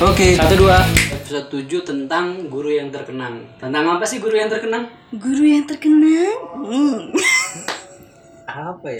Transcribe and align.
Oke, 0.00 0.32
satu 0.32 0.54
dua. 0.56 0.80
Episode 1.12 1.46
7 1.60 1.84
tentang 1.84 2.48
guru 2.48 2.72
yang 2.72 2.88
terkenang. 2.88 3.44
Tentang 3.60 3.84
apa 3.86 4.04
sih 4.08 4.16
guru 4.16 4.32
yang 4.32 4.48
terkenang? 4.48 4.88
Guru 5.12 5.44
yang 5.44 5.64
terkenal. 5.68 6.32
Hmm. 6.64 7.12
apa 8.50 8.90
ya 8.90 8.98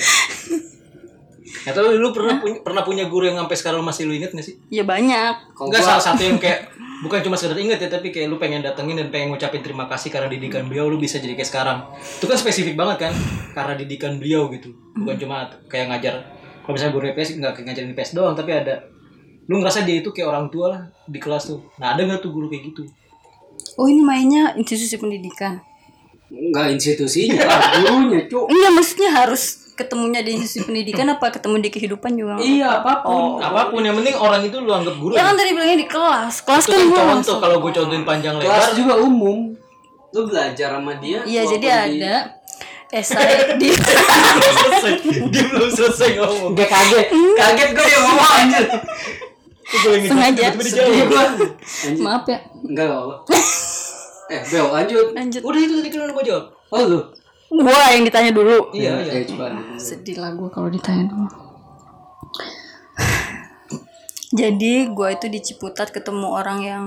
Atau 1.66 1.98
lu 1.98 2.14
pernah 2.14 2.38
punya 2.38 2.62
pernah 2.62 2.82
punya 2.86 3.04
guru 3.10 3.26
yang 3.26 3.34
sampai 3.34 3.56
sekarang 3.58 3.82
masih 3.82 4.06
lu 4.06 4.14
inget 4.14 4.30
gak 4.30 4.46
sih? 4.46 4.54
Ya 4.70 4.86
banyak. 4.86 5.56
Kalau 5.56 5.66
Enggak 5.66 5.82
gua- 5.82 5.90
salah 5.96 6.04
satu 6.04 6.22
yang 6.22 6.38
kayak 6.38 6.70
bukan 7.02 7.18
cuma 7.24 7.34
sekedar 7.34 7.58
inget 7.58 7.80
ya 7.80 7.88
tapi 7.88 8.12
kayak 8.12 8.30
lu 8.30 8.36
pengen 8.36 8.62
datengin 8.62 8.94
dan 8.94 9.08
pengen 9.08 9.34
ngucapin 9.34 9.58
terima 9.58 9.88
kasih 9.88 10.12
karena 10.12 10.28
didikan 10.28 10.68
beliau 10.68 10.86
lu 10.86 11.00
bisa 11.00 11.18
jadi 11.18 11.34
kayak 11.34 11.48
sekarang. 11.48 11.78
Itu 11.98 12.28
kan 12.28 12.38
spesifik 12.38 12.78
banget 12.78 13.08
kan 13.08 13.12
karena 13.50 13.74
didikan 13.74 14.20
beliau 14.20 14.46
gitu. 14.52 14.70
Bukan 14.94 15.16
cuma 15.18 15.48
kayak 15.66 15.90
ngajar 15.90 16.14
kalau 16.62 16.78
misalnya 16.78 16.94
guru 16.94 17.04
IPS 17.10 17.28
nggak 17.40 17.52
kayak 17.56 17.66
ngajarin 17.66 17.90
IPS 17.90 18.10
doang 18.14 18.34
tapi 18.36 18.50
ada 18.54 18.74
lu 19.50 19.58
ngerasa 19.58 19.82
dia 19.82 19.98
itu 19.98 20.14
kayak 20.14 20.30
orang 20.30 20.46
tua 20.46 20.66
lah 20.70 20.80
di 21.10 21.18
kelas 21.18 21.50
tuh. 21.50 21.58
Nah, 21.82 21.98
ada 21.98 22.06
nggak 22.06 22.22
tuh 22.22 22.30
guru 22.30 22.46
kayak 22.46 22.70
gitu? 22.70 22.86
Oh 23.74 23.90
ini 23.90 23.98
mainnya 23.98 24.54
institusi 24.54 24.94
pendidikan. 24.94 25.58
Enggak 26.30 26.70
institusinya 26.78 27.42
lah, 27.42 27.58
gurunya, 27.82 28.30
Cuk. 28.30 28.46
Enggak 28.46 28.72
maksudnya 28.78 29.10
harus 29.10 29.74
ketemunya 29.74 30.22
di 30.22 30.38
institusi 30.38 30.70
pendidikan 30.70 31.10
apa 31.10 31.34
ketemu 31.34 31.66
di 31.66 31.70
kehidupan 31.74 32.14
juga? 32.14 32.38
Iya, 32.38 32.78
apa 32.78 33.02
pun. 33.02 33.42
Apa 33.42 33.74
pun 33.74 33.82
yang 33.82 33.98
penting 33.98 34.14
orang 34.14 34.46
itu 34.46 34.54
lu 34.62 34.70
anggap 34.70 34.94
guru. 34.94 35.18
Ya 35.18 35.26
ya. 35.26 35.26
kan 35.26 35.34
tadi 35.34 35.50
bilangnya 35.50 35.78
di 35.82 35.88
kelas. 35.90 36.34
Kelas 36.46 36.64
Itu 36.64 36.70
kan 36.70 36.78
kan 36.78 36.86
gua 36.86 37.02
contoh 37.18 37.36
kalau 37.42 37.56
gue 37.58 37.72
contohin 37.74 38.04
panjang 38.06 38.34
lebar 38.38 38.54
Kelas 38.54 38.70
juga 38.78 38.94
umum. 39.02 39.38
Lu 40.14 40.20
belajar 40.30 40.68
sama 40.78 40.92
dia. 41.02 41.26
Iya 41.26 41.42
jadi 41.50 41.66
di- 41.66 41.74
ada 41.74 42.14
esai 43.00 43.54
di 43.58 43.70
selesai. 43.74 44.92
Dia 45.34 45.42
belum 45.50 45.70
selesai 45.74 46.08
ngomong. 46.22 46.52
Gak 46.54 46.68
kaget. 46.70 47.06
Kaget 47.34 47.68
gue 47.74 47.84
dia 47.90 47.98
ngomong 47.98 48.30
anjir. 48.38 48.64
Gue 49.70 50.02
Sengaja. 50.02 50.50
gue. 50.50 50.66
Anjir. 50.66 51.98
maaf 52.04 52.26
ya 52.26 52.42
Enggak 52.66 52.90
apa. 52.90 53.14
Eh, 54.30 54.42
Bel, 54.46 54.66
lanjut. 54.70 55.06
lanjut. 55.14 55.42
Udah 55.42 55.60
itu 55.62 55.74
tadi 55.78 55.88
kan 55.90 55.98
udah 56.06 56.14
gue 56.14 56.24
jawab. 56.26 56.44
Oh, 56.70 56.82
lu. 56.86 57.00
Gua 57.50 57.90
yang 57.90 58.06
ditanya 58.06 58.30
dulu. 58.30 58.70
Iya, 58.70 59.02
iya. 59.02 59.12
Eh, 59.22 59.26
coba. 59.26 59.50
Sedih 59.74 60.22
lah 60.22 60.30
gue 60.38 60.46
kalau 60.54 60.70
ditanya 60.70 61.10
dulu. 61.10 61.26
Jadi 64.40 64.86
gue 64.86 65.08
itu 65.10 65.26
di 65.26 65.40
Ciputat 65.42 65.90
ketemu 65.90 66.30
orang 66.30 66.58
yang 66.62 66.84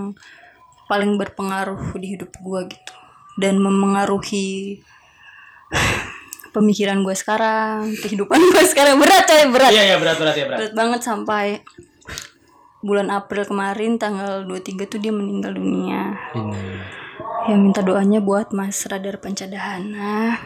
paling 0.88 1.20
berpengaruh 1.20 1.96
di 2.00 2.16
hidup 2.16 2.32
gue 2.40 2.60
gitu 2.72 2.96
dan 3.36 3.60
memengaruhi 3.60 4.80
pemikiran 6.56 7.04
gue 7.04 7.16
sekarang, 7.18 7.92
kehidupan 8.00 8.40
gue 8.40 8.64
sekarang 8.72 8.96
berat 9.04 9.28
coy 9.28 9.52
berat. 9.52 9.72
Iya, 9.74 9.84
iya 9.84 9.96
berat 10.00 10.16
berat 10.16 10.36
ya 10.40 10.46
berat. 10.48 10.60
Berat 10.64 10.74
banget 10.80 11.02
sampai 11.04 11.60
bulan 12.84 13.08
April 13.10 13.48
kemarin 13.48 13.96
tanggal 13.96 14.44
23 14.44 14.92
tuh 14.92 15.00
dia 15.00 15.16
meninggal 15.16 15.56
dunia. 15.56 16.20
Ya 17.48 17.56
minta 17.56 17.80
doanya 17.80 18.20
buat 18.20 18.52
Mas 18.52 18.84
Radar 18.84 19.24
Pancadahana. 19.24 20.38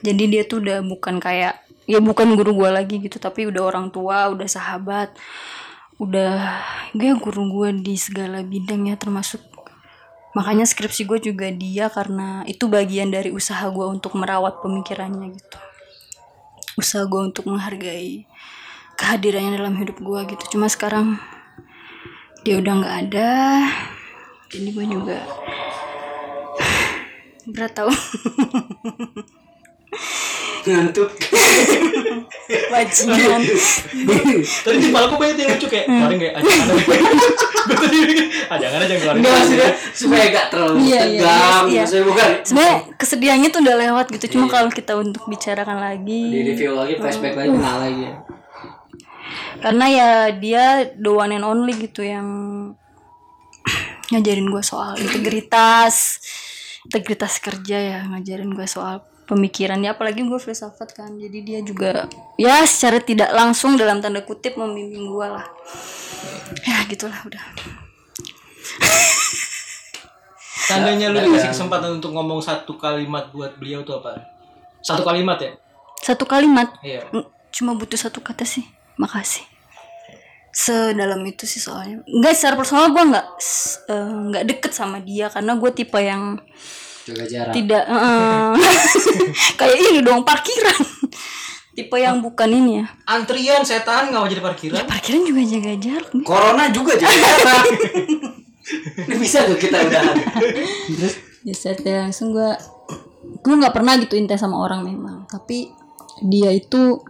Jadi 0.00 0.22
dia 0.30 0.42
tuh 0.46 0.62
udah 0.62 0.80
bukan 0.86 1.18
kayak 1.18 1.60
ya 1.90 1.98
bukan 1.98 2.38
guru 2.38 2.54
gua 2.54 2.70
lagi 2.70 3.02
gitu, 3.02 3.18
tapi 3.18 3.50
udah 3.50 3.66
orang 3.66 3.90
tua, 3.90 4.30
udah 4.30 4.46
sahabat. 4.46 5.10
Udah 5.98 6.62
dia 6.94 7.12
guru 7.18 7.50
gua 7.50 7.68
di 7.74 7.98
segala 7.98 8.40
bidang 8.40 8.88
ya 8.88 8.96
termasuk 8.96 9.42
makanya 10.30 10.62
skripsi 10.62 11.10
gue 11.10 11.18
juga 11.34 11.50
dia 11.50 11.90
karena 11.90 12.46
itu 12.46 12.70
bagian 12.70 13.10
dari 13.10 13.34
usaha 13.34 13.66
gua 13.66 13.90
untuk 13.90 14.14
merawat 14.14 14.62
pemikirannya 14.62 15.34
gitu 15.34 15.58
usaha 16.78 17.04
gue 17.04 17.20
untuk 17.20 17.44
menghargai 17.50 18.24
kehadirannya 18.96 19.60
dalam 19.60 19.74
hidup 19.76 20.00
gue 20.00 20.20
gitu 20.32 20.56
cuma 20.56 20.70
sekarang 20.72 21.20
dia 22.40 22.54
udah 22.56 22.72
nggak 22.76 22.96
ada 23.06 23.32
jadi 24.48 24.68
gue 24.70 24.86
juga 24.88 25.18
berat 27.46 27.72
tau 27.72 27.90
Ngantuk. 30.60 31.08
bajingan 32.68 33.40
Tadi 34.60 34.76
di 34.76 34.86
kepala 34.92 35.08
gue 35.08 35.16
banyak 35.16 35.36
yang 35.40 35.50
lucu 35.56 35.66
kayak 35.66 35.86
kemarin 35.88 36.16
kayak 36.20 36.34
ada 36.36 36.48
ada. 36.52 36.72
Gue 37.60 37.76
tadi 37.80 37.98
ada 38.44 38.64
ada 38.68 38.84
yang 38.84 39.00
keluarin. 39.00 39.18
Enggak 39.18 39.34
maksudnya 39.34 39.70
supaya 39.90 40.24
gak 40.28 40.46
terlalu 40.52 40.74
Iya, 40.84 41.00
iya, 41.00 41.20
tegang. 41.24 41.64
iya. 41.64 41.80
Maksudnya 41.80 42.04
bukan. 42.04 42.28
sebenarnya 42.44 42.76
kesedihannya 42.92 43.48
tuh 43.48 43.60
udah 43.64 43.76
lewat 43.80 44.06
gitu 44.12 44.26
cuma 44.36 44.46
kalau 44.46 44.68
kita 44.68 44.92
untuk 44.94 45.22
bicarakan 45.26 45.78
lagi 45.80 46.22
Di 46.28 46.40
review 46.44 46.76
lagi, 46.76 46.92
flashback 46.94 47.34
lagi, 47.34 47.50
kenal 47.50 47.76
lagi. 47.80 48.04
Karena 49.58 49.86
ya 49.90 50.10
dia 50.30 50.64
the 50.94 51.10
one 51.10 51.34
and 51.34 51.42
only 51.42 51.74
gitu 51.74 52.06
yang 52.06 52.26
ngajarin 54.10 54.50
gue 54.50 54.62
soal 54.62 54.94
integritas 54.98 56.22
integritas 56.86 57.38
kerja 57.42 57.78
ya 57.78 57.98
ngajarin 58.06 58.54
gue 58.54 58.66
soal 58.70 59.02
pemikiran. 59.26 59.78
Ya 59.82 59.94
apalagi 59.94 60.26
gue 60.26 60.40
filsafat 60.42 60.90
kan. 60.94 61.14
Jadi 61.18 61.38
dia 61.46 61.58
juga 61.62 62.10
ya 62.34 62.66
secara 62.66 62.98
tidak 62.98 63.30
langsung 63.30 63.78
dalam 63.78 64.02
tanda 64.02 64.26
kutip 64.26 64.58
membimbing 64.58 65.06
gue 65.06 65.26
lah. 65.26 65.46
Ya 66.66 66.82
gitulah 66.90 67.18
udah. 67.22 67.44
Tandanya 70.70 71.10
lu 71.10 71.18
dikasih 71.18 71.50
kesempatan 71.50 71.98
untuk 71.98 72.14
ngomong 72.14 72.38
satu 72.38 72.78
kalimat 72.78 73.30
buat 73.34 73.58
beliau 73.58 73.82
tuh 73.82 73.98
apa? 73.98 74.22
Satu 74.82 75.02
kalimat 75.02 75.38
ya? 75.38 75.54
satu 76.00 76.24
kalimat? 76.24 76.72
Iya. 76.80 77.04
Cuma 77.52 77.76
butuh 77.76 78.00
satu 78.00 78.24
kata 78.24 78.48
sih 78.48 78.64
makasih 78.96 79.44
sedalam 80.50 81.22
itu 81.22 81.46
sih 81.46 81.62
soalnya 81.62 82.02
nggak 82.02 82.34
secara 82.34 82.54
personal 82.58 82.90
gue 82.90 83.04
nggak 83.06 83.26
eh, 83.86 84.10
nggak 84.34 84.44
deket 84.50 84.72
sama 84.74 84.98
dia 84.98 85.30
karena 85.30 85.54
gue 85.54 85.70
tipe 85.70 85.98
yang 86.02 86.42
Jaga 87.06 87.24
jarak. 87.30 87.52
tidak 87.54 87.84
eh, 87.94 88.54
kayak 89.60 89.78
ini 89.78 90.00
dong 90.02 90.26
parkiran 90.26 90.82
tipe 91.78 91.96
yang 91.96 92.18
bukan 92.18 92.50
ini 92.50 92.82
ya 92.82 92.86
Antrian 93.06 93.62
setan 93.62 94.10
nggak 94.10 94.20
mau 94.20 94.28
jadi 94.28 94.42
parkiran. 94.42 94.84
parkiran 94.90 95.22
juga 95.22 95.42
jaga 95.46 95.72
jarak 95.78 96.10
nih. 96.12 96.26
Corona 96.26 96.64
juga 96.74 96.92
jaga 96.98 97.14
jarak. 97.14 97.66
Ini 99.00 99.16
bisa 99.18 99.42
gak 99.50 99.58
kita 99.58 99.82
udahan? 99.82 100.14
Terus 100.86 101.14
ya 101.42 101.54
setelah 101.56 102.06
langsung 102.06 102.36
gue 102.36 102.50
gue 103.40 103.54
nggak 103.56 103.72
pernah 103.72 103.96
gitu 103.96 104.14
intens 104.20 104.44
sama 104.44 104.60
orang 104.60 104.84
memang 104.84 105.24
tapi 105.24 105.72
dia 106.20 106.52
itu 106.52 107.00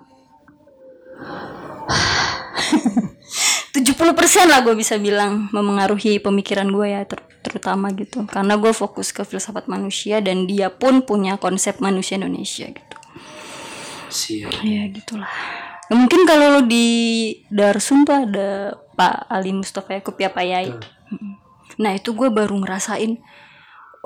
70% 3.76 4.50
lah 4.50 4.60
gue 4.66 4.74
bisa 4.74 4.98
bilang 4.98 5.46
memengaruhi 5.54 6.18
pemikiran 6.18 6.68
gue 6.70 6.86
ya 6.90 7.02
ter- 7.06 7.22
terutama 7.40 7.90
gitu. 7.94 8.26
Karena 8.26 8.58
gue 8.58 8.72
fokus 8.74 9.14
ke 9.14 9.22
filsafat 9.22 9.70
manusia 9.70 10.18
dan 10.18 10.44
dia 10.50 10.68
pun 10.68 11.02
punya 11.06 11.38
konsep 11.38 11.78
manusia 11.78 12.18
Indonesia 12.18 12.66
gitu. 12.68 12.96
Siap. 14.10 14.66
ya 14.66 14.90
gitulah. 14.90 15.30
Ya, 15.86 15.94
mungkin 15.94 16.26
kalau 16.26 16.58
lo 16.58 16.62
di 16.66 17.30
Darsun 17.46 18.02
tuh 18.02 18.26
ada 18.26 18.74
Pak 18.98 19.30
Ali 19.30 19.54
Mustafa 19.54 19.96
Yakub 19.98 20.18
ya 20.18 20.30
Pak 20.34 20.44
Yai? 20.44 20.70
Mm. 21.10 21.34
nah 21.82 21.96
itu 21.96 22.14
gue 22.14 22.28
baru 22.30 22.54
ngerasain 22.60 23.18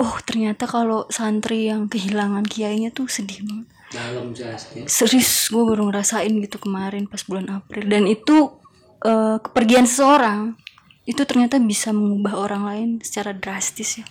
oh 0.00 0.14
ternyata 0.24 0.64
kalau 0.64 1.04
santri 1.10 1.68
yang 1.68 1.90
kehilangan 1.90 2.46
kiainya 2.46 2.94
tuh 2.94 3.10
sedih 3.10 3.44
banget 3.44 3.68
Dalam 3.94 4.34
jelas 4.34 4.74
ya. 4.74 4.84
serius 4.90 5.46
gue 5.54 5.62
baru 5.62 5.86
ngerasain 5.86 6.34
gitu 6.42 6.58
kemarin 6.58 7.06
pas 7.06 7.22
bulan 7.22 7.46
April. 7.54 7.86
Dan 7.86 8.10
itu 8.10 8.58
eh, 9.06 9.38
kepergian 9.38 9.86
seseorang 9.86 10.58
itu 11.06 11.22
ternyata 11.22 11.62
bisa 11.62 11.94
mengubah 11.94 12.34
orang 12.34 12.62
lain 12.66 12.88
secara 13.00 13.30
drastis 13.30 14.02
ya. 14.02 14.06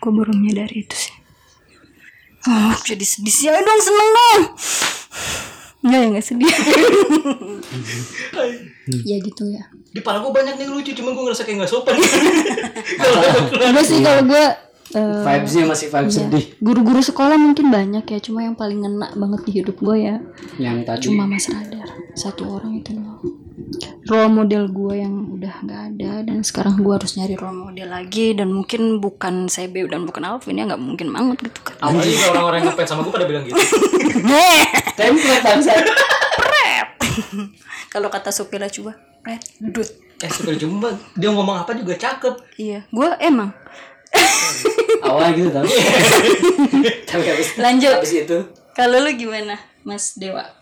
Gue 0.00 0.10
baru 0.14 0.32
menyadari 0.32 0.88
itu 0.88 0.96
sih. 0.96 1.14
Oh 2.48 2.74
jadi 2.86 3.04
sedih 3.04 3.34
sih. 3.34 3.46
Ayo 3.52 3.60
dong 3.60 3.80
seneng 3.82 4.08
dong. 4.14 4.42
Enggak 5.84 6.00
ya 6.00 6.08
nggak 6.10 6.26
sedih. 6.26 6.54
Ya 8.88 9.20
gitu 9.20 9.44
ya. 9.52 9.68
Di 9.92 10.00
kepala 10.00 10.24
gue 10.24 10.32
banyak 10.32 10.56
nih 10.56 10.64
lucu, 10.64 10.96
cuman 10.96 11.12
gue 11.12 11.24
ngerasa 11.28 11.44
kayak 11.44 11.60
nggak 11.60 11.68
sopan. 11.68 11.92
Kalau 13.04 13.20
ada 13.20 13.40
keluar. 13.52 13.68
Enggak 13.68 13.84
sih 13.84 14.00
kalau 14.00 14.22
gue 14.24 14.44
eh, 14.90 15.20
Vibesnya 15.20 15.64
masih 15.64 15.88
vibes 15.88 16.14
Iya. 16.14 16.20
sedih. 16.24 16.44
Guru-guru 16.58 17.00
sekolah 17.00 17.36
mungkin 17.36 17.68
banyak 17.68 18.04
ya, 18.04 18.18
cuma 18.18 18.40
yang 18.40 18.54
paling 18.54 18.78
ngena 18.78 19.12
banget 19.12 19.40
di 19.42 19.52
hidup 19.54 19.76
gue 19.76 19.96
ya 19.98 20.16
Yang 20.56 20.76
tadi. 20.84 21.02
cuma 21.06 21.24
Mas 21.24 21.46
Radar 21.46 21.88
satu 22.12 22.48
orang 22.50 22.76
itu 22.76 22.92
doang. 22.92 23.20
Role 24.04 24.32
model 24.32 24.64
gue 24.68 24.94
yang 24.96 25.12
udah 25.30 25.60
nggak 25.60 25.82
ada 25.92 26.12
dan 26.24 26.40
sekarang 26.40 26.80
gue 26.80 26.88
harus 26.88 27.12
nyari 27.14 27.36
role 27.36 27.68
model 27.68 27.84
lagi 27.86 28.32
dan 28.32 28.48
mungkin 28.48 28.96
bukan 28.98 29.44
Sebe 29.46 29.84
dan 29.84 30.02
bukan 30.02 30.24
Alvin 30.24 30.56
ya 30.56 30.64
nggak 30.64 30.80
mungkin 30.80 31.12
banget 31.12 31.36
gitu 31.44 31.60
kan. 31.62 31.76
Apalagi 31.78 32.16
kalau 32.16 32.32
orang-orang 32.32 32.58
yang 32.58 32.68
ngefans 32.72 32.88
sama 32.88 33.00
gue 33.02 33.12
pada 33.12 33.26
bilang 33.26 33.44
gitu. 33.44 33.56
template 34.98 35.44
bangsa. 35.44 35.72
Kalau 37.88 38.08
kata 38.08 38.30
Sopira 38.30 38.68
coba, 38.68 38.94
red 39.22 39.40
dut. 39.60 39.88
Eh, 40.18 40.26
supir 40.26 40.58
jumpa 40.58 40.90
dia 41.14 41.30
ngomong 41.30 41.62
apa 41.62 41.70
juga 41.72 41.94
cakep. 41.94 42.58
Iya, 42.58 42.82
gue 42.84 43.08
emang. 43.20 43.54
Awalnya 45.04 45.32
gitu 45.36 45.50
tau. 45.52 45.66
Tapi 47.08 47.26
habis 47.28 47.48
Lanjut. 47.56 47.94
habis 48.00 48.12
itu 48.14 48.38
Kalau 48.76 49.02
lu 49.02 49.10
gimana, 49.16 49.58
Mas 49.82 50.14
Dewa? 50.16 50.58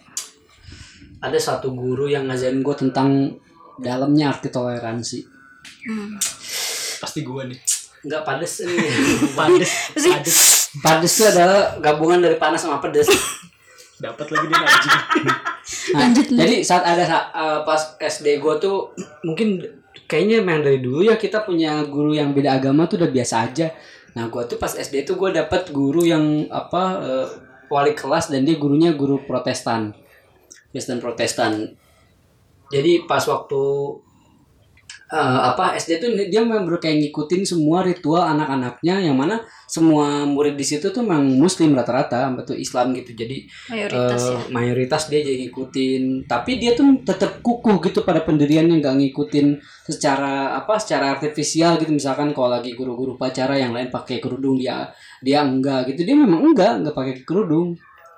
ada 1.17 1.39
satu 1.41 1.73
guru 1.73 2.07
yang 2.07 2.29
ngajarin 2.29 2.61
gue 2.61 2.77
tentang 2.77 3.33
dalamnya 3.81 4.33
arti 4.33 4.49
toleransi. 4.53 5.25
Hmm. 5.89 6.17
Pasti 7.01 7.27
gua 7.27 7.45
nih. 7.49 7.59
Ini. 8.07 8.15
Pades. 8.27 9.73
Pades. 9.99 10.39
padas 10.79 11.13
itu 11.19 11.25
adalah 11.27 11.75
gabungan 11.83 12.23
dari 12.23 12.39
panas 12.39 12.63
sama 12.63 12.79
pedas. 12.79 13.11
Dapat 13.97 14.27
lagi 14.29 14.47
dia 14.47 14.61
anjing. 14.61 14.99
Nah, 15.97 16.07
jadi 16.15 16.57
saat 16.63 16.85
ada 16.87 17.03
eh, 17.09 17.61
pas 17.67 17.97
SD 17.99 18.39
gue 18.39 18.55
tuh 18.63 18.95
mungkin 19.27 19.59
kayaknya 20.05 20.45
memang 20.45 20.61
dari 20.69 20.85
dulu 20.85 21.01
ya 21.09 21.17
kita 21.17 21.49
punya 21.49 21.81
guru 21.89 22.13
yang 22.13 22.37
beda 22.37 22.61
agama 22.61 22.85
tuh 22.85 23.01
udah 23.01 23.11
biasa 23.11 23.35
aja. 23.49 23.73
Nah 24.13 24.29
gue 24.29 24.43
tuh 24.45 24.61
pas 24.61 24.73
SD 24.73 25.09
tuh 25.09 25.17
gue 25.17 25.33
dapet 25.33 25.73
guru 25.73 26.05
yang 26.05 26.45
apa 26.53 26.83
eh, 27.01 27.29
wali 27.73 27.97
kelas 27.97 28.29
dan 28.29 28.45
dia 28.45 28.61
gurunya 28.61 28.95
guru 28.95 29.25
Protestan, 29.25 29.97
Kristen 30.73 31.01
Protestan. 31.01 31.73
Jadi 32.69 33.07
pas 33.07 33.23
waktu 33.25 33.63
eh, 35.13 35.39
apa 35.51 35.79
SD 35.79 36.03
tuh 36.03 36.11
dia 36.27 36.43
memang 36.43 36.67
kayak 36.79 36.99
ngikutin 37.07 37.43
semua 37.47 37.87
ritual 37.87 38.27
anak-anaknya 38.27 39.07
yang 39.07 39.15
mana 39.15 39.43
semua 39.67 40.23
murid 40.23 40.55
di 40.55 40.63
situ 40.63 40.95
tuh 40.95 41.03
memang 41.03 41.27
muslim 41.27 41.75
rata-rata, 41.75 42.31
betul 42.39 42.55
Islam 42.55 42.95
gitu. 42.95 43.19
Jadi 43.19 43.51
mayoritas 43.67 44.23
eh, 44.23 44.31
ya? 44.31 44.39
mayoritas 44.55 45.03
dia 45.11 45.21
jadi 45.27 45.37
ngikutin. 45.47 46.03
Tapi 46.31 46.53
dia 46.63 46.73
tuh 46.79 47.03
tetap 47.03 47.43
kukuh 47.43 47.83
gitu 47.83 48.07
pada 48.07 48.23
pendiriannya 48.23 48.79
nggak 48.79 48.97
ngikutin 49.03 49.59
secara 49.91 50.55
apa 50.55 50.79
secara 50.79 51.19
artifisial 51.19 51.83
gitu. 51.83 51.91
Misalkan 51.91 52.31
kalau 52.31 52.55
lagi 52.55 52.79
guru-guru 52.79 53.19
pacara 53.19 53.59
yang 53.59 53.75
lain 53.75 53.91
pakai 53.91 54.23
kerudung 54.23 54.55
dia 54.55 54.87
dia 55.19 55.43
enggak 55.43 55.91
gitu. 55.91 56.07
Dia 56.07 56.15
memang 56.15 56.47
enggak 56.47 56.87
enggak 56.87 56.95
pakai 56.95 57.15
kerudung 57.27 57.75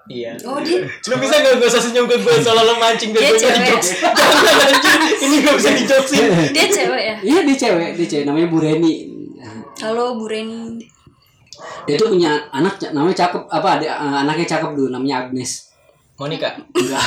Iya. 0.09 0.33
oh 0.49 0.57
dia 0.65 0.81
Lu 0.89 1.15
bisa 1.21 1.37
gak 1.45 1.61
gak 1.61 1.69
usah 1.69 1.83
senyum 1.85 2.09
ke 2.09 2.17
gue 2.17 2.35
soalnya 2.41 2.65
lo 2.65 2.75
mancing 2.81 3.13
Dia 3.13 3.29
biar 3.29 3.33
gue 3.37 3.41
jadi 3.45 3.61
jokes. 3.69 3.89
Jangan 4.17 4.45
anjing. 4.73 5.01
Ini 5.21 5.37
gak 5.45 5.55
bisa 5.61 5.71
dijoksin. 5.77 6.25
dia 6.57 6.67
cewek 6.73 7.03
ya? 7.05 7.17
Iya 7.21 7.39
dia 7.45 7.57
cewek 7.61 7.91
dia 8.01 8.07
cewek. 8.09 8.25
Namanya 8.25 8.49
Bu 8.49 8.59
Reni. 8.65 8.95
Halo 9.85 10.17
Bu 10.17 10.25
Reni. 10.25 10.81
Dia 11.85 12.01
tuh 12.01 12.17
punya 12.17 12.41
anak 12.57 12.81
namanya 12.97 13.17
cakep 13.29 13.43
apa 13.53 13.69
ada 13.81 13.85
eh, 13.85 14.17
anaknya 14.25 14.47
cakep 14.49 14.71
dulu 14.73 14.89
namanya 14.89 15.29
Agnes. 15.29 15.69
Monica. 16.19 16.51
enggak. 16.75 17.05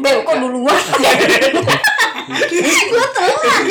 Bel 0.00 0.24
kok 0.24 0.36
duluan? 0.40 0.74
Gue 2.30 3.06
telat. 3.10 3.64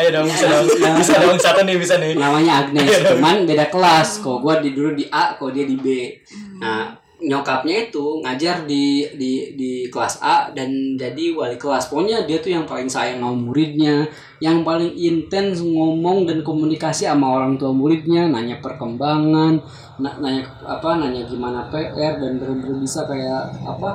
Ayo 0.00 0.08
dong, 0.12 0.28
bisa 0.28 0.48
dong. 0.48 0.64
Bisa 0.96 1.14
dong, 1.20 1.36
satu 1.36 1.60
nih, 1.64 1.76
bisa 1.76 2.00
nih. 2.00 2.16
namanya 2.16 2.64
Agnes. 2.64 2.88
Cuman 3.04 3.44
beda 3.48 3.68
kelas. 3.72 4.20
Kok 4.20 4.44
gua 4.44 4.60
di 4.60 4.72
dulu 4.76 4.96
di 4.96 5.04
A 5.08 5.36
kok 5.36 5.52
dia 5.52 5.64
di 5.64 5.76
B. 5.80 6.12
Nah 6.60 7.05
nyokapnya 7.26 7.90
itu 7.90 8.22
ngajar 8.22 8.56
di 8.70 9.02
di 9.20 9.32
di 9.58 9.70
kelas 9.92 10.22
A 10.22 10.36
dan 10.54 10.70
jadi 10.94 11.34
wali 11.34 11.58
kelas. 11.58 11.90
Pokoknya 11.90 12.22
dia 12.28 12.38
tuh 12.38 12.54
yang 12.54 12.64
paling 12.70 12.86
sayang 12.86 13.18
sama 13.18 13.34
muridnya 13.34 14.06
yang 14.38 14.62
paling 14.62 14.92
intens 14.94 15.58
ngomong 15.64 16.28
dan 16.28 16.38
komunikasi 16.46 17.08
sama 17.10 17.26
orang 17.36 17.58
tua 17.58 17.72
muridnya 17.74 18.28
nanya 18.30 18.56
perkembangan 18.62 19.58
na- 19.98 20.18
nanya 20.22 20.44
apa 20.62 21.00
nanya 21.00 21.22
gimana 21.26 21.66
PR 21.72 22.14
dan 22.22 22.38
bener-bener 22.38 22.78
bisa 22.84 23.02
kayak 23.10 23.42
apa? 23.64 23.90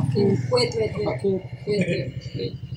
Oke. 0.00 0.22
Wait 0.52 0.70
wait 0.78 0.92
wait. 0.96 1.06
Oke. 1.08 1.30
Wait 1.66 1.86
wait 2.36 2.71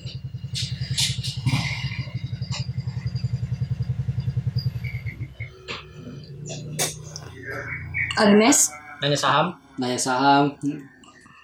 Agnes? 8.16 8.72
Nanya 9.04 9.18
saham. 9.18 9.46
nanya 9.76 10.00
saham. 10.00 10.48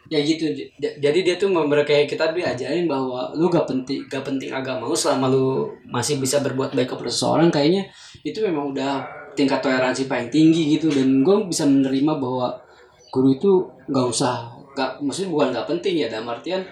Ya 0.09 0.21
gitu. 0.21 0.49
Jadi 0.81 1.19
dia 1.25 1.37
tuh 1.37 1.53
member 1.53 1.85
kayak 1.85 2.09
kita 2.09 2.33
diajarin 2.33 2.89
bahwa 2.89 3.33
lu 3.37 3.49
gak 3.49 3.69
penting 3.69 4.05
gak 4.09 4.25
penting 4.25 4.53
agama 4.53 4.89
lu 4.89 4.97
selama 4.97 5.29
lu 5.29 5.69
masih 5.89 6.21
bisa 6.21 6.41
berbuat 6.41 6.73
baik 6.73 6.97
kepada 6.97 7.09
seseorang 7.13 7.49
kayaknya 7.53 7.89
itu 8.25 8.41
memang 8.45 8.73
udah 8.77 9.05
tingkat 9.33 9.61
toleransi 9.65 10.09
paling 10.09 10.33
tinggi 10.33 10.77
gitu. 10.77 10.89
Dan 10.89 11.21
gue 11.21 11.49
bisa 11.49 11.69
menerima 11.69 12.13
bahwa 12.17 12.57
guru 13.13 13.37
itu 13.37 13.53
nggak 13.89 14.07
usah 14.09 14.49
gak 14.73 15.05
maksudnya 15.05 15.29
bukan 15.29 15.49
nggak 15.53 15.69
penting 15.69 15.95
ya 16.01 16.09
dalam 16.09 16.33
artian 16.33 16.65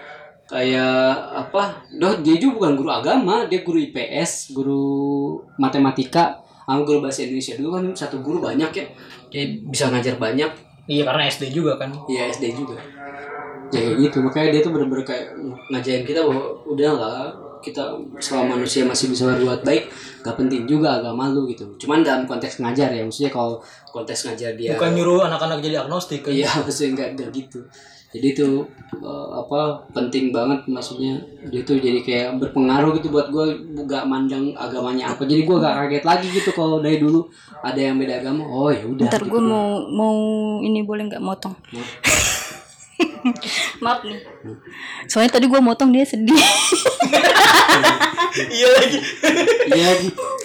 kayak 0.49 1.13
apa 1.37 1.85
doh 2.01 2.17
dia 2.25 2.41
juga 2.41 2.65
bukan 2.65 2.73
guru 2.73 2.89
agama 2.89 3.45
dia 3.45 3.61
guru 3.61 3.77
IPS 3.77 4.57
guru 4.57 4.85
matematika. 5.61 6.41
Sama 6.61 6.87
guru 6.87 7.03
bahasa 7.03 7.27
Indonesia 7.27 7.59
dulu 7.59 7.69
kan 7.75 7.85
satu 7.91 8.23
guru 8.23 8.39
banyak 8.39 8.71
ya 8.71 8.85
dia 9.31 9.43
bisa 9.65 9.87
ngajar 9.89 10.19
banyak 10.19 10.51
Iya, 10.89 11.07
karena 11.07 11.23
SD 11.29 11.55
juga 11.55 11.77
kan. 11.79 11.87
Iya 12.09 12.27
SD 12.33 12.51
juga. 12.57 12.75
Ya 13.71 13.79
kayak 13.79 13.95
gitu 14.03 14.17
makanya 14.19 14.49
dia 14.51 14.61
tuh 14.65 14.71
bener-bener 14.75 15.05
kayak 15.07 15.31
ngajarin 15.71 16.03
kita 16.03 16.19
bahwa 16.27 16.43
udah 16.67 16.91
lah 16.99 17.19
kita 17.61 17.79
selama 18.19 18.57
manusia 18.59 18.83
masih 18.83 19.13
bisa 19.13 19.29
berbuat 19.29 19.61
baik 19.63 19.87
gak 20.25 20.35
penting 20.35 20.67
juga 20.67 20.99
agama 20.99 21.31
lu 21.31 21.47
gitu. 21.47 21.63
Cuman 21.79 22.03
dalam 22.03 22.27
konteks 22.27 22.59
ngajar 22.59 22.91
ya 22.91 23.05
maksudnya 23.07 23.31
kalau 23.31 23.61
konteks 23.93 24.27
ngajar 24.27 24.57
dia 24.59 24.75
Bukan 24.75 24.91
nyuruh 24.97 25.23
anak-anak 25.29 25.63
jadi 25.63 25.85
agnostik 25.87 26.25
kan. 26.25 26.33
iya 26.35 26.49
maksudnya 26.59 26.89
enggak 26.97 27.09
enggak 27.15 27.29
gitu. 27.31 27.59
Jadi 28.11 28.27
itu 28.29 28.47
eh, 28.93 29.29
apa 29.33 29.59
penting 29.89 30.29
banget 30.29 30.67
maksudnya 30.67 31.15
dia 31.47 31.61
tuh 31.61 31.75
jadi 31.75 31.99
kayak 31.99 32.29
berpengaruh 32.37 32.91
gitu 32.93 33.07
buat 33.07 33.27
gue 33.27 33.45
gak 33.85 34.03
mandang 34.03 34.51
agamanya 34.53 35.09
apa. 35.09 35.23
Jadi 35.23 35.41
gue 35.41 35.55
gak 35.57 35.75
kaget 35.77 36.03
lagi 36.03 36.27
gitu 36.29 36.51
kalau 36.51 36.79
dari 36.79 36.97
dulu 36.97 37.23
ada 37.57 37.79
yang 37.79 37.95
beda 37.95 38.19
agama. 38.19 38.43
Oh 38.43 38.67
ya 38.67 38.83
udah. 38.83 39.07
ntar 39.07 39.21
gitu. 39.21 39.31
gue 39.31 39.41
mau 39.41 39.67
mau 39.87 40.15
ini 40.59 40.81
boleh 40.81 41.07
nggak 41.07 41.19
motong 41.19 41.55
maaf 43.79 44.01
nih 44.01 44.17
soalnya 45.05 45.31
tadi 45.31 45.45
gue 45.45 45.57
motong 45.57 45.89
dia 45.89 46.01
sedih 46.03 46.33
iya 48.49 48.67
lagi. 48.71 48.99
Iya, 49.67 49.89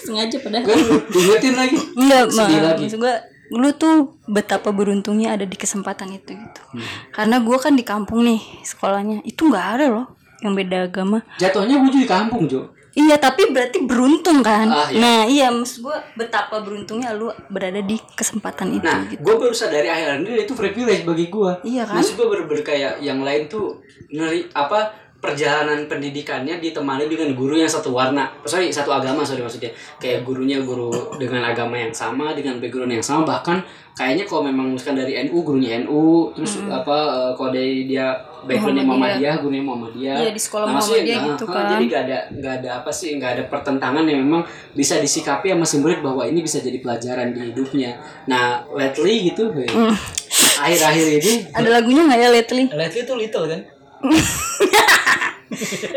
sengaja 0.01 0.37
padahal 0.39 0.65
kan 0.65 0.77
diingetin 1.07 1.55
lagi. 1.55 1.77
Enggak, 1.95 2.23
Sedih 2.27 2.57
ma- 2.57 2.65
lagi. 2.67 2.83
maksud 2.83 2.99
gue 2.99 3.13
lu 3.53 3.71
tuh 3.75 4.19
betapa 4.27 4.75
beruntungnya 4.75 5.39
ada 5.39 5.45
di 5.47 5.55
kesempatan 5.55 6.11
itu 6.11 6.35
gitu. 6.35 6.61
Hmm. 6.73 6.83
Karena 7.15 7.39
gue 7.39 7.57
kan 7.59 7.73
di 7.73 7.83
kampung 7.87 8.27
nih 8.27 8.39
sekolahnya, 8.63 9.23
itu 9.23 9.47
nggak 9.47 9.67
ada 9.79 9.85
loh 9.87 10.05
yang 10.43 10.53
beda 10.53 10.91
agama. 10.91 11.23
Jatuhnya 11.39 11.79
gue 11.81 11.91
di 12.03 12.09
kampung, 12.09 12.45
Jo. 12.45 12.75
Iya, 12.97 13.21
tapi 13.21 13.53
berarti 13.53 13.85
beruntung 13.85 14.41
kan. 14.41 14.65
Ah, 14.73 14.89
iya. 14.89 14.97
Nah, 14.97 15.21
iya 15.29 15.47
maksud 15.53 15.85
gue 15.85 15.97
betapa 16.17 16.65
beruntungnya 16.65 17.13
lu 17.13 17.29
berada 17.45 17.77
di 17.77 17.93
kesempatan 18.17 18.73
itu 18.73 18.89
Nah, 18.89 19.05
gitu. 19.05 19.21
gue 19.21 19.35
baru 19.37 19.53
sadari 19.53 19.85
akhir 19.85 20.25
ini 20.25 20.41
itu 20.41 20.57
privilege 20.57 21.05
bagi 21.05 21.29
gue. 21.29 21.51
Iya 21.61 21.85
kan? 21.85 22.01
Maksud 22.01 22.17
gue 22.17 22.25
bener-bener 22.25 22.65
kayak 22.65 22.93
yang 23.05 23.21
lain 23.21 23.45
tuh 23.45 23.77
ngeri 24.09 24.49
apa 24.49 25.06
perjalanan 25.17 25.89
pendidikannya 25.89 26.61
ditemani 26.61 27.09
dengan 27.09 27.33
guru 27.33 27.57
yang 27.57 27.69
satu 27.69 27.89
warna. 27.89 28.29
Sorry, 28.45 28.69
satu 28.69 28.93
agama 28.93 29.25
sorry 29.25 29.41
maksudnya. 29.41 29.73
Kayak 29.97 30.21
gurunya 30.21 30.61
guru 30.61 31.17
dengan 31.17 31.41
agama 31.41 31.73
yang 31.73 31.89
sama, 31.89 32.37
dengan 32.37 32.61
background 32.61 32.93
yang 32.93 33.01
sama. 33.01 33.25
Bahkan 33.25 33.57
kayaknya 33.97 34.29
kalau 34.29 34.45
memang 34.45 34.77
misalkan 34.77 35.01
dari 35.01 35.17
NU, 35.25 35.41
gurunya 35.41 35.81
NU. 35.81 36.31
Terus 36.37 36.61
apa 36.69 36.97
eh, 37.09 37.31
kalau 37.33 37.49
dari 37.49 37.89
dia 37.89 38.13
backgroundnya 38.45 38.85
Muhammadiyah, 38.85 39.35
gurunya 39.41 39.63
Muhammadiyah. 39.65 40.15
Iya, 40.21 40.31
di 40.37 40.41
sekolah 40.41 40.65
maksudnya, 40.69 41.01
Muhammadiyah 41.01 41.19
nah, 41.19 41.29
gitu 41.33 41.45
kan. 41.49 41.63
Jadi 41.65 41.83
gak 41.89 42.01
ada 42.05 42.17
nggak 42.37 42.53
ada 42.61 42.69
apa 42.85 42.91
sih 42.93 43.09
nggak 43.17 43.31
ada 43.33 43.43
pertentangan 43.49 44.03
yang 44.05 44.19
memang 44.21 44.45
bisa 44.77 45.01
disikapi 45.01 45.49
sama 45.49 45.65
si 45.65 45.81
murid 45.81 46.05
bahwa 46.05 46.23
ini 46.29 46.45
bisa 46.45 46.61
jadi 46.61 46.77
pelajaran 46.77 47.33
di 47.33 47.51
hidupnya. 47.51 47.97
Nah, 48.29 48.61
lately 48.69 49.33
gitu, 49.33 49.49
Hmm. 49.49 49.93
akhir-akhir 50.37 51.05
ini 51.21 51.33
Ada 51.49 51.69
lagunya 51.81 52.05
nggak 52.05 52.19
ya 52.21 52.29
Letly? 52.29 52.63
Lately 52.69 53.01
tuh 53.05 53.17
little 53.17 53.45
kan. 53.49 53.61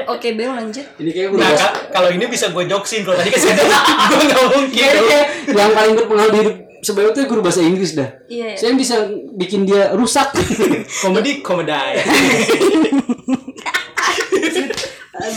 Oke, 0.09 0.35
Bel 0.35 0.50
lanjut. 0.50 0.87
ini 0.99 1.11
kayak 1.12 1.29
udah 1.37 1.45
Nah, 1.45 1.52
Kak, 1.57 1.73
kalau 1.93 2.09
ini 2.12 2.25
bisa 2.26 2.49
gue 2.50 2.64
joksin 2.64 3.05
kalau 3.05 3.17
tadi 3.21 3.31
kan 3.33 3.40
saya 3.40 3.55
gue 4.11 4.25
nggak 4.26 4.45
mungkin. 4.57 4.93
Yang 5.50 5.71
paling 5.76 5.93
berpengaruh 5.97 6.33
di 6.33 6.40
hidup 6.45 6.57
sebenarnya 6.81 7.12
tuh 7.12 7.23
guru 7.29 7.40
bahasa 7.45 7.61
Inggris 7.61 7.93
dah. 7.93 8.09
Iya. 8.26 8.57
Saya 8.57 8.73
yang 8.73 8.81
bisa 8.81 8.97
bikin 9.37 9.69
dia 9.69 9.93
rusak. 9.93 10.33
Komedi 11.05 11.45
komedi. 11.45 11.73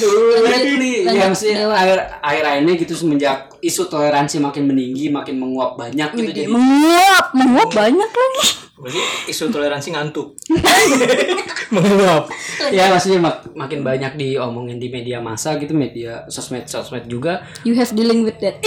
Aduh, 0.04 0.44
lately 0.44 1.08
ya 1.08 1.26
maksudnya 1.32 1.64
akhir 1.72 1.98
akhir 2.20 2.44
ini 2.60 2.72
gitu 2.76 2.94
semenjak 2.94 3.48
isu 3.64 3.88
toleransi 3.88 4.44
makin 4.44 4.68
meninggi, 4.68 5.08
makin 5.08 5.40
menguap 5.40 5.80
banyak 5.80 6.12
gitu 6.14 6.30
jadi 6.36 6.52
menguap, 6.52 7.32
menguap 7.32 7.70
banyak 7.72 8.10
lagi. 8.12 8.44
Berarti 8.76 9.02
isu 9.32 9.48
toleransi 9.48 9.96
ngantuk. 9.96 10.36
Menguap. 11.74 12.30
ya 12.70 12.94
maksudnya 12.94 13.18
mak- 13.18 13.50
makin 13.58 13.82
banyak 13.82 14.14
diomongin 14.14 14.78
di 14.78 14.94
media 14.94 15.18
massa 15.18 15.58
gitu, 15.58 15.74
media 15.74 16.22
sosmed 16.30 16.70
sosmed 16.70 17.10
juga. 17.10 17.42
You 17.66 17.74
have 17.80 17.90
dealing 17.98 18.28
with 18.28 18.38
that. 18.44 18.62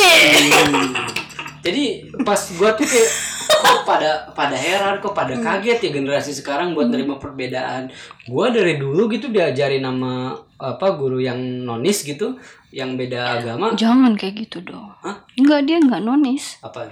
Jadi 1.67 1.85
pas 2.23 2.39
gua 2.55 2.71
tuh 2.73 2.87
kayak 2.87 3.11
kok 3.47 3.83
pada 3.83 4.11
pada 4.31 4.55
heran 4.55 4.95
kok 4.99 5.11
pada 5.11 5.35
kaget 5.35 5.79
ya 5.83 5.91
generasi 5.93 6.31
sekarang 6.31 6.73
buat 6.73 6.87
nerima 6.87 7.19
perbedaan. 7.19 7.91
Gua 8.25 8.49
dari 8.49 8.79
dulu 8.79 9.11
gitu 9.11 9.29
diajarin 9.29 9.83
nama 9.83 10.31
apa 10.57 10.87
guru 10.95 11.19
yang 11.19 11.37
nonis 11.37 12.01
gitu, 12.01 12.39
yang 12.71 12.95
beda 12.95 13.43
agama. 13.43 13.75
Jangan 13.75 14.15
kayak 14.15 14.47
gitu 14.47 14.63
dong. 14.63 14.95
Hah? 15.03 15.27
Enggak 15.35 15.67
dia 15.67 15.77
enggak 15.77 16.01
nonis. 16.01 16.63
Apa? 16.63 16.87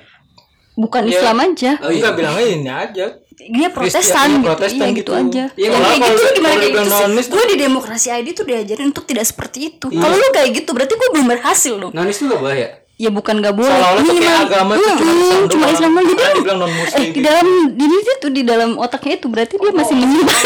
bukan 0.74 1.06
Islam 1.06 1.38
aja 1.38 1.78
Oh, 1.78 1.86
iya. 1.86 2.02
Enggak 2.02 2.14
bilang 2.18 2.34
aja 2.34 2.50
ini 2.50 2.66
aja. 2.66 3.06
dia 3.34 3.66
protestan 3.66 4.26
iya, 4.30 4.38
gitu 4.38 4.46
protestan 4.46 4.86
iya 4.86 4.94
gitu, 4.94 5.10
gitu. 5.10 5.12
aja 5.14 5.44
Iya, 5.54 5.66
yang 5.66 5.72
kalau- 5.74 5.86
kayak 5.90 6.02
gitu 6.06 6.22
gimana 6.34 6.54
kayak 6.54 6.66
gitu 6.70 6.82
nonis 6.86 7.26
sih 7.26 7.32
gue 7.34 7.44
di 7.50 7.56
demokrasi 7.58 8.08
ID 8.10 8.28
tuh 8.30 8.46
diajarin 8.46 8.86
untuk 8.94 9.04
tidak 9.06 9.26
seperti 9.26 9.58
itu 9.74 9.86
kalau 9.90 10.14
lu 10.14 10.28
kayak 10.30 10.50
gitu 10.54 10.70
berarti 10.70 10.94
gue 10.94 11.08
belum 11.10 11.26
berhasil 11.26 11.74
dong 11.74 11.90
Nonis 11.90 12.14
tuh 12.14 12.26
gak 12.30 12.38
boleh 12.38 12.58
ya? 12.58 12.70
Ya 12.94 13.10
bukan 13.10 13.34
gak 13.38 13.52
boleh 13.52 13.74
Minimal- 13.98 14.44
agama 14.44 14.72
tuh 14.74 14.94
Mm, 14.94 15.50
cuma 15.50 15.66
mm, 15.66 15.74
Islam 15.74 15.90
cuma 15.90 16.00
doang. 16.00 16.14
Islam 16.14 16.34
dibilang 16.36 16.58
non-muslim 16.60 16.94
eh 16.94 17.04
di 17.04 17.10
gitu. 17.12 17.24
dalam 17.24 17.46
diri 17.74 17.96
dia 17.98 18.14
tuh 18.16 18.30
di 18.30 18.42
dalam 18.42 18.70
otaknya 18.76 19.14
itu 19.16 19.26
berarti 19.26 19.54
dia 19.56 19.72
masih 19.72 19.94
menyimpan 19.94 20.40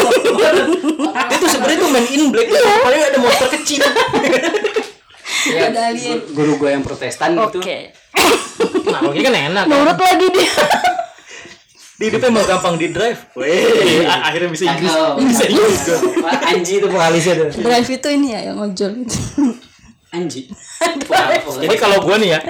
Dia 1.20 1.36
tuh 1.36 1.48
sebenarnya 1.50 1.78
tuh 1.78 1.90
main 1.90 2.06
in 2.08 2.22
black. 2.28 2.48
Paling 2.50 3.02
ada 3.04 3.18
monster 3.18 3.48
kecil. 3.52 3.82
Iya, 5.46 5.60
Ada 5.66 5.80
alien. 5.86 6.18
gu- 6.18 6.34
guru 6.34 6.52
gue 6.56 6.70
yang 6.70 6.82
protestan 6.82 7.30
gitu. 7.32 7.60
oke 7.60 7.78
Nah, 8.88 8.98
kalau 8.98 9.12
kan 9.14 9.34
enak. 9.34 9.62
kan. 9.62 9.70
nurut 9.70 9.98
lagi 9.98 10.26
dia 10.30 10.48
Di 11.94 12.04
hidupnya 12.06 12.30
mau 12.30 12.42
gampang 12.42 12.74
di 12.74 12.88
drive. 12.88 13.20
Weh, 13.34 13.58
akhirnya 14.06 14.48
bisa 14.48 14.64
Inggris. 14.68 14.94
Bisa 15.20 15.44
Inggris 15.46 15.78
Anji 16.44 16.72
itu 16.76 16.86
vokalisnya 16.86 17.34
tuh. 17.36 17.48
drive 17.60 17.88
itu 17.92 18.08
ini 18.08 18.28
ya 18.30 18.40
yang 18.46 18.56
ojol 18.56 18.92
itu 18.98 19.18
Anji. 20.08 20.48
Jadi 21.58 21.76
kalau 21.76 22.00
gue 22.00 22.16
nih 22.18 22.30
ya, 22.32 22.40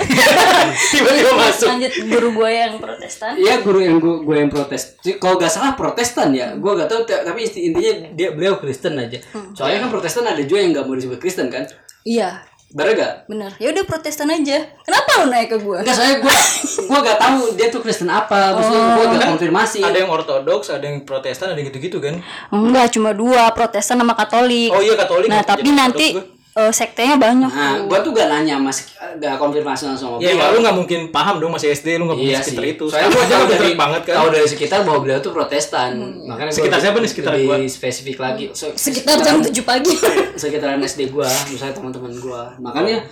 tiba-tiba 0.92 1.30
masuk. 1.34 1.68
lanjut 1.68 1.92
guru 2.06 2.28
gue 2.32 2.50
yang 2.52 2.72
protestan 2.76 3.32
Iya 3.34 3.54
guru 3.60 3.78
yang 3.78 3.96
gue, 3.98 4.14
gue 4.20 4.36
yang 4.36 4.46
protes. 4.46 4.94
Kalau 5.16 5.34
gak 5.36 5.48
salah 5.48 5.72
Protestan 5.72 6.30
ya, 6.30 6.54
gue 6.54 6.72
gak 6.72 6.86
tahu. 6.86 7.02
Tapi 7.02 7.40
inti- 7.42 7.64
intinya 7.64 7.92
dia 8.12 8.28
beliau 8.30 8.56
Kristen 8.56 8.94
aja. 8.94 9.18
Soalnya 9.52 9.82
kan 9.82 9.90
Protestan 9.90 10.24
ada 10.24 10.38
juga 10.40 10.60
yang 10.60 10.70
gak 10.72 10.84
mau 10.84 10.94
disebut 10.94 11.18
Kristen 11.18 11.48
kan? 11.48 11.66
iya 12.02 12.40
Bener 12.68 12.92
gak? 12.94 13.12
bener 13.26 13.48
ya 13.56 13.68
udah 13.70 13.80
protestan 13.82 14.28
aja 14.28 14.60
kenapa 14.78 15.10
lu 15.18 15.32
naik 15.32 15.48
ke 15.48 15.58
gue 15.58 15.78
Enggak, 15.78 15.88
soalnya 15.94 16.20
gue 16.20 16.36
gue 16.88 16.98
gak 17.02 17.18
tahu 17.18 17.40
dia 17.54 17.68
tuh 17.68 17.80
Kristen 17.80 18.06
apa. 18.06 18.52
Maksudnya 18.54 18.82
gue 18.92 19.04
gak 19.10 19.28
konfirmasi. 19.30 19.80
Ada 19.80 19.98
yang 19.98 20.10
ortodoks, 20.10 20.68
ada 20.68 20.84
yang 20.84 21.02
protestan, 21.02 21.48
ada 21.48 21.56
yang 21.56 21.68
gitu-gitu 21.68 21.96
kan. 21.98 22.20
enggak 22.50 22.92
cuma 22.92 23.10
dua 23.12 23.48
protestan 23.50 23.96
sama 23.96 24.12
katolik 24.12 24.68
Oh 24.68 24.78
iya 24.78 24.94
Katolik. 24.94 25.26
nah 25.26 25.40
tapi 25.42 25.68
nanti 25.70 26.12
eh, 26.58 26.70
sektenya 26.70 27.14
banyak 27.16 27.46
Nah, 27.48 27.78
gue 27.80 27.98
tuh 28.00 28.10
gak 28.10 28.26
nanya 28.28 28.56
mas, 28.56 28.90
gak 29.14 29.36
konfirmasi 29.36 29.86
langsung 29.86 30.10
sama 30.10 30.16
gue. 30.18 30.26
Ya, 30.28 30.50
lu 30.50 30.58
nggak 30.58 30.74
mungkin 30.74 31.00
paham 31.08 31.38
dong 31.38 31.50
masih 31.50 31.70
SD, 31.70 31.94
lu 31.94 32.04
nggak 32.04 32.18
mungkin 32.18 32.34
Iya 32.34 32.40
sekitar 32.40 32.64
sih. 32.64 32.72
itu. 32.72 32.84
Soalnya 32.84 33.06
gue 33.06 33.14
Sekarang 33.14 33.30
tahu 33.30 33.44
udah 33.44 33.56
dari 33.56 33.74
banget 33.76 34.02
kan. 34.02 34.14
tahu 34.16 34.28
dari 34.28 34.48
sekitar 34.48 34.78
bahwa 34.82 34.98
beliau 35.00 35.20
tuh 35.20 35.30
Protestan. 35.30 35.90
Makanya 36.24 36.48
gua 36.48 36.56
Sekitar 36.56 36.78
siapa 36.80 36.96
nih 36.96 37.08
sekitar 37.08 37.32
gua? 37.38 37.56
spesifik 37.64 38.16
lagi. 38.18 38.44
So- 38.52 38.74
sekitar 38.74 39.16
jam 39.18 39.38
7 39.38 39.54
pagi 39.62 39.94
sekitaran 40.40 40.80
SD 40.80 41.08
gua, 41.08 41.24
misalnya 41.46 41.72
teman-teman 41.72 42.10
gua. 42.18 42.50
Makanya 42.58 43.06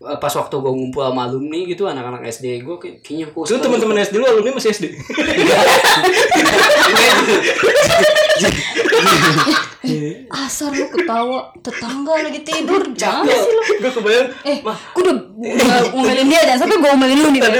eh, 0.00 0.16
pas 0.16 0.32
waktu 0.32 0.54
gua 0.54 0.70
ngumpul 0.70 1.02
sama 1.02 1.26
alumni 1.26 1.60
gitu 1.64 1.84
anak-anak 1.84 2.22
SD 2.26 2.62
gua 2.62 2.76
kayak- 2.76 3.02
kayaknya 3.02 3.26
kok 3.28 3.44
Itu 3.44 3.58
teman-teman 3.58 4.00
SD 4.00 4.14
lu 4.14 4.24
alumni 4.24 4.50
masih 4.54 4.70
SD. 4.70 4.84
asar 10.34 10.74
lu 10.74 10.90
ketawa 10.90 11.54
tetangga 11.62 12.26
lagi 12.26 12.42
tidur 12.42 12.82
jangan 12.98 13.30
sih 13.30 13.52
lu. 13.54 13.62
gue 13.78 13.92
kebayang, 13.94 14.28
eh 14.42 14.58
gue 14.66 15.02
udah 15.06 15.16
udah 15.38 15.66
ngomelin 15.94 16.26
dia 16.26 16.42
dan 16.50 16.58
sampai 16.58 16.82
gue 16.82 16.88
ngomelin 16.90 17.18
lu 17.22 17.28
nih 17.30 17.42
Tadi 17.46 17.58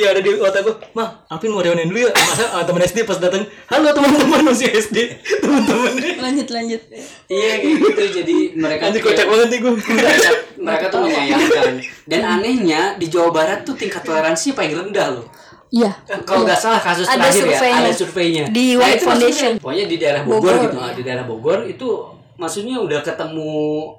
iya 0.00 0.08
ada 0.16 0.20
di 0.24 0.30
otak 0.40 0.64
gue, 0.64 0.74
mah 0.96 1.28
Alvin 1.28 1.52
mau 1.52 1.60
reunian 1.60 1.84
dulu 1.92 2.08
ya, 2.08 2.10
masa 2.16 2.48
ah, 2.56 2.64
teman 2.64 2.80
SD 2.80 3.04
pas 3.04 3.20
datang, 3.20 3.44
halo 3.68 3.92
teman-teman 3.92 4.40
masih 4.40 4.72
SD, 4.72 4.96
teman-teman. 5.44 5.92
Lanjut 6.16 6.48
lanjut. 6.48 6.80
Iya 7.28 7.52
kayak 7.60 7.76
gitu 7.76 8.02
jadi 8.24 8.36
mereka 8.56 8.82
Anjir 8.88 9.00
kocak 9.04 9.26
banget 9.28 9.48
nih 9.52 9.58
gue. 9.60 9.72
mereka, 9.76 10.30
mereka 10.56 10.84
tuh 10.88 10.98
menyayangkan. 11.04 11.72
Dan 12.08 12.20
anehnya 12.24 12.80
di 12.96 13.06
Jawa 13.12 13.30
Barat 13.36 13.68
tuh 13.68 13.76
tingkat 13.76 14.00
toleransi 14.00 14.56
paling 14.56 14.72
rendah 14.72 15.08
loh 15.12 15.28
iya 15.70 15.92
kalau 16.22 16.42
nggak 16.42 16.58
salah 16.58 16.78
kasus 16.78 17.04
Ada 17.04 17.16
terakhir 17.24 17.42
surveinya. 17.44 17.70
ya 17.70 17.78
ada 17.80 17.92
surveinya 17.92 18.44
Di 18.48 18.66
Nah, 18.68 18.78
White 18.80 19.02
Foundation. 19.02 19.52
maksudnya, 19.52 19.62
pokoknya 19.62 19.84
di 19.86 19.96
daerah 19.96 20.22
Bogor, 20.22 20.40
Bogor. 20.52 20.56
gitu 20.60 20.76
di 20.92 21.02
daerah 21.02 21.24
Bogor 21.24 21.58
itu 21.64 21.88
maksudnya 22.36 22.76
udah 22.76 23.00
ketemu 23.00 23.52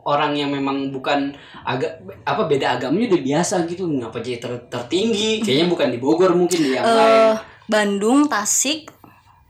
orang 0.04 0.32
yang 0.34 0.50
memang 0.50 0.90
bukan 0.90 1.30
agak 1.62 1.92
apa 2.22 2.42
beda 2.44 2.76
agamanya 2.76 3.06
udah 3.10 3.22
biasa 3.24 3.56
gitu 3.66 3.86
ngapa 3.88 4.18
jadi 4.18 4.38
ter- 4.38 4.66
tertinggi 4.68 5.40
kayaknya 5.40 5.68
bukan 5.68 5.88
di 5.88 5.98
Bogor 5.98 6.32
mungkin 6.32 6.60
di 6.60 6.70
yang 6.72 6.84
lain 6.84 6.98
Eh, 7.30 7.34
Bandung 7.64 8.26
Tasik 8.26 8.90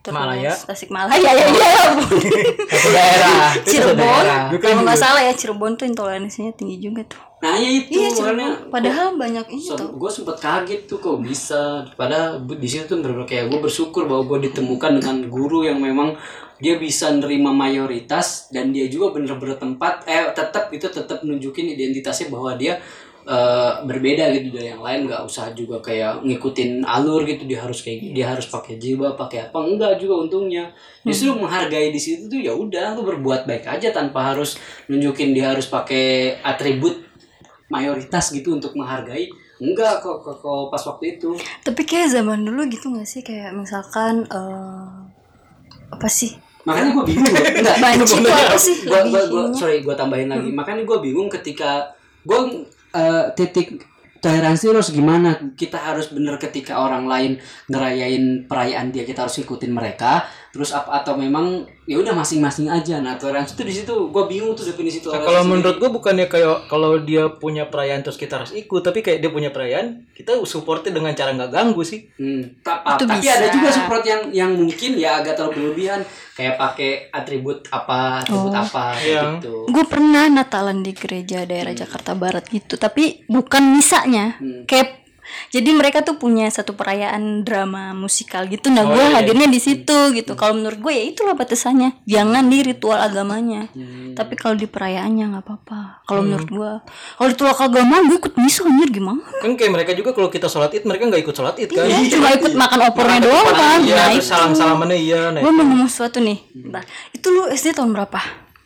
terus 0.01 0.17
Malaya. 0.17 0.51
Tasik 0.53 0.89
Malaya 0.89 1.29
ya 1.31 1.45
ya 1.45 1.71
satu 2.67 2.89
daerah. 2.89 3.39
Cirebon. 3.69 4.25
kalau 4.57 4.81
nggak 4.81 4.99
salah 4.99 5.21
ya 5.21 5.33
Cirebon 5.33 5.77
tuh 5.77 5.85
intoleransinya 5.85 6.51
tinggi 6.57 6.81
juga 6.81 7.05
tuh. 7.05 7.21
Nah 7.41 7.57
ya 7.57 7.69
itu 7.69 7.89
iya 7.97 8.09
makanya 8.13 8.49
padahal 8.69 9.17
banyak 9.17 9.45
itu. 9.53 9.73
gue 9.73 10.11
sempet 10.11 10.37
kaget 10.41 10.81
tuh 10.89 10.97
kok 10.97 11.17
bisa. 11.21 11.85
Padahal 11.93 12.41
di 12.45 12.67
situ 12.69 12.85
tuh 12.89 13.01
bener 13.01 13.25
kayak 13.25 13.53
gue 13.53 13.59
bersyukur 13.61 14.09
bahwa 14.09 14.25
gue 14.25 14.49
ditemukan 14.49 15.01
dengan 15.01 15.17
guru 15.29 15.65
yang 15.65 15.77
memang 15.77 16.17
dia 16.61 16.77
bisa 16.77 17.09
nerima 17.09 17.49
mayoritas 17.49 18.53
dan 18.53 18.69
dia 18.69 18.85
juga 18.85 19.17
bener-bener 19.17 19.57
tempat 19.57 20.05
eh 20.05 20.29
tetap 20.29 20.69
itu 20.69 20.85
tetap 20.85 21.25
nunjukin 21.25 21.73
identitasnya 21.73 22.29
bahwa 22.29 22.53
dia 22.53 22.77
eh, 23.23 23.73
berbeda 23.83 24.29
gitu 24.31 24.49
dari 24.51 24.69
yang 24.69 24.79
lain. 24.79 25.05
Nggak 25.05 25.21
usah 25.23 25.51
juga 25.51 25.77
kayak 25.79 26.21
ngikutin 26.21 26.81
alur 26.81 27.21
gitu. 27.23 27.45
Dia 27.45 27.61
harus 27.61 27.81
kayak 27.81 27.99
dia 28.11 28.25
harus 28.29 28.45
pakai 28.45 28.75
jilbab 28.75 29.13
pakai 29.15 29.47
apa. 29.47 29.57
Enggak 29.61 29.97
juga 29.97 30.21
untungnya. 30.21 30.71
Justru 31.01 31.33
menghargai 31.33 31.89
di 31.89 31.97
situ 31.97 32.25
tuh 32.27 32.37
ya 32.37 32.51
udah 32.51 32.93
lu 32.93 33.01
berbuat 33.03 33.45
baik 33.45 33.65
aja 33.65 33.89
tanpa 33.89 34.33
harus 34.33 34.57
nunjukin 34.85 35.33
dia 35.33 35.53
harus 35.53 35.65
pakai 35.65 36.37
atribut 36.39 37.01
mayoritas 37.67 38.29
gitu 38.29 38.53
untuk 38.53 38.75
menghargai. 38.75 39.31
Enggak 39.61 40.01
kok 40.01 40.25
kok- 40.25 40.41
kok 40.41 40.67
pas 40.69 40.83
waktu 40.83 41.15
itu. 41.15 41.37
Tapi 41.61 41.81
kayak 41.85 42.11
zaman 42.11 42.41
dulu 42.41 42.65
gitu 42.67 42.89
nggak 42.89 43.05
sih? 43.05 43.21
Kayak 43.21 43.53
misalkan 43.53 44.25
eh, 44.25 44.87
apa 45.89 46.07
sih? 46.09 46.33
Makanya 46.61 46.93
gue 46.93 47.03
bingung 47.09 47.33
enggak 47.61 47.77
banci 47.77 48.15
itu 48.21 48.29
apa 48.29 48.57
sih? 48.57 48.75
Gua, 48.85 49.01
gua, 49.01 49.21
gua, 49.25 49.41
lebihnya? 49.45 49.57
sorry 49.57 49.77
gue 49.81 49.95
tambahin 49.95 50.29
lagi. 50.29 50.49
Makanya 50.49 50.83
gue 50.83 50.97
bingung 50.99 51.29
ketika 51.29 51.89
gue 52.21 52.39
eh, 52.91 53.25
titik 53.35 53.81
toleransi 54.21 54.65
harus 54.69 54.93
gimana? 54.93 55.41
Kita 55.57 55.81
harus 55.81 56.13
bener 56.13 56.37
ketika 56.37 56.77
orang 56.77 57.09
lain 57.09 57.31
ngerayain 57.67 58.45
perayaan 58.45 58.93
dia 58.93 59.03
kita 59.03 59.25
harus 59.25 59.41
ikutin 59.41 59.73
mereka 59.73 60.29
terus 60.51 60.69
apa 60.69 60.99
atau 60.99 61.15
memang 61.15 61.63
ya 61.81 61.95
udah 61.95 62.11
masing-masing 62.13 62.67
aja 62.67 62.99
nah 62.99 63.15
toleransi 63.15 63.53
itu 63.53 63.63
di 63.63 63.73
situ 63.73 63.93
gue 64.05 64.23
bingung 64.25 64.51
tuh 64.51 64.63
definisi 64.63 64.99
Nah, 64.99 65.15
toleransi 65.15 65.25
kalau 65.25 65.43
menurut 65.45 65.75
gue 65.77 65.89
bukannya 65.89 66.27
kayak 66.27 66.67
kalau 66.67 66.99
dia 66.99 67.31
punya 67.31 67.65
perayaan 67.65 67.99
terus 68.01 68.15
kita 68.15 68.37
harus 68.37 68.51
ikut, 68.51 68.79
tapi 68.79 68.99
kayak 68.99 69.17
dia 69.17 69.27
punya 69.27 69.47
perayaan, 69.47 70.05
kita 70.11 70.35
supportnya 70.43 70.91
dengan 70.91 71.11
cara 71.11 71.31
nggak 71.31 71.49
ganggu 71.49 71.81
sih. 71.81 72.05
Hmm, 72.13 72.59
ta- 72.59 72.83
Itu 72.85 73.03
tapi 73.05 73.17
bisa. 73.17 73.33
ada 73.33 73.47
juga 73.49 73.69
support 73.69 74.03
yang 74.03 74.21
yang 74.29 74.51
mungkin 74.53 74.95
ya 74.95 75.17
agak 75.17 75.35
terlalu 75.35 75.51
berlebihan 75.57 76.03
kayak 76.31 76.55
pakai 76.55 76.91
atribut 77.09 77.67
apa 77.67 78.21
atribut 78.21 78.49
Oh. 78.49 78.55
apa 78.57 78.85
Yang- 78.97 79.35
gitu 79.37 79.55
gue 79.67 79.85
pernah 79.85 80.25
Natalan 80.27 80.79
di 80.79 80.91
gereja 80.91 81.43
daerah 81.43 81.71
Jakarta 81.71 82.11
Barat 82.13 82.47
gitu 82.47 82.75
tapi 82.75 83.23
bukan 83.25 83.63
misanya 83.69 84.35
Hmm. 84.37 84.63
kayak 84.63 85.00
jadi 85.47 85.69
mereka 85.69 86.01
tuh 86.01 86.15
punya 86.15 86.47
satu 86.47 86.71
perayaan 86.71 87.41
drama 87.41 87.91
musikal 87.91 88.45
gitu 88.45 88.67
nah 88.67 88.81
Oh, 88.81 88.91
gue 88.91 89.03
iya. 89.03 89.15
hadirnya 89.17 89.45
di 89.45 89.57
situ 89.57 89.81
gitu 90.11 90.33
kalau 90.33 90.53
menurut 90.53 90.77
gue 90.77 90.91
ya 90.91 91.03
itulah 91.05 91.33
batasannya 91.33 92.01
jangan 92.03 92.45
di 92.45 92.61
ritual 92.61 92.97
agamanya 92.97 93.69
Hmm. 93.71 94.13
tapi 94.13 94.33
kalau 94.33 94.53
di 94.53 94.65
perayaannya 94.65 95.25
nggak 95.29 95.43
apa-apa 95.43 96.03
kalau 96.03 96.21
menurut 96.21 96.47
gue 96.47 96.71
kalau 97.15 97.27
ritual 97.27 97.53
keagamaan 97.53 98.05
gue 98.05 98.17
ikut 98.17 98.35
misa 98.35 98.61
anjir 98.63 98.89
gimana 98.89 99.21
Kan 99.37 99.53
kayak 99.53 99.71
mereka 99.71 99.91
juga 99.91 100.11
kalau 100.11 100.27
kita 100.27 100.45
sholat 100.45 100.71
id, 100.71 100.83
mereka 100.83 101.07
nggak 101.07 101.21
ikut 101.21 101.33
sholat 101.33 101.55
id 101.55 101.69
kan? 101.69 101.83
Iya, 101.83 101.97
cuma 102.09 102.27
ikut 102.31 102.53
makan 102.53 102.79
opornya 102.85 103.09
Makan 103.13 103.23
doang 103.23 103.47
kan 103.49 103.79
Iya, 103.81 103.95
nah 103.95 104.07
terus 104.07 104.19
itu 104.19 104.27
salam-salamannya 104.27 104.97
iya. 104.97 105.21
Nah, 105.29 105.39
gue 105.39 105.51
mau 105.51 105.63
ngomong 105.63 105.87
sesuatu 105.87 106.19
nih 106.19 106.37
Bentar. 106.51 106.83
itu 107.11 107.27
lu 107.27 107.43
SD 107.47 107.67
tahun 107.73 107.91
berapa 107.91 108.19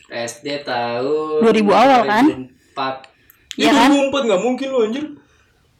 SD 0.05 0.47
tahun 0.63 1.39
2000 1.43 1.65
awal 1.67 1.99
kan? 2.03 2.25
2004 2.73 3.13
Iya 3.55 3.71
kan? 3.71 3.89
2004 3.89 4.27
nggak 4.27 4.41
mungkin 4.41 4.67
lu 4.67 4.79
anjir. 4.81 5.05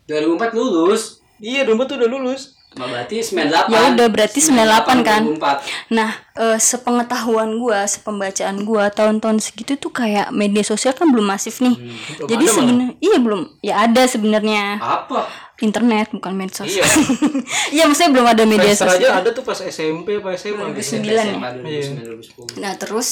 2004 0.06 0.54
lulus 0.54 1.20
Iya, 1.36 1.68
2004 1.68 1.84
tuh 1.86 1.98
udah 2.00 2.10
lulus. 2.10 2.42
Nah, 2.76 2.88
berarti 2.88 3.20
98 3.20 3.68
Ya 3.68 3.82
udah, 3.90 4.08
berarti 4.08 4.40
98 4.42 5.00
kan? 5.02 5.22
2004 5.36 5.64
Nah, 5.90 6.12
eh, 6.34 6.58
sepengetahuan 6.58 7.56
gua, 7.56 7.84
sepembacaan 7.86 8.64
gua 8.64 8.88
tahun-tahun 8.90 9.40
segitu 9.40 9.76
tuh 9.76 9.92
kayak 9.92 10.32
media 10.32 10.60
sosial 10.62 10.92
kan 10.92 11.08
belum 11.08 11.24
masif 11.26 11.60
nih. 11.60 11.76
Belum 11.76 12.28
Jadi 12.30 12.44
sebenarnya 12.46 12.90
iya 13.00 13.18
belum. 13.18 13.42
Ya 13.60 13.74
ada 13.82 14.04
sebenarnya 14.06 14.76
apa 14.78 15.28
internet 15.60 16.12
bukan 16.12 16.34
medsos. 16.34 16.68
Iya. 16.68 16.84
Iya, 17.76 17.84
maksudnya 17.86 18.12
belum 18.12 18.28
ada 18.30 18.44
media 18.44 18.72
Friendster 18.72 18.88
aja 18.90 18.96
sosial. 18.98 19.16
ada 19.20 19.30
tuh 19.32 19.44
pas 19.44 19.60
SMP 19.60 20.08
apa 20.16 20.30
SMA 20.36 20.64
gitu. 20.72 21.00
2009 21.00 21.08
ya? 21.08 21.24
SMA 21.26 21.50
Iya. 21.64 21.84
2009 21.96 22.56
2010 22.56 22.60
Nah, 22.60 22.74
terus 22.76 23.08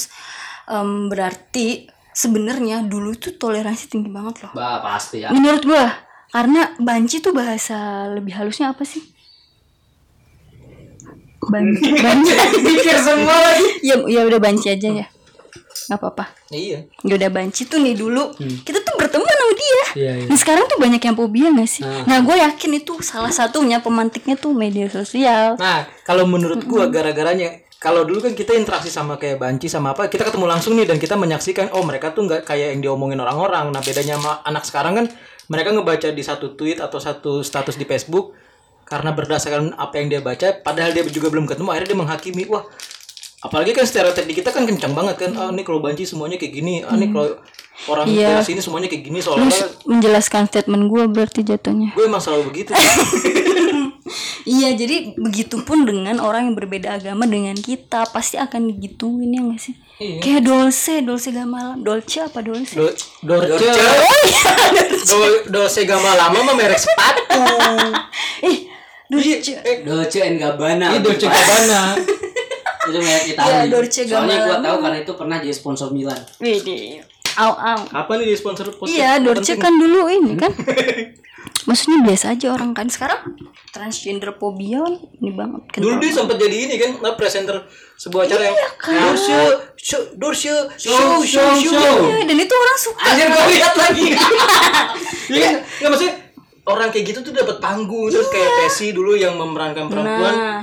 em, 0.65 1.07
berarti 1.07 1.67
sebenarnya 2.09 2.83
dulu 2.83 3.15
tuh 3.15 3.33
toleransi 3.33 3.89
tinggi 3.89 4.07
banget 4.07 4.43
loh. 4.43 4.51
bah 4.53 4.79
pasti 4.79 5.23
ya 5.23 5.31
Menurut 5.31 5.63
gua 5.63 5.87
karena 6.31 6.77
banci 6.79 7.19
tuh 7.19 7.33
bahasa 7.35 8.07
lebih 8.13 8.37
halusnya 8.37 8.71
apa 8.71 8.85
sih? 8.87 9.03
Banci. 11.43 11.89
banci. 12.05 12.31
pikir 12.63 12.95
semua 13.03 13.35
lagi 13.35 13.67
ya, 13.83 13.95
ya 14.07 14.21
udah 14.23 14.39
banci 14.39 14.71
aja 14.71 14.89
ya. 15.03 15.07
nggak 15.91 15.99
apa-apa. 15.99 16.31
Iya. 16.47 16.87
Ya 17.03 17.13
udah 17.19 17.29
banci 17.33 17.67
tuh 17.67 17.83
nih 17.83 17.99
dulu. 17.99 18.31
Kita 18.63 18.79
tuh 18.79 18.95
berteman 18.95 19.27
sama 19.35 19.53
dia 19.53 19.81
Iya, 19.93 20.11
iya. 20.23 20.27
nah 20.31 20.37
sekarang 20.39 20.65
tuh 20.65 20.79
banyak 20.81 21.01
yang 21.03 21.13
fobia 21.13 21.47
gak 21.53 21.69
sih 21.69 21.83
Nah. 21.85 22.03
nah 22.09 22.17
gue 22.25 22.35
yakin 22.39 22.71
itu 22.81 22.93
salah 23.05 23.29
satunya 23.29 23.77
pemantiknya 23.83 24.33
tuh 24.39 24.55
media 24.55 24.89
sosial 24.89 25.53
Nah, 25.61 25.85
kalau 26.01 26.25
menurut 26.25 26.65
gua 26.65 26.89
gara-garanya 26.89 27.61
kalau 27.77 28.07
dulu 28.07 28.23
kan 28.23 28.31
kita 28.31 28.55
interaksi 28.55 28.87
sama 28.87 29.19
kayak 29.19 29.43
banci 29.43 29.67
sama 29.67 29.91
apa, 29.91 30.07
kita 30.07 30.23
ketemu 30.23 30.47
langsung 30.47 30.71
nih 30.79 30.87
dan 30.87 30.95
kita 30.95 31.19
menyaksikan 31.19 31.67
oh 31.75 31.83
mereka 31.83 32.15
tuh 32.15 32.23
nggak 32.23 32.47
kayak 32.47 32.71
yang 32.71 32.79
diomongin 32.79 33.19
orang-orang. 33.19 33.75
Nah, 33.75 33.83
bedanya 33.83 34.15
sama 34.15 34.39
anak 34.47 34.63
sekarang 34.63 34.93
kan 35.03 35.05
mereka 35.53 35.69
ngebaca 35.69 36.09
di 36.09 36.23
satu 36.25 36.57
tweet 36.57 36.81
atau 36.81 36.97
satu 36.97 37.45
status 37.45 37.77
di 37.77 37.85
Facebook 37.85 38.33
karena 38.89 39.13
berdasarkan 39.13 39.77
apa 39.77 40.01
yang 40.01 40.09
dia 40.09 40.21
baca, 40.25 40.57
padahal 40.65 40.89
dia 40.91 41.05
juga 41.07 41.29
belum 41.29 41.45
ketemu, 41.45 41.69
akhirnya 41.69 41.89
dia 41.93 41.99
menghakimi, 42.01 42.43
wah 42.49 42.65
apalagi 43.45 43.71
kan 43.77 43.85
stereotip 43.85 44.25
di 44.25 44.33
kita 44.33 44.49
kan 44.49 44.65
kencang 44.65 44.97
banget 44.97 45.15
kan, 45.29 45.31
ah 45.37 45.53
ini 45.53 45.61
kalau 45.61 45.77
banci 45.77 46.09
semuanya 46.09 46.41
kayak 46.41 46.53
gini, 46.57 46.81
ah 46.81 46.97
ini 46.97 47.13
kalau 47.13 47.37
orang 47.89 48.05
Iya. 48.09 48.37
daerah 48.37 48.45
sini 48.45 48.61
semuanya 48.61 48.87
kayak 48.87 49.03
gini 49.09 49.19
soalnya 49.19 49.49
menjelaskan 49.89 50.45
statement 50.45 50.87
gue 50.93 51.03
berarti 51.09 51.41
jatuhnya 51.41 51.89
gue 51.97 52.05
emang 52.05 52.21
selalu 52.21 52.53
begitu. 52.53 52.71
Iya 54.43 54.75
jadi 54.75 55.15
begitupun 55.15 55.87
dengan 55.87 56.19
orang 56.19 56.51
yang 56.51 56.55
berbeda 56.59 56.99
agama 56.99 57.23
dengan 57.23 57.55
kita 57.55 58.03
pasti 58.11 58.35
akan 58.35 58.75
digituin 58.75 59.31
ya 59.31 59.39
gak 59.39 59.61
sih? 59.63 59.75
Iya. 59.95 60.19
Kayak 60.19 60.41
Dolce, 60.43 60.95
Dolce 61.01 61.29
Gabbana, 61.29 61.77
Dolce 61.77 62.17
apa 62.19 62.39
Dolce? 62.41 62.75
Do, 62.75 62.89
Dorce, 63.21 63.61
Oh 63.61 64.19
iya, 64.23 64.51
Do, 64.99 65.17
Dolce 65.53 65.81
Gabbana 65.83 66.27
mah 66.27 66.43
merek 66.51 66.75
sepatu. 66.75 67.39
Ih, 68.49 68.57
Iya, 69.05 69.37
Dolce. 69.37 69.53
eh, 69.61 69.77
Dolce 69.81 70.19
and 70.19 70.37
Gabbana. 70.37 70.87
Ini 70.89 70.99
Dolce 70.99 71.25
Gabbana. 71.25 71.81
itu 72.83 72.99
merek 72.99 73.25
Italia. 73.27 73.53
Iya, 73.53 73.69
Dolce 73.69 74.01
Soalnya 74.03 74.35
gua 74.35 74.47
Gabbana. 74.49 74.65
tahu 74.65 74.77
karena 74.81 74.97
itu 74.99 75.11
pernah 75.13 75.37
jadi 75.37 75.53
sponsor 75.53 75.87
Milan. 75.89 76.19
Widih. 76.37 77.05
Au 77.39 77.51
au. 77.57 77.81
Apa 77.89 78.11
nih 78.19 78.29
di 78.29 78.35
sponsor 78.37 78.69
poster? 78.75 78.93
Iya, 78.93 79.21
Dolce 79.21 79.57
kan 79.57 79.73
dulu 79.73 80.09
ini 80.09 80.37
kan. 80.37 80.53
Maksudnya 81.67 82.03
biasa 82.03 82.35
aja 82.35 82.51
orang 82.51 82.75
kan 82.75 82.91
sekarang 82.91 83.39
transgender 83.71 84.35
phobia 84.35 84.83
kan 84.83 84.99
ini 85.23 85.31
banget 85.31 85.63
kan. 85.71 85.79
Dulu 85.79 85.95
dia 86.03 86.11
sempat 86.11 86.35
jadi 86.35 86.57
ini 86.67 86.75
kan, 86.75 86.99
nah, 86.99 87.15
presenter 87.15 87.63
sebuah 87.95 88.27
acara 88.27 88.51
yang 88.51 88.57
Dorce, 88.83 89.39
show, 89.79 90.01
Dorce, 90.19 90.51
show, 90.75 91.23
show, 91.23 91.49
show. 91.55 91.95
Iya, 92.03 92.27
dan 92.27 92.37
itu 92.37 92.53
orang 92.53 92.77
suka. 92.77 93.03
Anjir 93.07 93.27
gua 93.31 93.45
lihat 93.47 93.73
lagi. 93.79 94.07
Iya 95.23 95.39
kan? 95.39 95.55
Nggak 95.79 95.89
maksudnya 95.95 96.13
orang 96.67 96.89
kayak 96.91 97.05
gitu 97.11 97.19
tuh 97.23 97.33
dapat 97.35 97.57
panggung 97.63 98.07
terus 98.11 98.27
kayak 98.31 98.49
Tesi 98.63 98.95
dulu 98.95 99.15
yang 99.15 99.35
memerankan 99.35 99.87
perempuan 99.87 100.35
Nah, 100.35 100.61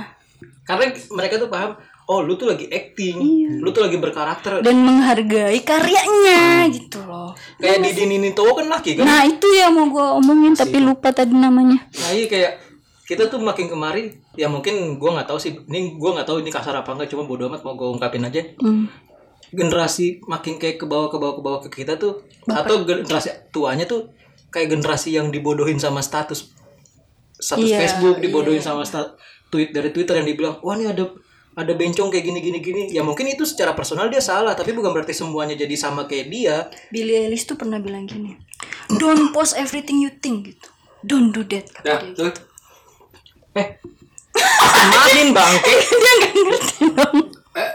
karena 0.65 0.93
mereka 1.13 1.41
tuh 1.41 1.49
paham 1.49 1.73
oh 2.11 2.19
lu 2.19 2.35
tuh 2.35 2.51
lagi 2.51 2.67
acting. 2.67 3.15
Lu 3.63 3.71
tuh 3.71 3.87
lagi 3.87 3.95
berkarakter. 3.95 4.59
Dan 4.59 4.83
menghargai 4.83 5.63
karyanya 5.63 6.67
gitu 6.67 6.99
loh. 7.01 7.31
kayak 7.55 7.79
Didi 7.81 8.03
Ninitowo 8.05 8.51
kan 8.51 8.67
laki 8.67 8.99
kan? 8.99 9.07
Nah, 9.07 9.23
itu 9.23 9.47
yang 9.47 9.71
mau 9.71 9.87
gue 9.87 10.07
omongin 10.19 10.51
tapi 10.51 10.83
lupa 10.83 11.15
tadi 11.15 11.31
namanya. 11.31 11.79
Nah 11.79 12.11
iya 12.11 12.27
kayak 12.27 12.51
kita 13.07 13.27
tuh 13.27 13.39
makin 13.39 13.67
kemarin 13.67 14.11
ya 14.35 14.47
mungkin 14.47 14.95
gua 14.95 15.15
nggak 15.15 15.27
tahu 15.27 15.39
sih. 15.39 15.55
Ini 15.55 15.95
gua 15.95 16.15
nggak 16.15 16.27
tahu 16.27 16.43
ini 16.43 16.51
kasar 16.51 16.75
apa 16.75 16.91
enggak 16.91 17.07
cuma 17.07 17.23
bodo 17.23 17.47
amat 17.47 17.63
mau 17.63 17.75
gue 17.75 17.87
ungkapin 17.89 18.23
aja. 18.23 18.43
Hmm. 18.59 18.91
generasi 19.51 20.23
makin 20.23 20.55
kayak 20.55 20.79
ke 20.79 20.87
bawah 20.87 21.11
ke 21.11 21.19
bawah 21.19 21.35
ke 21.35 21.41
bawah 21.43 21.59
ke 21.59 21.83
kita 21.83 21.99
tuh 21.99 22.23
atau 22.47 22.87
generasi 22.87 23.51
tuanya 23.51 23.83
tuh 23.83 24.07
kayak 24.47 24.71
generasi 24.71 25.11
yang 25.11 25.27
dibodohin 25.27 25.75
sama 25.75 25.99
status 25.99 26.55
status 27.35 27.67
Iya, 27.67 27.83
Facebook 27.83 28.23
dibodohin 28.23 28.63
sama 28.63 28.87
sta- 28.87 29.11
tweet 29.51 29.75
dari 29.75 29.91
Twitter 29.91 30.15
yang 30.15 30.23
dibilang 30.23 30.55
wah 30.63 30.79
ini 30.79 30.87
ada 30.87 31.03
ada 31.51 31.73
bencong 31.75 32.07
kayak 32.07 32.23
gini 32.23 32.39
gini 32.39 32.59
gini 32.63 32.81
ya 32.89 33.03
mungkin 33.03 33.27
itu 33.27 33.43
secara 33.43 33.75
personal 33.75 34.07
dia 34.07 34.23
salah 34.23 34.55
tapi 34.55 34.71
bukan 34.71 34.95
berarti 34.95 35.11
semuanya 35.11 35.53
jadi 35.59 35.75
sama 35.75 36.07
kayak 36.07 36.27
dia 36.31 36.55
Billie 36.87 37.27
Eilish 37.27 37.43
tuh 37.43 37.59
pernah 37.59 37.75
bilang 37.75 38.07
gini, 38.07 38.39
don't 38.95 39.35
post 39.35 39.59
everything 39.59 39.99
you 39.99 40.11
think 40.23 40.55
gitu, 40.55 40.67
don't 41.03 41.35
do 41.35 41.43
that 41.51 41.67
kata 41.67 41.83
Nah, 41.83 41.99
dia. 42.07 42.15
tuh. 42.15 42.31
eh 43.51 43.67
semakin 44.63 45.27
bangke 45.35 45.73
dia 46.01 46.11
nggak 46.15 46.31
ngerti 46.39 46.85
dong. 46.95 47.17
Eh. 47.51 47.71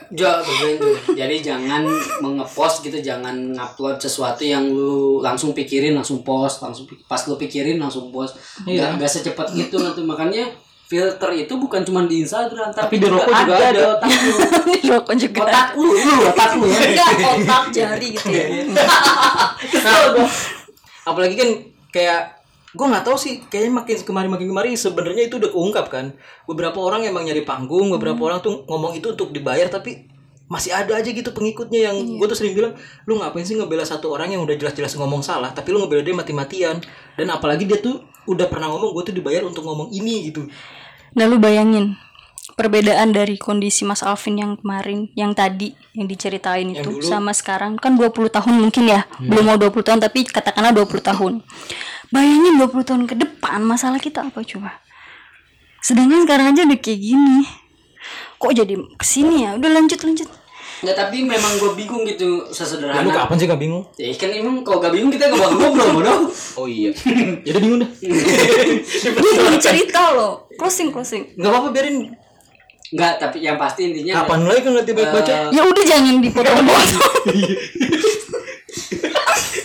Jadi 1.12 1.37
jangan 1.45 1.85
mengepost 2.25 2.80
gitu, 2.80 2.97
jangan 3.04 3.52
ngupload 3.52 4.00
sesuatu 4.00 4.40
yang 4.40 4.73
lu 4.73 5.21
langsung 5.21 5.52
pikirin, 5.52 5.92
langsung 5.92 6.25
post, 6.25 6.64
langsung 6.64 6.88
pas 7.04 7.21
lu 7.28 7.37
pikirin 7.37 7.76
langsung 7.76 8.09
post. 8.09 8.40
Iya. 8.64 8.88
Nggak 8.88 9.04
nggak 9.04 9.11
secepat 9.12 9.52
gitu 9.52 9.76
nanti 9.76 10.00
makanya 10.00 10.49
filter 10.86 11.30
itu 11.34 11.54
bukan 11.58 11.82
cuma 11.82 12.06
di 12.06 12.22
Instagram 12.22 12.70
tapi, 12.70 13.02
Tapi 13.02 13.02
di 13.02 13.06
rokok 13.10 13.32
juga 13.42 13.54
ada. 13.58 13.70
di 13.75 13.82
otak 13.82 14.10
lu. 14.14 14.32
Di 14.70 14.86
rokok 14.86 15.14
juga. 15.18 15.40
Otak 15.42 15.68
lu, 15.75 15.88
lu 15.90 16.14
otak 16.30 16.50
lu. 16.54 16.66
Enggak 16.70 17.10
otak 17.42 17.64
jari 17.75 18.08
gitu 18.14 18.28
ya. 18.30 18.46
Nah, 19.86 20.28
apalagi 21.06 21.34
kan 21.38 21.49
kayak 21.90 22.36
gue 22.76 22.86
nggak 22.86 23.04
tahu 23.08 23.16
sih 23.16 23.40
kayaknya 23.49 23.72
makin 23.82 23.96
kemarin 24.04 24.30
makin 24.30 24.49
kemarin 24.52 24.76
sebenarnya 24.76 25.32
itu 25.32 25.40
udah 25.40 25.49
keungkap 25.49 25.86
kan 25.88 26.12
beberapa 26.44 26.76
orang 26.76 27.08
emang 27.08 27.25
nyari 27.25 27.40
panggung 27.46 27.88
beberapa 27.88 28.20
orang 28.28 28.44
tuh 28.44 28.68
ngomong 28.68 28.92
itu 29.00 29.16
untuk 29.16 29.32
dibayar 29.32 29.64
tapi 29.72 30.04
masih 30.46 30.70
ada 30.76 30.94
aja 30.94 31.10
gitu 31.10 31.32
pengikutnya 31.32 31.90
yang 31.90 31.96
gue 32.20 32.26
tuh 32.30 32.38
sering 32.38 32.54
bilang 32.54 32.76
lu 33.08 33.18
ngapain 33.18 33.42
sih 33.42 33.58
ngebela 33.58 33.82
satu 33.82 34.14
orang 34.14 34.30
yang 34.30 34.44
udah 34.44 34.54
jelas-jelas 34.54 34.94
ngomong 34.94 35.25
salah 35.25 35.50
tapi 35.50 35.72
lu 35.75 35.82
ngebela 35.82 36.04
dia 36.04 36.14
mati-matian 36.14 36.78
dan 37.18 37.26
apalagi 37.32 37.66
dia 37.66 37.80
tuh 37.82 38.04
udah 38.30 38.46
pernah 38.46 38.70
ngomong 38.70 38.94
gue 38.94 39.02
tuh 39.10 39.14
dibayar 39.16 39.42
untuk 39.42 39.66
ngomong 39.66 39.90
ini 39.90 40.30
gitu 40.30 40.46
Nah 41.17 41.25
lu 41.25 41.41
bayangin 41.41 41.97
perbedaan 42.57 43.13
dari 43.13 43.37
kondisi 43.37 43.85
Mas 43.85 44.00
Alvin 44.05 44.41
yang 44.41 44.52
kemarin, 44.57 45.13
yang 45.13 45.37
tadi 45.37 45.76
yang 45.93 46.09
diceritain 46.09 46.73
itu 46.73 46.89
dulu. 46.89 47.05
sama 47.05 47.33
sekarang 47.37 47.76
kan 47.76 47.97
20 47.97 48.33
tahun 48.33 48.55
mungkin 48.57 48.85
ya. 48.89 49.05
Belum 49.21 49.45
mau 49.45 49.57
20 49.61 49.73
tahun 49.81 50.00
tapi 50.00 50.29
katakanlah 50.29 50.73
20 50.73 51.00
tahun. 51.00 51.33
Bayangin 52.13 52.55
20 52.61 52.89
tahun 52.89 53.02
ke 53.09 53.15
depan 53.17 53.61
masalah 53.65 54.00
kita 54.00 54.29
apa 54.29 54.41
coba? 54.45 54.81
Sedangkan 55.85 56.25
sekarang 56.25 56.52
aja 56.57 56.65
udah 56.65 56.79
kayak 56.81 57.00
gini. 57.00 57.45
Kok 58.37 58.52
jadi 58.52 58.75
ke 58.76 59.05
sini 59.05 59.49
ya? 59.49 59.57
Udah 59.57 59.71
lanjut 59.73 60.00
lanjut. 60.05 60.29
Nggak, 60.76 60.97
tapi 60.97 61.25
memang 61.25 61.56
gue 61.56 61.73
bingung 61.73 62.04
gitu 62.04 62.45
ya, 62.45 62.45
lu 62.45 62.52
sesederhana. 62.52 63.08
kapan 63.08 63.36
sih 63.41 63.47
gak 63.49 63.56
bingung 63.56 63.84
Ya 63.97 64.12
kan 64.12 64.28
emang 64.28 64.60
kalau 64.60 64.76
gak 64.76 64.93
bingung 64.93 65.08
kita 65.08 65.32
gak 65.32 65.41
bakal 65.41 65.56
ngobrol 65.56 65.89
bodoh. 65.97 66.19
oh 66.60 66.67
iya 66.69 66.93
jadi 67.41 67.58
bingung 67.65 67.80
dah 67.80 67.91
Gue 69.17 69.32
belum 69.41 69.56
cerita 69.56 70.12
loh. 70.12 70.45
Closing 70.60 70.93
closing. 70.93 71.32
nggak 71.36 71.49
apa-apa 71.49 71.69
biarin 71.73 72.12
Enggak, 72.86 73.19
tapi 73.19 73.43
yang 73.43 73.58
pasti 73.58 73.91
intinya 73.91 74.23
kapan 74.23 74.47
lagi 74.47 74.60
kan 74.62 74.73
ngerti 74.78 74.93
baik 74.95 75.10
baca 75.10 75.34
Ya 75.50 75.62
udah 75.65 75.84
jangan 75.84 76.17
dipotong-potong. 76.23 77.02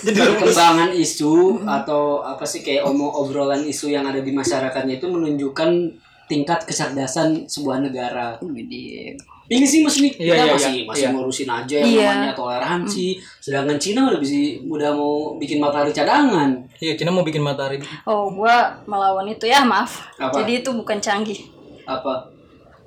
perkembangan 0.01 0.89
isu 0.97 1.61
atau 1.61 2.25
apa 2.25 2.41
sih 2.49 2.65
kayak 2.65 2.89
omong 2.89 3.13
obrolan 3.13 3.61
isu 3.61 3.93
yang 3.93 4.09
ada 4.09 4.19
di 4.25 4.33
masyarakatnya 4.33 4.97
itu 4.97 5.05
menunjukkan 5.05 5.69
tingkat 6.25 6.65
kecerdasan 6.65 7.45
sebuah 7.45 7.83
negara. 7.83 8.39
Ini 9.51 9.65
sih 9.67 9.83
Iya, 9.83 9.91
kita 10.15 10.31
iya, 10.33 10.45
masih 10.47 10.71
iya. 10.73 10.83
masih 10.87 11.03
Iya. 11.03 11.09
ngurusin 11.11 11.49
aja 11.49 11.75
yang 11.75 11.91
Iya. 11.91 12.07
namanya 12.15 12.33
toleransi. 12.33 13.07
Sedangkan 13.37 13.75
Cina 13.75 14.07
udah 14.07 14.15
bisa 14.15 14.35
udah 14.63 14.89
mau 14.91 15.13
bikin 15.35 15.59
matahari 15.59 15.91
cadangan. 15.91 16.49
iya 16.77 16.95
Cina 16.95 17.11
mau 17.11 17.21
bikin 17.21 17.43
matahari 17.43 17.83
Oh, 18.03 18.31
gua 18.31 18.55
melawan 18.85 19.27
itu 19.27 19.43
ya, 19.43 19.61
maaf. 19.61 20.07
Apa? 20.15 20.39
Jadi 20.39 20.63
itu 20.63 20.71
bukan 20.71 20.97
canggih. 20.97 21.51
Apa? 21.83 22.31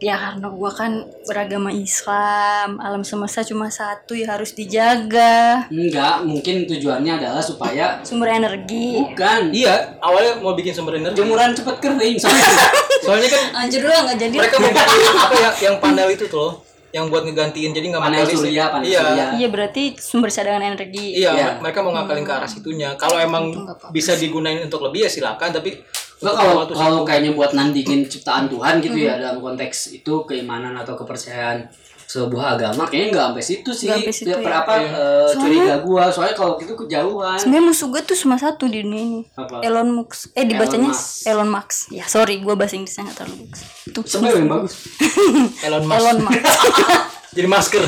Ya 0.00 0.16
karena 0.16 0.48
gua 0.48 0.68
kan 0.68 0.92
beragama 1.22 1.70
Islam, 1.70 2.76
alam 2.78 3.00
semesta 3.00 3.40
cuma 3.40 3.68
satu 3.68 4.12
ya 4.12 4.32
harus 4.32 4.52
dijaga. 4.52 5.68
Enggak, 5.68 6.24
mungkin 6.24 6.64
tujuannya 6.64 7.12
adalah 7.14 7.40
supaya 7.40 8.00
Sumber 8.00 8.28
energi. 8.30 8.98
bukan 8.98 9.52
Iya, 9.52 10.00
awalnya 10.00 10.40
mau 10.40 10.52
bikin 10.52 10.72
sumber 10.72 10.96
energi. 10.96 11.14
jemuran 11.14 11.52
cepat 11.52 11.76
kering 11.78 12.16
soalnya. 12.16 12.44
Soalnya 13.04 13.28
kan 13.28 13.42
Anjir 13.60 13.80
lu 13.84 13.92
nggak 13.92 14.16
jadi. 14.16 14.36
mereka 14.40 14.56
mau 14.58 14.70
apa 14.72 15.34
ya 15.36 15.50
yang 15.68 15.76
panel 15.78 16.08
itu 16.08 16.24
tuh 16.26 16.38
loh, 16.40 16.52
yang 16.94 17.06
buat 17.12 17.22
ngegantiin 17.26 17.70
jadi 17.74 17.86
nggak 17.90 18.02
Panel 18.06 18.24
surya, 18.24 18.64
panel 18.70 18.86
iya. 18.88 19.00
surya. 19.02 19.24
Iya 19.36 19.48
berarti 19.52 19.82
sumber 20.00 20.30
cadangan 20.32 20.62
energi. 20.62 21.20
Iya, 21.20 21.30
Iya. 21.34 21.48
mereka 21.58 21.82
mau 21.82 21.92
ngakalin 21.92 22.24
ke 22.24 22.32
arah 22.32 22.50
situnya. 22.50 22.88
Kalau 22.96 23.18
emang 23.20 23.52
bisa 23.90 24.14
digunain 24.14 24.62
untuk 24.62 24.80
lebih 24.88 25.04
ya 25.04 25.10
silakan, 25.10 25.50
tapi 25.52 25.76
Enggak 26.22 26.34
kalau 26.40 26.54
kalau 26.70 26.98
kayaknya 27.04 27.36
buat 27.36 27.52
nandingin 27.52 28.06
ciptaan 28.08 28.46
Tuhan 28.48 28.80
gitu 28.80 28.96
ya 28.96 29.18
dalam 29.20 29.42
konteks 29.44 29.92
itu 29.92 30.24
keimanan 30.24 30.72
atau 30.72 30.94
kepercayaan 30.96 31.68
sebuah 32.04 32.56
agama 32.58 32.84
kayaknya 32.86 33.08
nggak 33.14 33.26
sampai 33.30 33.44
situ 33.44 33.70
sih. 33.74 33.86
Nggak 33.88 33.98
sampai 34.00 34.14
situ 34.14 34.30
Ya, 34.30 34.36
ya. 34.36 34.44
berapa 34.44 34.72
eh, 34.80 35.28
curiga 35.34 35.74
gua 35.82 36.02
soalnya 36.12 36.36
kalau 36.36 36.52
gitu 36.60 36.74
kejauhan. 36.74 37.38
Sebenarnya 37.40 37.64
musuh 37.68 37.88
gue 37.90 38.02
tuh 38.04 38.16
cuma 38.18 38.36
satu 38.38 38.64
di 38.68 38.84
dunia 38.84 39.02
ini. 39.02 39.22
Apa? 39.34 39.60
Elon 39.64 39.90
Musk. 39.90 40.32
Eh 40.36 40.44
dibacanya 40.46 40.90
Elon 40.90 40.94
Musk. 40.94 41.26
Elon 41.26 41.50
Musk. 41.50 41.78
Ya 41.90 42.04
sorry, 42.06 42.34
gue 42.40 42.54
bahasa 42.54 42.74
Inggrisnya 42.76 43.02
nggak 43.10 43.16
terlalu 43.18 43.36
bagus. 43.46 43.60
Tuh. 43.90 44.02
Sebenarnya 44.04 44.38
yang 44.40 44.50
bagus. 44.52 44.72
Elon 45.66 45.84
Musk 45.84 45.98
Elon 46.00 46.18
Musk. 46.24 46.42
jadi 47.36 47.48
masker. 47.50 47.82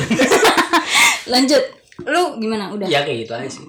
Lanjut. 1.33 1.63
Lu 2.05 2.23
gimana? 2.37 2.69
Udah. 2.69 2.85
ya 2.85 3.01
kayak 3.01 3.17
gitu 3.25 3.33
aja 3.33 3.49
sih. 3.49 3.63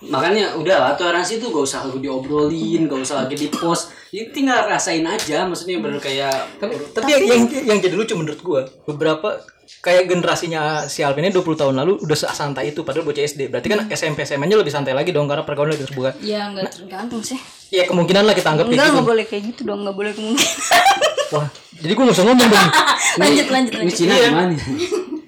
Makanya 0.00 0.56
udah 0.56 0.76
lah 0.80 0.92
toleransi 0.96 1.36
itu 1.36 1.52
gak 1.52 1.60
usah 1.60 1.84
lagi 1.84 2.00
diobrolin, 2.00 2.88
gak 2.88 3.04
usah 3.04 3.16
lagi 3.24 3.36
di 3.36 3.52
post. 3.52 3.92
Ya, 4.08 4.24
tinggal 4.32 4.64
rasain 4.64 5.04
aja, 5.04 5.44
maksudnya 5.44 5.76
bener 5.76 6.00
kayak 6.00 6.56
tapi, 6.56 6.72
tapi 6.96 7.12
yang, 7.12 7.22
yang 7.28 7.42
yang 7.68 7.78
jadi 7.84 7.94
lucu 7.94 8.16
menurut 8.16 8.40
gua, 8.40 8.64
beberapa 8.88 9.38
kayak 9.78 10.04
generasinya 10.06 10.60
si 10.84 11.00
Alvin 11.00 11.22
ini 11.22 11.32
20 11.32 11.54
tahun 11.56 11.74
lalu 11.74 12.02
udah 12.02 12.16
santai 12.28 12.70
itu 12.70 12.82
padahal 12.82 13.06
bocah 13.06 13.22
SD. 13.22 13.48
Berarti 13.48 13.68
kan 13.68 13.80
SMP 13.88 14.22
SMA 14.22 14.44
nya 14.44 14.54
lebih 14.54 14.68
santai 14.68 14.92
lagi 14.92 15.08
dong 15.08 15.24
karena 15.24 15.42
pergaulan 15.42 15.72
lebih 15.72 15.86
terbuka. 15.86 16.10
ya 16.20 16.50
nggak 16.50 16.68
tergantung 16.70 17.22
sih 17.22 17.40
Ya 17.70 17.86
kemungkinan 17.86 18.26
lah 18.26 18.34
kita 18.34 18.50
anggap 18.50 18.66
kayak 18.66 18.74
enggak 18.74 18.86
gitu. 18.86 18.96
nggak 18.98 19.08
boleh 19.08 19.24
kayak 19.24 19.42
gitu 19.48 19.60
dong 19.62 19.80
nggak 19.86 19.96
boleh 19.96 20.12
kemungkinan 20.12 20.50
Wah, 21.30 21.46
jadi 21.78 21.92
gue 21.94 22.02
gak 22.02 22.16
usah 22.18 22.26
ngomong 22.26 22.48
dong. 22.50 22.68
lanjut 23.22 23.46
lanjut 23.46 23.70
Ini 23.70 23.78
lanjut 23.78 23.94
Cina 23.94 24.12
Iya. 24.12 24.26
gimana? 24.26 24.54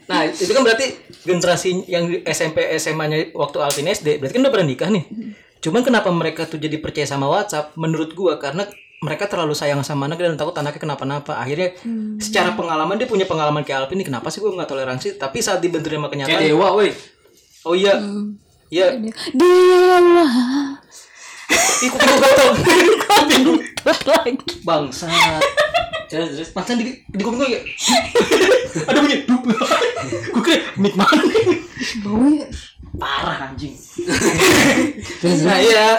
Nah, 0.02 0.20
itu 0.26 0.50
kan 0.50 0.62
berarti 0.66 0.86
generasi 1.22 1.68
yang 1.86 2.04
SMP 2.26 2.58
SMA-nya 2.74 3.30
waktu 3.32 3.56
Alvin 3.56 3.86
SD, 3.86 4.18
berarti 4.18 4.34
kan 4.34 4.42
udah 4.42 4.52
pernah 4.52 4.66
nikah 4.66 4.90
nih. 4.90 5.04
Cuman 5.62 5.80
kenapa 5.80 6.10
mereka 6.10 6.42
tuh 6.44 6.58
jadi 6.58 6.74
percaya 6.76 7.06
sama 7.06 7.30
WhatsApp? 7.30 7.78
Menurut 7.78 8.10
gua 8.12 8.34
karena 8.36 8.66
mereka 9.02 9.26
terlalu 9.26 9.52
sayang 9.52 9.82
sama 9.82 10.06
anaknya 10.06 10.32
dan 10.32 10.38
takut 10.38 10.54
anaknya 10.54 10.80
kenapa-napa. 10.80 11.34
Akhirnya 11.36 11.74
secara 12.22 12.54
pengalaman 12.54 12.96
dia 12.96 13.10
punya 13.10 13.26
pengalaman 13.26 13.66
kayak 13.66 13.86
Alvin 13.86 13.98
nih. 13.98 14.06
Kenapa 14.08 14.30
sih 14.30 14.38
gua 14.38 14.54
nggak 14.54 14.70
toleransi? 14.70 15.18
Tapi 15.18 15.38
saat 15.42 15.58
dibentur 15.58 15.90
sama 15.90 16.06
Kayak 16.08 16.30
kenyataan, 16.30 16.46
dewa, 16.46 16.68
woi. 16.78 16.90
oh 17.66 17.74
iya, 17.74 17.94
iya, 18.70 18.94
Dewa 19.34 19.98
ikut 21.82 21.98
gua 21.98 22.16
gatel. 22.22 22.50
lagi 24.06 24.32
Bangsat. 24.62 25.10
Terus 26.06 26.28
terus. 26.38 26.50
Mantan 26.54 26.78
di 26.78 26.94
di 26.94 27.22
kuping 27.22 27.42
gua 27.42 27.48
ya. 27.50 27.60
Ada 28.88 28.98
bunyi. 29.02 29.26
Dup. 29.26 29.42
Gua 30.32 30.40
kira 30.40 30.64
mic 30.80 30.96
mana? 30.96 31.20
bau 32.00 32.24
ya 32.30 32.46
parah 32.96 33.50
anjing 33.50 33.74
nah 35.44 35.58
iya 35.58 35.98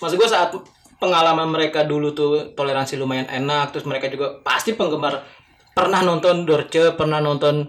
maksud 0.00 0.16
gue 0.16 0.28
saat 0.28 0.50
pengalaman 0.96 1.48
mereka 1.48 1.82
dulu 1.82 2.10
tuh 2.10 2.30
toleransi 2.52 2.96
lumayan 2.96 3.26
enak 3.26 3.70
terus 3.70 3.84
mereka 3.84 4.08
juga 4.08 4.40
pasti 4.40 4.72
penggemar 4.72 5.20
pernah 5.70 6.00
nonton 6.00 6.42
Dorce 6.42 6.92
pernah 6.92 7.18
nonton 7.18 7.68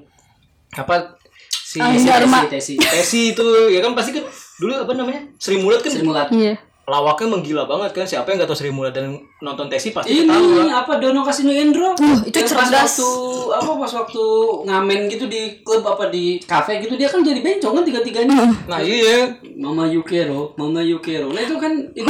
apa 0.74 1.20
si 1.44 1.78
Ah, 1.78 1.92
si 1.92 2.08
Dharma. 2.08 2.48
Tesi. 2.48 2.76
Tesi 2.76 3.22
itu 3.32 3.44
ya 3.68 3.80
kan 3.80 3.92
pasti 3.92 4.12
kan 4.12 4.24
dulu 4.58 4.74
apa 4.74 4.92
namanya 4.94 5.22
Sri 5.36 5.58
Mulat 5.58 5.80
kan 5.80 5.92
Sri 5.92 6.02
Mulat. 6.02 6.32
iya 6.32 6.56
lawaknya 6.88 7.28
menggila 7.30 7.68
banget 7.68 7.92
kan 7.92 8.08
siapa 8.08 8.32
yang 8.32 8.40
gak 8.40 8.48
tau 8.48 8.56
Sri 8.56 8.72
Mulat 8.72 8.96
dan 8.96 9.12
nonton 9.38 9.68
Tesi 9.68 9.92
pasti 9.92 10.08
Ini 10.10 10.24
ketawa 10.24 10.88
apa 10.88 10.94
Dono 10.98 11.20
Kasino 11.20 11.52
Endro? 11.52 11.92
Uh, 11.94 12.16
itu 12.24 12.32
Yang 12.34 12.48
pas 12.48 12.64
cerdas. 12.64 12.96
waktu 12.96 13.12
apa 13.52 13.72
pas 13.76 13.92
waktu 13.94 14.24
ngamen 14.64 15.00
gitu 15.08 15.26
di 15.28 15.42
klub 15.62 15.84
apa 15.84 16.08
di 16.08 16.40
kafe 16.42 16.80
gitu 16.80 16.96
dia 16.96 17.12
kan 17.12 17.20
jadi 17.20 17.44
bencong 17.44 17.76
kan 17.76 17.84
tiga-tiganya. 17.84 18.40
nah 18.66 18.80
iya 18.80 19.28
Mama 19.54 19.84
Yukero, 19.86 20.56
Mama 20.56 20.80
Yukero. 20.80 21.28
Nah 21.28 21.44
itu 21.44 21.60
kan 21.60 21.76
itu 21.92 22.08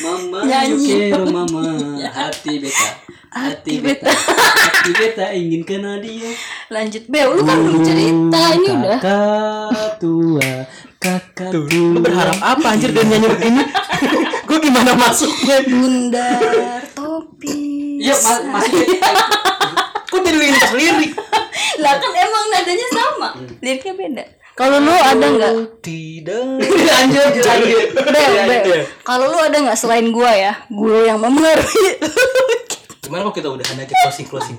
Mama 0.00 0.38
Nyanyi. 0.48 0.72
Yukero, 0.72 1.24
Mama 1.36 1.60
hati 2.08 2.52
beta. 2.56 2.88
Hati 3.30 3.74
beta. 3.78 4.10
Hati 4.10 4.90
beta 4.96 5.26
ingin 5.36 5.62
kenal 5.62 6.00
dia. 6.00 6.32
lanjut. 6.72 7.04
Bel 7.06 7.36
lu 7.36 7.42
kan 7.44 7.58
belum 7.60 7.82
cerita 7.84 8.40
ini 8.56 8.68
udah. 8.72 8.98
Kakak 8.98 9.90
tua, 10.00 10.52
kakak 10.96 11.50
tuh 11.52 11.64
tua. 11.68 11.94
lu 11.94 12.00
berharap 12.00 12.38
apa 12.40 12.66
anjir 12.74 12.90
dan 12.96 13.06
nyanyi 13.12 13.28
begini? 13.28 13.62
Gue 14.48 14.58
gimana 14.58 14.98
masuknya 14.98 15.62
bundar 15.68 16.82
topi. 16.96 18.02
Iya, 18.02 18.16
ma 18.18 18.34
masih 18.58 18.98
kok 20.10 20.20
jadi 20.26 20.38
lintas 20.42 20.72
lirik? 20.74 21.12
Lah 21.78 21.94
kan 22.02 22.12
emang 22.18 22.44
nadanya 22.50 22.88
sama. 22.90 23.28
Liriknya 23.62 23.94
beda 23.94 24.39
kalau 24.60 24.76
lu 24.78 24.92
ada 24.92 25.24
nggak 25.26 25.52
tidak 25.80 26.44
lanjut 26.92 27.32
lanjut. 27.40 27.86
Bel, 27.96 28.12
Iya, 28.28 28.42
Bel. 28.44 28.62
iya. 28.68 28.84
Kalau 29.00 29.24
lu 29.26 29.38
ada 29.38 29.56
nggak 29.56 29.72
selain 29.74 30.12
gua 30.12 30.28
ya, 30.30 30.52
guru 30.68 31.00
yang 31.00 31.16
mempengaruhi. 31.16 31.96
Gimana 33.00 33.24
kok 33.24 33.34
kita 33.34 33.48
udahan 33.48 33.80
aja 33.80 33.94
closing 33.96 34.28
closing 34.28 34.56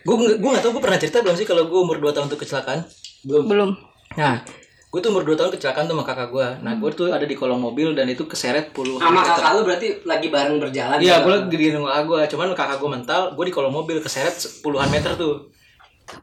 Gue 0.00 0.14
gue 0.32 0.48
nggak 0.48 0.62
tahu 0.62 0.72
gue 0.72 0.82
pernah 0.82 0.96
cerita 0.96 1.20
belum 1.20 1.34
sih 1.34 1.44
kalau 1.44 1.66
gue 1.66 1.76
umur 1.76 1.98
2 1.98 2.08
tahun 2.10 2.26
tuh 2.26 2.38
kecelakaan. 2.38 2.86
Belum. 3.20 3.44
Belum. 3.44 3.70
Nah, 4.16 4.40
gue 4.88 4.98
tuh 4.98 5.10
umur 5.10 5.22
2 5.22 5.36
tahun 5.36 5.50
kecelakaan 5.52 5.84
tuh 5.84 5.92
sama 5.92 6.04
kakak 6.06 6.28
gue. 6.30 6.48
Nah, 6.62 6.72
gue 6.74 6.90
tuh 6.90 7.10
ada 7.10 7.22
di 7.22 7.34
kolong 7.34 7.60
mobil 7.60 7.92
dan 7.92 8.08
itu 8.08 8.24
keseret 8.24 8.72
puluhan 8.72 8.96
Sama 8.98 9.20
meter. 9.20 9.36
kakak 9.36 9.50
lu 9.52 9.62
berarti 9.62 9.86
lagi 10.02 10.28
bareng 10.30 10.56
berjalan. 10.56 10.98
Iya, 10.98 11.10
ya? 11.10 11.16
gue 11.20 11.30
lagi 11.36 11.52
di 11.52 11.66
kakak 11.68 12.02
gue. 12.06 12.20
Cuman 12.30 12.46
kakak 12.56 12.78
gue 12.78 12.90
mental, 12.90 13.22
gue 13.34 13.44
di 13.44 13.52
kolong 13.52 13.74
mobil 13.74 13.96
keseret 14.00 14.34
puluhan 14.62 14.88
meter 14.88 15.12
tuh. 15.14 15.52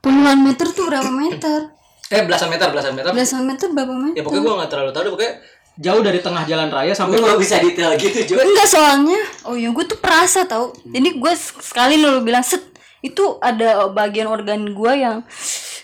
Puluhan 0.02 0.40
meter 0.42 0.68
tuh 0.72 0.84
berapa 0.88 1.12
meter? 1.14 1.60
Eh, 2.08 2.24
belasan 2.24 2.48
meter, 2.48 2.68
belasan 2.72 2.94
meter. 2.96 3.12
Belasan 3.12 3.44
meter 3.44 3.68
berapa 3.70 3.92
Ya 3.92 4.00
meter? 4.00 4.22
pokoknya 4.24 4.44
gue 4.44 4.54
nggak 4.56 4.72
terlalu 4.72 4.92
tahu 4.92 5.04
deh, 5.04 5.12
pokoknya 5.12 5.34
jauh 5.78 6.02
dari 6.02 6.20
tengah 6.24 6.44
jalan 6.48 6.70
raya 6.72 6.94
sampai 6.96 7.20
nggak 7.20 7.40
bisa 7.40 7.56
detail 7.60 7.92
gitu 8.00 8.20
juga. 8.26 8.42
Enggak 8.48 8.68
soalnya, 8.68 9.20
oh 9.46 9.54
iya 9.54 9.70
gue 9.70 9.86
tuh 9.86 10.00
perasa 10.00 10.48
tau. 10.48 10.72
Jadi 10.84 11.20
gue 11.20 11.34
sekali 11.36 12.00
lu 12.00 12.24
bilang 12.24 12.42
set 12.42 12.64
itu 13.04 13.38
ada 13.38 13.92
bagian 13.92 14.26
organ 14.26 14.74
gue 14.74 14.94
yang 14.96 15.22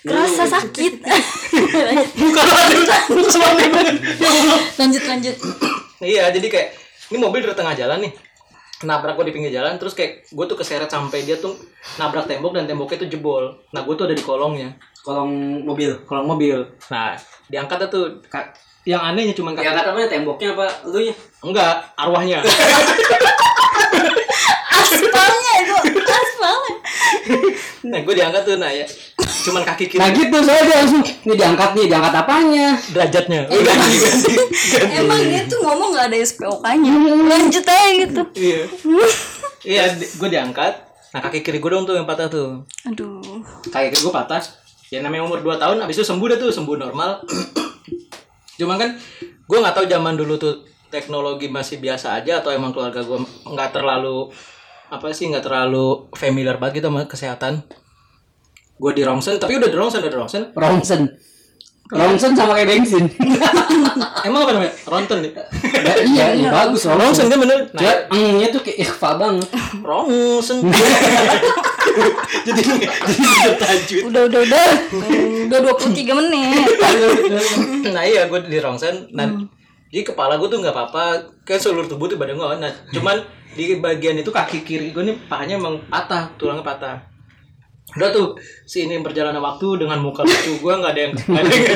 kerasa 0.02 0.50
sakit. 0.50 0.94
bukan 2.20 2.44
lanjut 2.48 2.88
lanjut 4.80 5.04
lanjut. 5.06 5.36
Iya, 6.00 6.32
jadi 6.32 6.48
kayak 6.48 6.68
ini 7.12 7.18
mobil 7.20 7.44
dari 7.44 7.56
tengah 7.56 7.76
jalan 7.76 8.00
nih. 8.04 8.14
Nabrak 8.84 9.16
gue 9.16 9.32
di 9.32 9.34
pinggir 9.36 9.52
jalan, 9.56 9.80
terus 9.80 9.96
kayak 9.96 10.28
gue 10.28 10.46
tuh 10.46 10.60
keseret 10.60 10.92
sampai 10.92 11.24
dia 11.24 11.40
tuh 11.40 11.56
nabrak 11.96 12.28
tembok 12.28 12.52
dan 12.52 12.68
temboknya 12.68 13.08
tuh 13.08 13.10
jebol. 13.10 13.64
Nah, 13.72 13.88
gue 13.88 13.96
tuh 13.96 14.12
ada 14.12 14.12
di 14.12 14.20
kolongnya, 14.20 14.76
Kolong 15.04 15.32
mobil. 15.62 15.92
kolong 16.04 16.26
mobil. 16.26 16.58
Nah, 16.88 17.12
diangkat 17.46 17.86
tuh 17.88 18.08
ka- 18.26 18.56
yang 18.84 19.00
anehnya 19.00 19.32
cuma 19.32 19.52
Ya 19.54 19.72
kaki. 19.72 19.78
kata 19.78 19.90
mana 19.92 20.08
temboknya 20.08 20.48
apa 20.52 20.66
lu 20.86 21.00
nya? 21.00 21.14
Enggak, 21.40 21.74
arwahnya. 21.94 22.40
Aspalnya 24.74 25.54
itu, 25.60 25.76
aspalnya. 26.02 26.74
nah, 27.90 28.00
gue 28.00 28.14
diangkat 28.14 28.42
tuh 28.44 28.56
nah 28.58 28.72
ya. 28.72 28.86
Cuman 29.44 29.64
kaki 29.64 29.86
kiri 29.88 30.00
Nah 30.00 30.10
gitu 30.10 30.38
soalnya 30.38 30.64
dia 30.64 30.76
langsung 30.80 31.02
Nih 31.04 31.36
diangkat 31.36 31.70
nih, 31.76 31.86
diangkat 31.88 32.14
apanya? 32.16 32.68
derajatnya. 32.90 33.42
Eh, 33.46 33.60
ganti, 33.62 33.96
ganti. 33.98 34.34
Emang 34.94 35.20
dia 35.22 35.42
tuh 35.46 35.60
ngomong 35.62 35.90
nggak 35.94 36.08
ada 36.08 36.18
SPOK-nya. 36.18 36.94
Lanjut 37.24 37.66
aja 37.66 37.88
gitu. 37.94 38.22
Iya. 38.34 38.62
Iya, 39.64 39.84
gue 39.96 40.30
diangkat. 40.30 40.74
Nah, 41.14 41.20
kaki 41.22 41.40
kiri 41.40 41.60
gue 41.60 41.70
dong 41.70 41.84
tuh 41.84 41.94
yang 41.94 42.08
patah 42.08 42.28
tuh. 42.28 42.64
Aduh. 42.84 43.22
kayak 43.70 43.94
gue 43.94 44.12
patah 44.12 44.42
ya 44.94 45.02
namanya 45.02 45.26
umur 45.26 45.42
2 45.42 45.58
tahun 45.58 45.82
abis 45.82 46.06
itu 46.06 46.06
sembuh 46.06 46.28
dah 46.30 46.38
tuh 46.38 46.54
sembuh 46.54 46.78
normal. 46.78 47.26
Cuman 48.62 48.78
kan 48.78 48.90
gue 49.26 49.58
nggak 49.58 49.74
tahu 49.74 49.86
zaman 49.90 50.14
dulu 50.14 50.38
tuh 50.38 50.62
teknologi 50.94 51.50
masih 51.50 51.82
biasa 51.82 52.22
aja 52.22 52.46
atau 52.46 52.54
emang 52.54 52.70
keluarga 52.70 53.02
gue 53.02 53.18
nggak 53.50 53.74
terlalu 53.74 54.30
apa 54.94 55.10
sih 55.10 55.34
nggak 55.34 55.50
terlalu 55.50 56.14
familiar 56.14 56.62
banget 56.62 56.86
gitu 56.86 56.94
sama 56.94 57.10
kesehatan. 57.10 57.66
Gue 58.78 58.94
di 58.94 59.02
rongsen 59.02 59.42
tapi 59.42 59.58
udah 59.58 59.70
di 59.74 59.78
rongsen 59.82 60.00
udah 60.06 60.12
di 60.14 60.20
rongsen. 60.22 60.44
Ronsen. 60.54 61.02
Ronsen 61.90 62.32
sama 62.38 62.54
kayak 62.54 62.70
bensin. 62.78 63.10
emang 64.30 64.46
apa 64.46 64.52
namanya? 64.54 64.74
Ronten 64.86 65.18
nih? 65.26 65.32
Ya, 65.74 65.94
iya, 66.06 66.26
iya, 66.38 66.50
bagus 66.54 66.86
rongsen. 66.86 67.34
Kan 67.34 67.42
bener. 67.42 67.74
Nah, 67.74 67.82
tuh 68.54 68.62
kayak 68.62 68.78
ikhfa 68.86 69.18
banget. 69.18 69.50
rongsen 69.82 70.62
jadi 72.48 72.62
jadi 73.08 73.24
bertajud 73.48 74.02
Udah 74.10 74.22
udah 74.30 74.40
udah. 74.46 74.68
Udah 75.50 75.60
23 75.70 76.20
menit. 76.20 76.68
nah 77.96 78.04
iya 78.04 78.26
gue 78.28 78.40
di 78.50 78.58
rongsen 78.58 79.12
nah 79.14 79.28
jadi 79.94 80.10
kepala 80.10 80.42
gue 80.42 80.50
tuh 80.50 80.58
nggak 80.58 80.74
apa-apa 80.74 81.06
kayak 81.46 81.62
seluruh 81.62 81.86
tubuh 81.86 82.10
tuh 82.10 82.18
badan 82.18 82.40
gue 82.40 82.58
nah 82.58 82.72
cuman 82.90 83.22
di 83.54 83.78
bagian 83.78 84.18
itu 84.18 84.34
kaki 84.34 84.66
kiri 84.66 84.90
gue 84.90 85.04
nih 85.06 85.18
pahanya 85.30 85.62
emang 85.62 85.78
patah 85.86 86.34
tulangnya 86.42 86.66
patah 86.66 86.98
udah 87.94 88.10
tuh 88.10 88.34
si 88.66 88.90
ini 88.90 88.98
perjalanan 89.06 89.38
waktu 89.38 89.86
dengan 89.86 90.02
muka 90.02 90.26
lucu 90.26 90.58
gue 90.58 90.74
nggak 90.74 90.92
ada 90.98 91.02
yang 91.06 91.14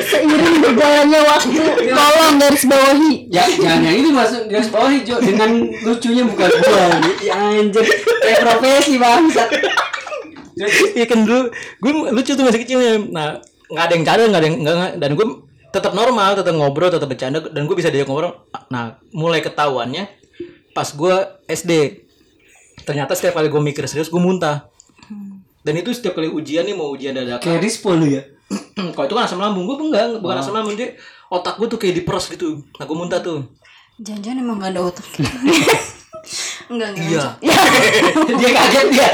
Seiring 0.08 0.56
berjalannya 0.64 1.20
waktu, 1.20 1.62
tolong 1.94 2.34
garis 2.40 2.64
bawahi. 2.66 3.12
Ya, 3.28 3.44
jangan 3.44 3.86
yang 3.86 3.96
itu 4.02 4.10
masuk 4.10 4.48
garis 4.48 4.72
bawah 4.72 4.90
hijau 4.90 5.20
dengan 5.20 5.68
lucunya 5.84 6.24
bukan 6.26 6.48
gua. 6.48 6.86
Ya 7.28 7.34
anjir, 7.36 7.84
kayak 8.24 8.40
profesi 8.40 8.96
bangsat. 8.96 9.52
Iya 10.98 11.06
kan 11.06 11.22
dulu. 11.22 11.52
Gue 11.78 11.92
lucu 12.10 12.32
tuh 12.34 12.44
masih 12.44 12.60
kecilnya 12.62 12.98
nah 13.12 13.38
nggak 13.68 13.84
ada 13.84 13.92
yang 13.94 14.04
cadel 14.06 14.26
nggak 14.32 14.40
ada 14.40 14.48
yang 14.48 14.56
nggak 14.64 14.74
nggak- 14.74 14.94
dan 14.96 15.10
gue 15.12 15.26
tetap 15.68 15.92
normal 15.92 16.32
tetap 16.32 16.56
ngobrol 16.56 16.88
tetap 16.88 17.04
bercanda 17.04 17.44
dan 17.44 17.62
gue 17.68 17.76
bisa 17.76 17.92
diajak 17.92 18.08
ngobrol. 18.08 18.34
Nah 18.72 18.96
mulai 19.12 19.44
ketahuannya 19.44 20.08
pas 20.72 20.88
gue 20.88 21.14
SD 21.46 21.72
ternyata 22.82 23.12
setiap 23.12 23.36
kali 23.36 23.52
gue 23.52 23.60
mikir 23.60 23.84
serius 23.86 24.08
gue 24.08 24.20
muntah. 24.20 24.66
Dan 25.60 25.74
itu 25.76 25.92
setiap 25.92 26.16
kali 26.16 26.32
ujian 26.32 26.64
nih 26.64 26.72
mau 26.72 26.88
ujian 26.88 27.12
dadakan. 27.12 27.44
Kayak 27.44 27.60
rispo 27.60 27.92
lu 27.92 28.08
ya. 28.08 28.24
kalau 28.96 29.04
itu 29.04 29.14
kan 29.14 29.28
asam 29.28 29.36
lambung 29.42 29.68
gue 29.68 29.76
enggak 29.76 30.24
bukan 30.24 30.36
asam 30.40 30.56
lambung 30.56 30.72
dia 30.72 30.96
otak 31.28 31.60
gue 31.60 31.68
tuh 31.68 31.76
kayak 31.76 32.00
diperes 32.00 32.32
gitu. 32.32 32.64
Nah 32.80 32.84
gue 32.88 32.96
muntah 32.96 33.20
tuh. 33.20 33.44
Jangan-jangan 34.00 34.38
emang 34.40 34.56
gak 34.62 34.72
ada 34.72 34.80
otak. 34.86 35.04
enggak 36.68 36.88
enggak. 36.94 37.08
Iya. 37.08 37.24
lanjut. 37.48 38.36
Dia 38.40 38.50
kaget 38.52 38.86
dia. 38.92 39.08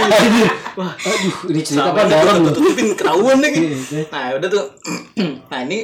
wah 0.75 0.93
Aduh, 0.95 1.37
ini 1.55 1.61
cerita 1.62 1.90
apa 1.95 2.03
gua 2.11 2.33
lu. 2.35 2.51
tutupin 2.51 2.87
ketahuan 2.99 3.38
lagi. 3.38 3.59
Iya, 3.90 4.03
Nah 4.11 4.25
udah 4.38 4.49
tuh. 4.51 4.64
nah 5.51 5.61
ini 5.62 5.79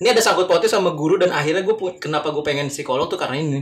ini 0.00 0.08
ada 0.08 0.20
sangkut 0.24 0.48
pautnya 0.48 0.72
sama 0.72 0.96
guru 0.96 1.20
dan 1.20 1.28
akhirnya 1.28 1.60
gue 1.60 1.76
kenapa 2.00 2.32
gue 2.32 2.40
pengen 2.40 2.72
psikolog 2.72 3.06
tuh 3.12 3.20
karena 3.20 3.36
ini. 3.36 3.60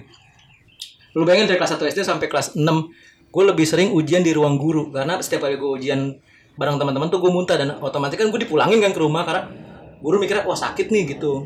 Lu 1.19 1.27
bayangin 1.27 1.51
dari 1.51 1.59
kelas 1.59 1.75
1 1.75 1.83
SD 1.99 2.01
sampai 2.07 2.31
kelas 2.31 2.55
6 2.55 2.63
gue 3.29 3.45
lebih 3.45 3.67
sering 3.69 3.93
ujian 3.93 4.25
di 4.25 4.33
ruang 4.33 4.57
guru 4.57 4.89
karena 4.89 5.21
setiap 5.21 5.45
kali 5.45 5.61
gue 5.61 5.69
ujian 5.69 6.17
bareng 6.57 6.81
teman-teman 6.81 7.13
tuh 7.13 7.21
gue 7.21 7.29
muntah 7.29 7.61
dan 7.61 7.77
otomatis 7.79 8.17
kan 8.17 8.33
gue 8.33 8.41
dipulangin 8.41 8.81
kan 8.81 8.91
ke 8.97 9.01
rumah 9.01 9.23
karena 9.29 9.53
guru 10.01 10.17
mikirnya 10.17 10.49
wah 10.49 10.57
sakit 10.57 10.89
nih 10.89 11.15
gitu 11.17 11.45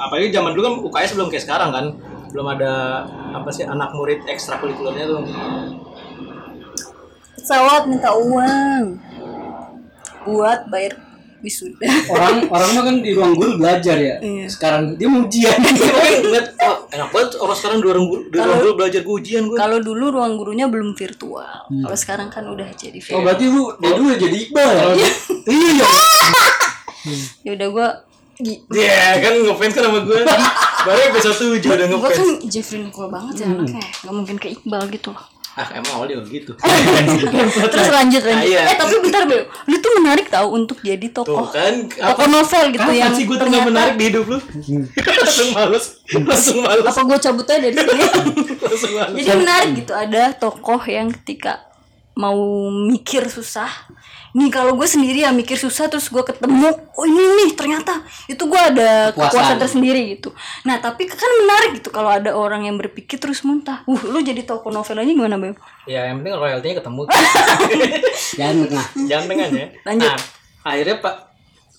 apalagi 0.00 0.32
zaman 0.32 0.56
dulu 0.56 0.62
kan 0.64 0.74
UKS 0.88 1.12
belum 1.18 1.28
kayak 1.28 1.44
sekarang 1.44 1.70
kan 1.70 1.86
belum 2.30 2.46
ada 2.58 3.04
apa 3.34 3.50
sih 3.50 3.66
anak 3.66 3.94
murid 3.94 4.22
ekstrakurikulernya 4.26 5.06
tuh? 5.06 5.22
Pesawat 7.36 7.90
minta 7.90 8.14
uang. 8.14 8.98
Buat 10.26 10.68
bayar 10.68 11.10
wisuda. 11.40 11.88
Orang 12.12 12.46
orang 12.52 12.70
mah 12.76 12.82
kan 12.84 12.96
di 13.00 13.10
ruang 13.16 13.32
guru 13.32 13.56
belajar 13.56 13.96
ya. 13.96 14.16
Iya. 14.20 14.46
sekarang 14.46 14.94
dia 15.00 15.08
mau 15.08 15.24
ujian. 15.24 15.56
Iya, 15.80 16.26
ngeliat, 16.26 16.46
wah 16.60 16.76
enak 16.92 17.08
banget 17.14 17.30
orang 17.40 17.56
sekarang 17.56 17.76
di 17.80 17.86
ruang 17.88 18.06
guru, 18.10 18.22
di 18.28 18.36
ruang 18.36 18.58
guru 18.60 18.72
belajar 18.76 19.00
gue 19.00 19.14
ujian 19.14 19.42
gue 19.48 19.56
kalau 19.56 19.78
dulu 19.80 20.04
ruang 20.12 20.32
gurunya 20.36 20.66
belum 20.68 20.92
virtual. 20.92 21.64
Kalau 21.66 21.96
sekarang 21.96 22.28
kan 22.28 22.44
udah 22.44 22.68
jadi 22.76 22.98
oh 22.98 23.00
virtual 23.00 23.24
berarti 23.24 23.44
lu 23.48 23.62
dia 23.80 23.92
dulu 23.96 24.10
jadi 24.14 24.36
iqbal 24.36 24.70
ya? 24.76 25.08
Iya. 25.48 25.86
Ya 27.40 27.56
udah 27.56 27.68
gua 27.72 27.88
Iya 28.40 29.20
kan 29.20 29.32
ngefans 29.44 29.72
kan 29.76 29.82
sama 29.84 30.00
gue 30.02 30.20
Baru 30.80 31.00
episode 31.12 31.60
7 31.60 31.68
udah 31.68 31.86
ngefans. 31.92 32.16
kan 32.16 32.28
Jeffrey 32.48 32.80
Nicole 32.80 33.12
banget 33.12 33.44
ya 33.44 33.46
anaknya 33.52 33.84
nggak 34.00 34.14
mungkin 34.16 34.36
ke 34.40 34.48
Iqbal 34.56 34.88
gitu 34.88 35.12
loh. 35.12 35.24
Ah 35.58 35.66
emang 35.74 35.92
awalnya 35.98 36.22
gitu. 36.30 36.54
Terus 37.74 37.88
lanjut 37.90 38.22
lanjut. 38.22 38.46
Ah, 38.46 38.64
iya. 38.64 38.70
eh 38.70 38.76
tapi 38.78 39.02
bentar 39.02 39.26
Bel. 39.26 39.44
Lu 39.66 39.76
tuh 39.82 39.92
menarik 39.98 40.30
tau 40.30 40.46
untuk 40.54 40.78
jadi 40.78 41.10
Tuh 41.10 41.26
tokoh 41.26 41.50
kan 41.50 41.90
tokoh 41.90 42.26
novel 42.30 42.64
gitu 42.70 42.86
Kapan 42.86 42.96
yang 43.02 43.12
sih 43.12 43.24
gue 43.26 43.34
tuh 43.34 43.48
gak 43.50 43.66
menarik 43.66 43.94
di 43.98 44.04
hidup 44.14 44.24
lu? 44.30 44.38
Langsung 45.20 45.50
males 45.50 45.84
Langsung 46.06 46.58
males. 46.62 46.86
Apa 46.86 47.00
gue 47.02 47.18
cabut 47.18 47.46
aja 47.50 47.58
dari 47.66 47.74
sini? 47.74 48.02
Langsung 48.62 48.92
males. 48.94 49.14
Jadi 49.18 49.36
menarik 49.36 49.70
gitu 49.74 49.92
ada 49.92 50.22
tokoh 50.38 50.80
yang 50.86 51.10
ketika 51.10 51.66
mau 52.14 52.38
mikir 52.70 53.26
susah 53.26 53.89
nih 54.30 54.50
kalau 54.54 54.78
gue 54.78 54.86
sendiri 54.86 55.26
ya 55.26 55.34
mikir 55.34 55.58
susah 55.58 55.90
terus 55.90 56.06
gue 56.06 56.22
ketemu 56.22 56.70
oh 56.70 57.04
ini 57.06 57.24
nih 57.42 57.50
ternyata 57.58 58.06
itu 58.30 58.38
gue 58.46 58.60
ada 58.60 59.10
kepuasan. 59.10 59.58
tersendiri 59.58 60.14
gitu. 60.14 60.30
Nah 60.62 60.78
tapi 60.78 61.10
kan 61.10 61.30
menarik 61.42 61.82
gitu 61.82 61.90
kalau 61.90 62.10
ada 62.14 62.30
orang 62.34 62.66
yang 62.66 62.78
berpikir 62.78 63.18
terus 63.18 63.42
muntah. 63.42 63.82
Uh 63.90 63.98
lu 64.06 64.22
jadi 64.22 64.46
tokoh 64.46 64.70
novel 64.70 65.02
aja 65.02 65.10
gimana 65.10 65.34
beb? 65.34 65.58
Ya 65.90 66.06
yang 66.06 66.22
penting 66.22 66.38
royaltinya 66.38 66.76
ketemu. 66.78 67.02
Jangan 68.38 68.54
tengah 68.70 68.86
Jangan 69.10 69.26
dengan 69.26 69.50
ya. 69.50 69.66
Lanjut. 69.82 70.10
Nah 70.14 70.18
akhirnya 70.60 70.96
pak 71.02 71.14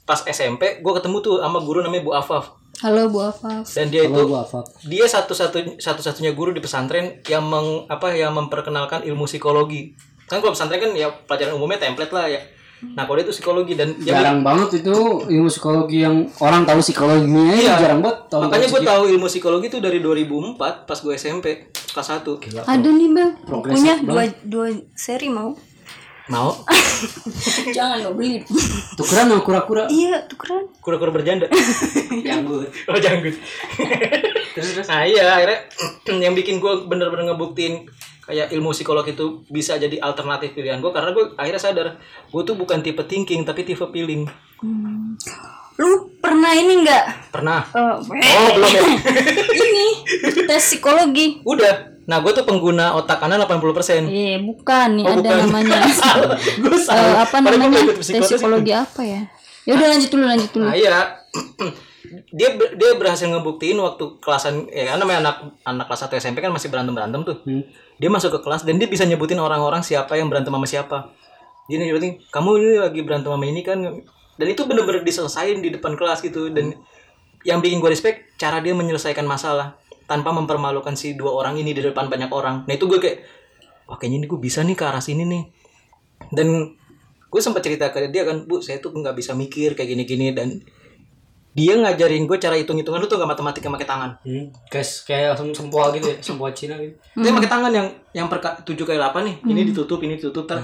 pas 0.04 0.20
SMP 0.28 0.84
gue 0.84 0.94
ketemu 1.00 1.18
tuh 1.24 1.36
sama 1.40 1.60
guru 1.64 1.80
namanya 1.80 2.04
Bu 2.04 2.12
Afaf. 2.12 2.60
Halo 2.82 3.08
bu 3.14 3.22
Afaf. 3.22 3.70
Dan 3.72 3.94
dia 3.94 4.10
itu 4.10 4.12
kalau 4.12 4.28
gua 4.28 4.42
apa 4.42 4.60
dia 4.84 5.06
satu-satu 5.06 5.78
satu-satunya 5.78 6.34
guru 6.34 6.50
di 6.50 6.60
pesantren 6.66 7.22
yang 7.30 7.46
meng, 7.46 7.86
apa 7.86 8.10
yang 8.18 8.34
memperkenalkan 8.34 9.06
ilmu 9.06 9.30
psikologi 9.30 9.94
kan 10.32 10.40
kalau 10.40 10.54
pesantren 10.56 10.80
kan 10.80 10.92
ya 10.96 11.12
pelajaran 11.28 11.60
umumnya 11.60 11.80
template 11.84 12.14
lah 12.16 12.26
ya. 12.32 12.40
Nah 12.82 13.06
kalau 13.06 13.22
itu 13.22 13.30
psikologi 13.30 13.78
dan 13.78 13.94
jarang 14.02 14.42
banget 14.42 14.82
itu 14.82 14.96
ilmu 15.30 15.50
psikologi 15.54 16.02
yang 16.02 16.26
orang 16.42 16.66
tahu 16.66 16.82
psikologinya 16.82 17.54
Iya. 17.54 17.78
ya 17.78 17.82
jarang 17.86 18.02
banget 18.02 18.18
tahu 18.26 18.42
makanya 18.50 18.68
gue 18.74 18.82
tahu 18.82 19.04
ilmu 19.14 19.28
psikologi 19.30 19.68
itu 19.70 19.78
dari 19.78 20.02
2004 20.02 20.90
pas 20.90 20.98
gue 20.98 21.14
SMP 21.14 21.70
kelas 21.70 22.08
1 22.26 22.26
ada 22.66 22.90
nih 22.90 23.10
Progresif 23.46 23.86
bukunya 23.86 23.96
dua 24.02 24.24
dua 24.42 24.68
seri 24.98 25.30
mau. 25.30 25.54
Mau? 26.32 26.56
Jangan 27.76 28.08
lo 28.08 28.16
beli. 28.16 28.40
Tukeran 28.96 29.28
sama 29.28 29.44
kura-kura. 29.44 29.84
Iya 29.92 30.24
tukeran. 30.32 30.70
Kura-kura 30.80 31.12
berjanda. 31.12 31.52
Yang 32.28 32.40
gue 32.48 32.66
oh 32.88 32.98
janggut. 32.98 33.36
Terus 34.56 34.68
terus. 34.76 34.88
Nah 34.88 35.04
iya 35.04 35.28
akhirnya 35.28 35.60
yang 36.28 36.36
bikin 36.36 36.60
gue 36.60 36.88
bener-bener 36.88 37.32
ngebuktiin 37.32 37.88
kayak 38.32 38.48
ilmu 38.50 38.72
psikolog 38.72 39.04
itu 39.04 39.26
bisa 39.46 39.76
jadi 39.76 40.00
alternatif 40.00 40.52
pilihan 40.52 40.80
gue 40.80 40.88
karena 40.90 41.12
gue 41.12 41.36
akhirnya 41.36 41.60
sadar 41.60 41.88
gue 42.26 42.42
tuh 42.42 42.56
bukan 42.56 42.80
tipe 42.80 43.04
thinking 43.04 43.44
tapi 43.44 43.62
tipe 43.62 43.84
feeling. 43.86 44.24
Lu 45.76 45.90
pernah 46.16 46.54
ini 46.54 46.80
nggak? 46.80 47.04
Pernah. 47.30 47.60
Eh, 47.68 47.96
oh 48.14 48.48
belum 48.54 48.70
ya? 48.70 48.82
Ini 49.62 49.88
tes 50.46 50.62
psikologi. 50.62 51.42
Udah. 51.44 51.92
Nah 52.02 52.18
gue 52.20 52.32
tuh 52.32 52.44
pengguna 52.44 52.94
otak 52.94 53.18
kanan 53.18 53.42
80% 53.42 54.06
Iya, 54.06 54.40
bukan 54.40 54.88
nih 54.96 55.04
Oh, 55.04 55.12
ada 55.12 55.22
bukan. 55.22 55.38
namanya. 55.44 55.78
gue 56.64 56.72
Eh, 56.72 56.82
salah. 56.82 57.26
Apa 57.26 57.36
Padahal 57.36 57.68
namanya? 57.68 57.94
Tes 57.98 58.08
psikologi 58.30 58.72
apa 58.72 59.02
ya? 59.02 59.22
Ya 59.62 59.76
udah 59.76 59.88
lanjut 59.90 60.10
dulu, 60.10 60.24
lanjut 60.24 60.50
dulu. 60.52 60.66
Nah 60.66 60.74
iya 60.74 60.98
dia 62.32 62.50
dia 62.56 62.92
berhasil 63.00 63.24
ngebuktiin 63.28 63.80
waktu 63.80 64.20
kelasan 64.20 64.68
ya 64.68 64.96
kan 64.96 65.00
namanya 65.00 65.20
anak 65.32 65.36
anak 65.64 65.86
kelas 65.88 66.12
1 66.12 66.20
SMP 66.20 66.38
kan 66.44 66.52
masih 66.52 66.68
berantem 66.68 66.92
berantem 66.92 67.24
tuh 67.24 67.40
dia 68.02 68.10
masuk 68.10 68.34
ke 68.34 68.40
kelas 68.42 68.66
dan 68.66 68.82
dia 68.82 68.90
bisa 68.90 69.06
nyebutin 69.06 69.38
orang-orang 69.38 69.86
siapa 69.86 70.18
yang 70.18 70.26
berantem 70.26 70.50
sama 70.50 70.66
siapa. 70.66 70.98
Dia 71.70 71.78
nyebutin 71.78 72.18
kamu 72.34 72.50
ini 72.58 72.68
lagi 72.82 73.00
berantem 73.06 73.30
sama 73.30 73.46
ini 73.46 73.62
kan. 73.62 73.78
Dan 74.42 74.48
itu 74.50 74.66
bener-bener 74.66 75.06
diselesain 75.06 75.62
di 75.62 75.70
depan 75.70 75.94
kelas 75.94 76.26
gitu. 76.26 76.50
Dan 76.50 76.74
yang 77.46 77.62
bikin 77.62 77.78
gue 77.78 77.94
respect 77.94 78.42
cara 78.42 78.58
dia 78.58 78.74
menyelesaikan 78.74 79.22
masalah 79.22 79.78
tanpa 80.10 80.34
mempermalukan 80.34 80.98
si 80.98 81.14
dua 81.14 81.30
orang 81.30 81.62
ini 81.62 81.78
di 81.78 81.86
depan 81.86 82.10
banyak 82.10 82.34
orang. 82.34 82.66
Nah 82.66 82.74
itu 82.74 82.90
gue 82.90 82.98
kayak 82.98 83.22
wah 83.86 84.02
kayaknya 84.02 84.26
ini 84.26 84.28
gue 84.34 84.40
bisa 84.42 84.66
nih 84.66 84.74
ke 84.74 84.82
arah 84.82 85.04
sini 85.06 85.22
nih. 85.22 85.44
Dan 86.34 86.74
gue 87.30 87.42
sempat 87.46 87.62
cerita 87.62 87.94
ke 87.94 88.10
dia 88.10 88.26
kan 88.26 88.50
bu 88.50 88.66
saya 88.66 88.82
tuh 88.82 88.98
nggak 88.98 89.14
bisa 89.14 89.38
mikir 89.38 89.78
kayak 89.78 89.94
gini-gini. 89.94 90.34
Dan 90.34 90.58
dia 91.52 91.74
ngajarin 91.76 92.24
gue 92.24 92.38
cara 92.40 92.56
hitung-hitungan 92.56 93.04
lu 93.04 93.08
tuh 93.12 93.20
gak 93.20 93.28
matematika 93.28 93.68
pakai 93.68 93.88
tangan? 93.88 94.12
Hmm. 94.24 94.48
guys 94.72 95.04
kayak 95.04 95.36
sem 95.36 95.52
sempoa 95.52 95.92
gitu 95.92 96.08
ya 96.08 96.16
sempoa 96.24 96.50
Cina 96.56 96.80
gitu. 96.80 96.96
Dia 97.20 97.32
pakai 97.36 97.52
tangan 97.52 97.72
yang 97.76 97.88
yang 98.16 98.28
per 98.32 98.40
tujuh 98.64 98.88
kali 98.88 98.96
delapan 98.96 99.28
nih. 99.28 99.36
Ini 99.44 99.62
ditutup 99.76 100.00
ini 100.04 100.16
ditutup 100.16 100.48
ter 100.48 100.64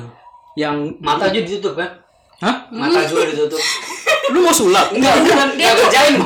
yang 0.56 0.96
mata 1.04 1.28
aja 1.28 1.40
ditutup 1.44 1.76
kan? 1.76 1.92
Hah? 2.40 2.70
Mata 2.72 3.04
juga 3.04 3.28
ditutup. 3.28 3.60
Lu 4.34 4.44
mau 4.44 4.52
sulap? 4.52 4.92
Enggak 4.92 5.16
enggak 5.56 5.74
kerjain. 5.88 6.20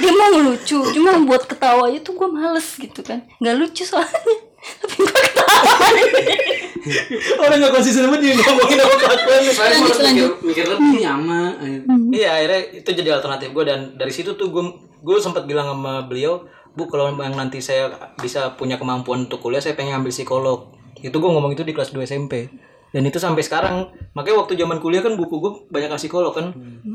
Dia 0.00 0.12
mau 0.16 0.28
ngelucu, 0.32 0.78
cuma 0.96 1.12
buat 1.28 1.44
ketawa 1.44 1.92
itu 1.92 2.08
gue 2.12 2.28
males 2.28 2.68
gitu 2.76 3.00
kan. 3.04 3.20
Nggak 3.36 3.54
lucu 3.60 3.82
soalnya. 3.84 4.36
Tapi 4.80 4.94
gue 4.96 5.20
ketawa. 5.32 5.72
orang 7.42 7.56
nggak 7.60 7.72
konsisten 7.72 8.08
banget 8.08 8.20
dia 8.20 8.34
ngomongin 8.36 8.78
apa 8.78 8.96
kelakuan. 8.96 9.40
Harus 9.44 9.98
mikir, 10.00 10.28
mikir 10.42 10.64
lebih 10.66 10.98
nyaman. 11.00 11.52
Iya 12.10 12.28
akhirnya 12.36 12.60
itu 12.80 12.90
jadi 12.90 13.10
alternatif 13.16 13.48
gue 13.50 13.64
dan 13.64 13.94
dari 13.94 14.12
situ 14.12 14.34
tuh 14.34 14.48
gue 14.48 14.62
gue 15.00 15.16
sempat 15.20 15.44
bilang 15.44 15.70
sama 15.76 16.04
beliau 16.04 16.44
bu 16.70 16.86
kalau 16.86 17.10
yang 17.10 17.34
nanti 17.34 17.58
saya 17.58 17.90
bisa 18.16 18.54
punya 18.54 18.78
kemampuan 18.78 19.26
untuk 19.26 19.42
kuliah 19.42 19.58
saya 19.58 19.74
pengen 19.74 20.00
ambil 20.00 20.12
psikolog. 20.12 20.70
Itu 21.00 21.16
gue 21.16 21.30
ngomong 21.30 21.52
itu 21.52 21.64
di 21.64 21.72
kelas 21.72 21.90
2 21.90 22.04
SMP 22.04 22.46
dan 22.90 23.06
itu 23.06 23.22
sampai 23.22 23.46
sekarang 23.46 23.86
makanya 24.18 24.42
waktu 24.42 24.58
zaman 24.58 24.82
kuliah 24.82 24.98
kan 24.98 25.14
buku 25.14 25.38
gue 25.38 25.52
banyak 25.70 25.94
psikolog 25.94 26.34
kan. 26.34 26.50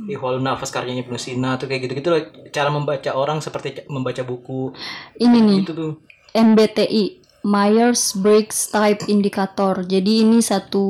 Ihwal 0.05 0.43
Nafas 0.43 0.69
karyanya 0.69 1.01
Ibnu 1.01 1.17
Sina 1.17 1.55
tuh 1.55 1.65
kayak 1.65 1.87
gitu-gitu 1.87 2.11
lah. 2.11 2.21
Cara 2.51 2.69
membaca 2.69 3.09
orang 3.15 3.39
seperti 3.39 3.79
ca- 3.79 3.87
membaca 3.87 4.21
buku. 4.21 4.69
Ini 5.17 5.37
nih, 5.39 5.57
itu 5.65 5.71
tuh. 5.73 5.91
MBTI, 6.35 7.24
Myers 7.45 8.17
Briggs 8.17 8.67
Type 8.67 9.05
Indicator. 9.05 9.85
Jadi 9.85 10.25
ini 10.25 10.41
satu 10.41 10.85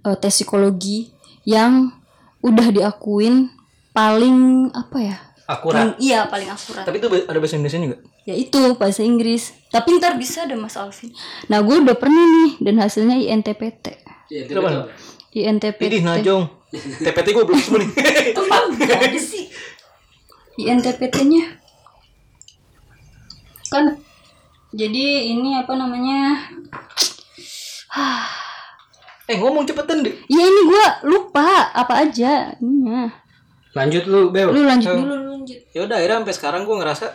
eh, 0.00 0.16
tes 0.16 0.32
psikologi 0.32 1.12
yang 1.44 1.92
udah 2.40 2.72
diakuin 2.72 3.52
paling 3.92 4.68
apa 4.72 4.98
ya? 4.98 5.18
akurat. 5.44 5.92
Paling- 5.92 6.00
iya, 6.00 6.24
paling 6.24 6.48
akurat. 6.48 6.88
tapi 6.88 6.96
itu 6.96 7.08
ada 7.20 7.36
bahasa 7.36 7.54
Indonesia 7.54 7.76
juga? 7.78 7.96
Ya 8.24 8.32
itu 8.32 8.60
bahasa 8.74 9.04
Inggris. 9.04 9.52
Tapi 9.68 10.00
ntar 10.00 10.16
bisa 10.16 10.48
ada 10.48 10.56
Mas 10.56 10.72
Alvin. 10.72 11.12
Nah 11.46 11.60
gue 11.60 11.76
udah 11.78 11.92
pernah 11.92 12.16
nih 12.24 12.64
dan 12.64 12.80
hasilnya 12.80 13.20
INTPT 13.20 13.84
Iya, 14.32 14.40
itu 14.48 14.56
betul. 14.56 14.88
INTPT 15.30 15.80
Idih 15.84 16.00
najong. 16.02 16.48
TPT 16.72 17.26
gue 17.30 17.44
belum 17.44 17.60
semua 17.60 17.84
nih. 17.84 17.90
Ada 18.88 19.20
sih 19.20 19.52
INTPT 20.56 21.16
nya 21.28 21.60
kan 23.66 24.00
jadi 24.74 25.04
ini 25.30 25.56
apa 25.56 25.72
namanya? 25.72 26.20
Eh 29.24 29.40
ngomong 29.40 29.64
cepetan 29.64 30.04
deh. 30.04 30.12
Ya 30.28 30.44
ini 30.44 30.60
gue 30.68 30.84
lupa 31.08 31.72
apa 31.72 32.04
aja. 32.04 32.52
Ininya 32.60 33.08
lanjut 33.72 34.04
lu 34.04 34.28
Bel. 34.28 34.52
Lu 34.52 34.62
lanjut 34.62 34.92
dulu 34.92 35.14
lu 35.16 35.26
lanjut. 35.32 35.58
Ya 35.72 35.80
udah 35.82 35.96
akhirnya 35.96 36.20
sampai 36.20 36.34
sekarang 36.36 36.62
gue 36.62 36.76
ngerasa 36.76 37.06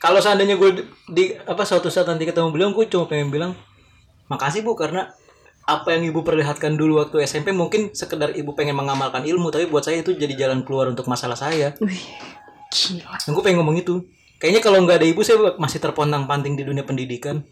kalau 0.00 0.18
seandainya 0.18 0.56
gue 0.56 0.70
di, 0.72 0.82
di- 1.06 1.34
apa 1.36 1.62
suatu 1.62 1.86
saat 1.86 2.08
nanti 2.08 2.24
ketemu 2.24 2.48
beliau 2.48 2.72
gue 2.72 2.88
cuma 2.88 3.04
pengen 3.06 3.28
bilang 3.28 3.52
makasih 4.26 4.64
bu 4.64 4.72
karena 4.72 5.12
apa 5.62 5.94
yang 5.94 6.08
ibu 6.08 6.24
perlihatkan 6.24 6.74
dulu 6.74 6.98
waktu 6.98 7.22
SMP 7.22 7.52
mungkin 7.52 7.92
sekedar 7.92 8.34
ibu 8.34 8.56
pengen 8.56 8.74
mengamalkan 8.74 9.22
ilmu 9.22 9.52
tapi 9.52 9.68
buat 9.68 9.84
saya 9.84 10.00
itu 10.00 10.16
jadi 10.16 10.34
jalan 10.48 10.64
keluar 10.64 10.88
untuk 10.88 11.06
masalah 11.06 11.36
saya. 11.36 11.76
Wih, 11.78 12.02
gila. 12.72 13.20
Dan 13.20 13.30
gue 13.30 13.42
pengen 13.44 13.60
ngomong 13.60 13.76
itu 13.76 14.00
kayaknya 14.42 14.58
kalau 14.58 14.82
nggak 14.82 14.98
ada 14.98 15.06
ibu 15.06 15.22
saya 15.22 15.54
masih 15.54 15.78
terpontang 15.78 16.26
panting 16.26 16.58
di 16.58 16.66
dunia 16.66 16.82
pendidikan. 16.82 17.46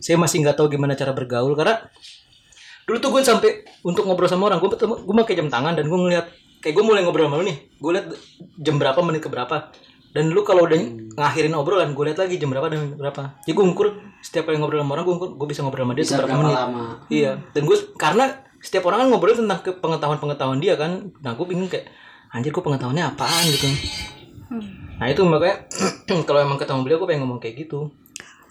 Saya 0.00 0.16
masih 0.16 0.40
nggak 0.40 0.56
tahu 0.56 0.72
gimana 0.72 0.96
cara 0.96 1.12
bergaul 1.12 1.52
karena 1.52 1.84
dulu 2.88 2.96
tuh 2.96 3.10
gue 3.12 3.20
sampai 3.20 3.50
untuk 3.84 4.08
ngobrol 4.08 4.28
sama 4.28 4.48
orang 4.48 4.60
gue 4.60 4.72
gue 4.80 5.14
pakai 5.24 5.36
jam 5.36 5.48
tangan 5.52 5.76
dan 5.76 5.84
gue 5.88 5.96
ngeliat 6.00 6.26
kayak 6.60 6.72
gue 6.76 6.84
mulai 6.84 7.04
ngobrol 7.04 7.28
sama 7.28 7.40
lu 7.40 7.44
nih 7.48 7.56
gue 7.76 7.90
liat 7.92 8.06
jam 8.56 8.80
berapa 8.80 8.96
menit 9.04 9.20
ke 9.20 9.28
berapa. 9.28 9.68
Dan 10.14 10.30
lu 10.30 10.46
kalau 10.46 10.62
udah 10.62 10.78
ngakhirin 11.18 11.50
obrolan 11.58 11.90
gue 11.90 12.04
liat 12.06 12.18
lagi 12.22 12.38
jam 12.38 12.46
berapa 12.48 12.70
dan 12.70 12.94
berapa. 12.94 13.34
Jadi 13.42 13.50
gue 13.52 13.64
ngukur 13.66 13.88
setiap 14.22 14.46
kali 14.46 14.56
ngobrol 14.62 14.80
sama 14.80 14.96
orang 14.96 15.04
gue 15.04 15.14
ngukur 15.18 15.30
gue 15.36 15.48
bisa 15.50 15.60
ngobrol 15.66 15.84
sama 15.84 15.92
dia 15.98 16.04
bisa 16.06 16.14
seberapa 16.16 16.30
berapa 16.30 16.42
menit. 16.46 16.56
lama. 16.56 16.84
Iya. 17.10 17.32
Dan 17.50 17.62
gue 17.66 17.76
karena 17.98 18.24
setiap 18.62 18.86
orang 18.88 18.98
kan 19.04 19.08
ngobrol 19.10 19.34
tentang 19.36 19.60
ke- 19.60 19.76
pengetahuan-pengetahuan 19.76 20.62
dia 20.62 20.78
kan. 20.78 21.10
Nah 21.18 21.34
gue 21.34 21.46
bingung 21.50 21.66
kayak 21.66 21.90
anjir 22.30 22.54
gue 22.54 22.62
pengetahuannya 22.62 23.04
apaan? 23.10 23.44
Gitu 23.50 23.66
nah 24.94 25.06
itu 25.06 25.22
makanya 25.22 25.66
kalau 26.28 26.40
emang 26.40 26.56
ketemu 26.56 26.80
beliau 26.80 26.98
gue 26.98 27.08
pengen 27.08 27.22
ngomong 27.22 27.38
kayak 27.38 27.56
gitu 27.60 27.90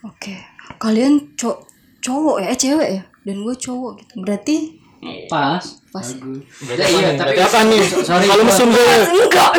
Oke. 0.03 0.35
Kalian 0.77 1.31
co- 1.33 1.63
cowok 1.97 2.43
ya, 2.43 2.51
eh 2.51 2.59
cewek 2.59 2.89
ya? 2.91 3.03
Dan 3.23 3.39
gue 3.39 3.55
cowok 3.55 3.91
gitu. 3.97 4.13
Berarti 4.19 4.57
Pas. 5.27 5.63
Pas. 5.89 6.07
Bagus. 6.13 6.43
Berarti 6.59 6.79
Ya, 6.79 6.85
apa 6.85 6.91
iya, 6.93 7.07
nih? 7.07 7.19
tapi 7.19 7.35
apa 7.37 7.59
nih? 7.63 7.83
sorry, 8.07 8.25
Kalau 8.25 8.43
mesum 8.43 8.67
gue. 8.67 8.87
enggak. 9.13 9.51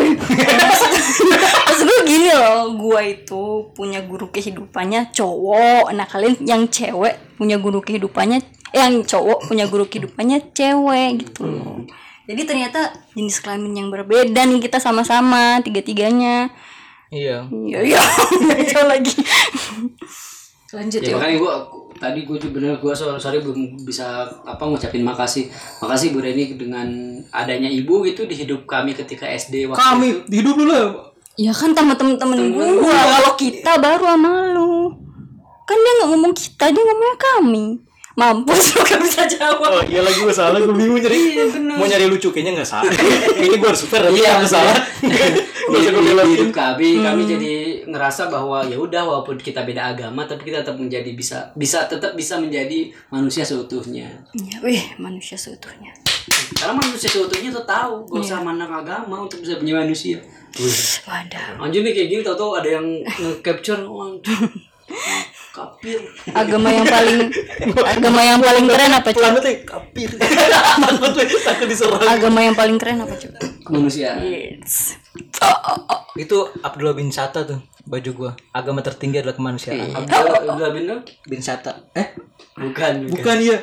Maksud 1.64 1.84
gue 1.86 2.00
gini 2.06 2.30
loh, 2.30 2.60
gue 2.74 3.00
itu 3.10 3.42
punya 3.72 4.00
guru 4.00 4.28
kehidupannya 4.28 5.10
cowok. 5.10 5.92
Nah, 5.92 6.04
kalian 6.04 6.34
yang 6.42 6.62
cewek 6.68 7.36
punya 7.36 7.56
guru 7.56 7.80
kehidupannya 7.80 8.40
eh, 8.70 8.80
yang 8.80 9.00
cowok 9.02 9.48
punya 9.48 9.64
guru 9.64 9.84
kehidupannya 9.84 10.52
cewek 10.52 11.10
gitu 11.22 11.42
loh. 11.46 11.84
Jadi 12.24 12.42
ternyata 12.48 12.80
jenis 13.12 13.44
kelamin 13.44 13.84
yang 13.84 13.88
berbeda 13.92 14.48
nih 14.48 14.60
kita 14.64 14.80
sama-sama 14.80 15.60
tiga-tiganya. 15.60 16.48
Iya. 17.12 17.46
Iya, 17.52 17.78
iya. 17.84 18.00
Cowok 18.72 18.86
lagi. 18.88 19.14
Lanjut 20.74 21.00
ya 21.06 21.10
ya. 21.10 21.14
makanya 21.14 21.36
gue 21.38 21.54
tadi 22.02 22.20
gue 22.26 22.36
juga 22.42 22.52
bener 22.58 22.82
gue 22.82 22.92
sorry, 22.98 23.22
sorry 23.22 23.38
belum 23.38 23.86
bisa 23.86 24.26
apa 24.42 24.58
ngucapin 24.66 25.06
makasih 25.06 25.46
makasih 25.78 26.10
Bu 26.10 26.18
Reni 26.18 26.58
dengan 26.58 27.14
adanya 27.30 27.70
ibu 27.70 28.02
gitu 28.02 28.26
di 28.26 28.34
hidup 28.34 28.66
kami 28.66 28.90
ketika 28.98 29.30
SD 29.30 29.70
waktu 29.70 29.78
Kami 29.78 30.08
hidup 30.26 30.54
dulu 30.58 30.74
ya. 31.38 31.54
Kan 31.54 31.78
sama 31.78 31.94
temen-temen 31.94 32.38
gue 32.50 32.66
Kalau 32.90 33.32
kita 33.38 33.78
baru 33.78 34.18
sama 34.18 34.30
lu 34.50 34.90
Kan 35.64 35.78
dia 35.78 35.92
gak 36.02 36.08
ngomong 36.10 36.34
kita 36.34 36.64
Dia 36.74 36.82
ngomongnya 36.82 37.16
kami 37.22 37.64
Mampus 38.14 38.78
lu 38.78 38.80
gak 38.94 39.00
bisa 39.02 39.26
jawab. 39.26 39.58
Oh 39.58 39.82
iya 39.82 39.98
lagi 39.98 40.22
gue 40.22 40.30
salah 40.30 40.62
gue 40.62 40.70
bingung 40.70 41.02
nyari. 41.02 41.50
Mau 41.74 41.82
nyari 41.82 42.06
lucu 42.06 42.30
kayaknya 42.30 42.62
nggak 42.62 42.68
salah. 42.68 42.86
Ini 43.34 43.58
gue 43.58 43.68
harus 43.68 43.82
super 43.82 44.06
tapi 44.06 44.22
Iya, 44.22 44.38
salah. 44.46 44.74
Nggak 45.64 45.80
usah 45.80 45.90
gue 45.90 46.04
belokin. 46.04 46.28
hidup 46.36 46.50
kami 46.52 46.90
kami 47.00 47.22
jadi 47.24 47.52
ngerasa 47.88 48.28
bahwa 48.28 48.60
ya 48.62 48.76
udah 48.76 49.00
walaupun 49.00 49.40
kita 49.40 49.64
beda 49.64 49.96
agama 49.96 50.28
tapi 50.28 50.44
kita 50.46 50.60
tetap 50.60 50.76
menjadi 50.76 51.08
bisa 51.16 51.50
bisa 51.56 51.88
tetap 51.88 52.12
bisa 52.12 52.36
menjadi 52.36 52.92
manusia 53.08 53.42
seutuhnya. 53.42 54.06
Ya, 54.36 54.56
Wih 54.60 54.84
manusia 55.00 55.34
seutuhnya. 55.34 55.90
Karena 56.54 56.76
manusia 56.76 57.08
seutuhnya 57.08 57.48
tuh 57.50 57.64
tahu 57.64 58.04
gak 58.06 58.22
usah 58.22 58.44
mandang 58.44 58.70
agama 58.70 59.24
untuk 59.24 59.40
bisa 59.40 59.56
punya 59.56 59.80
manusia. 59.80 60.20
Wih. 60.54 60.78
Wadah 61.08 61.58
Anjir 61.58 61.82
nih 61.82 61.90
kayak 61.90 62.08
gini 62.12 62.20
tau 62.22 62.36
tau 62.38 62.54
ada 62.54 62.68
yang 62.68 62.86
nge-capture 63.02 63.82
kapir 65.54 66.02
Agama 66.34 66.66
yang 66.74 66.82
paling 66.82 67.30
Agama 67.86 68.20
yang 68.26 68.42
paling 68.42 68.66
keren 68.66 68.90
apa 68.90 69.08
coba? 69.14 69.38
Ya, 69.38 69.54
kapir 69.62 70.10
takut 71.46 71.66
diserang. 71.70 72.02
Agama 72.02 72.42
yang 72.42 72.58
paling 72.58 72.74
keren 72.74 73.06
apa 73.06 73.14
coba? 73.14 73.38
kemanusiaan 73.62 74.18
Yes. 74.26 74.98
Oh, 75.38 75.46
oh, 75.46 75.78
oh. 75.94 76.00
itu 76.18 76.34
Abdullah 76.58 76.98
bin 76.98 77.14
Sata 77.14 77.46
tuh 77.46 77.62
baju 77.86 78.10
gua. 78.16 78.30
Agama 78.50 78.82
tertinggi 78.82 79.22
adalah 79.22 79.38
kemanusiaan. 79.38 79.94
Abdullah 79.94 80.42
Abdullah 80.42 80.70
bin 80.74 80.84
bin 81.30 81.38
Sata. 81.38 81.86
Eh? 81.94 82.18
Bukan 82.58 83.06
bukan. 83.14 83.36
Ya 83.38 83.62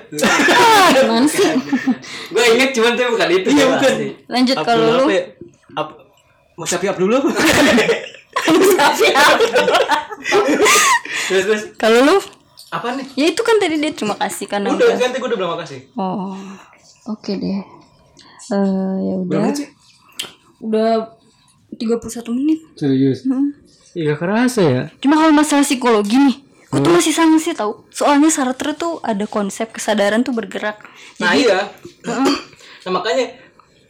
Ah, 0.56 0.96
gimana 0.96 1.28
sih? 1.28 1.44
gue 2.32 2.44
inget 2.56 2.72
cuman 2.72 2.96
tuh 2.96 3.12
bukan 3.12 3.28
itu. 3.36 3.48
Iya, 3.52 3.66
bukan. 3.76 3.92
sih. 4.00 4.12
Lanjut 4.32 4.56
kalau 4.64 4.88
Abdullah 4.88 4.96
lu. 4.96 5.04
apa 5.04 5.12
ya? 5.12 5.24
Ab 5.76 5.88
mau 6.56 6.66
siapa 6.68 6.88
Abdullah 6.88 7.20
Tapi 7.20 9.06
apa? 9.12 9.36
terus 11.32 11.44
terus 11.48 11.64
Kalau 11.80 12.00
lu? 12.04 12.20
Apa 12.72 12.96
nih? 12.96 13.08
Ya 13.16 13.26
itu 13.32 13.42
kan 13.44 13.56
tadi 13.60 13.80
dia 13.80 13.92
terima 13.96 14.16
kasih 14.20 14.46
karena 14.48 14.72
udah 14.72 14.84
udah. 14.92 15.00
ganti 15.00 15.18
gue 15.20 15.28
udah 15.32 15.40
bilang 15.40 15.54
makasih. 15.56 15.80
Oh, 15.96 16.36
oke 17.08 17.32
deh. 17.36 17.64
Eh 18.52 18.96
ya 19.08 19.14
udah. 19.16 19.28
berapa 19.28 19.44
menit 19.48 19.58
sih? 19.60 19.70
Udah 20.60 20.92
31 21.76 22.36
menit. 22.36 22.60
serius? 22.76 23.24
Iya 23.92 24.16
kerasa 24.16 24.62
ya. 24.64 24.82
Cuma 25.04 25.20
kalau 25.20 25.36
masalah 25.36 25.68
psikologi 25.68 26.16
nih, 26.16 26.36
gue 26.72 26.80
tuh 26.80 26.92
masih 26.96 27.12
sangsi 27.12 27.52
tau. 27.52 27.84
Soalnya 27.92 28.32
Sartre 28.32 28.72
tuh 28.76 29.04
ada 29.04 29.24
konsep 29.28 29.72
kesadaran 29.72 30.24
tuh 30.24 30.32
bergerak. 30.32 30.80
nah 31.20 31.36
iya. 31.36 31.68
Nah 32.08 32.92
makanya 32.92 33.36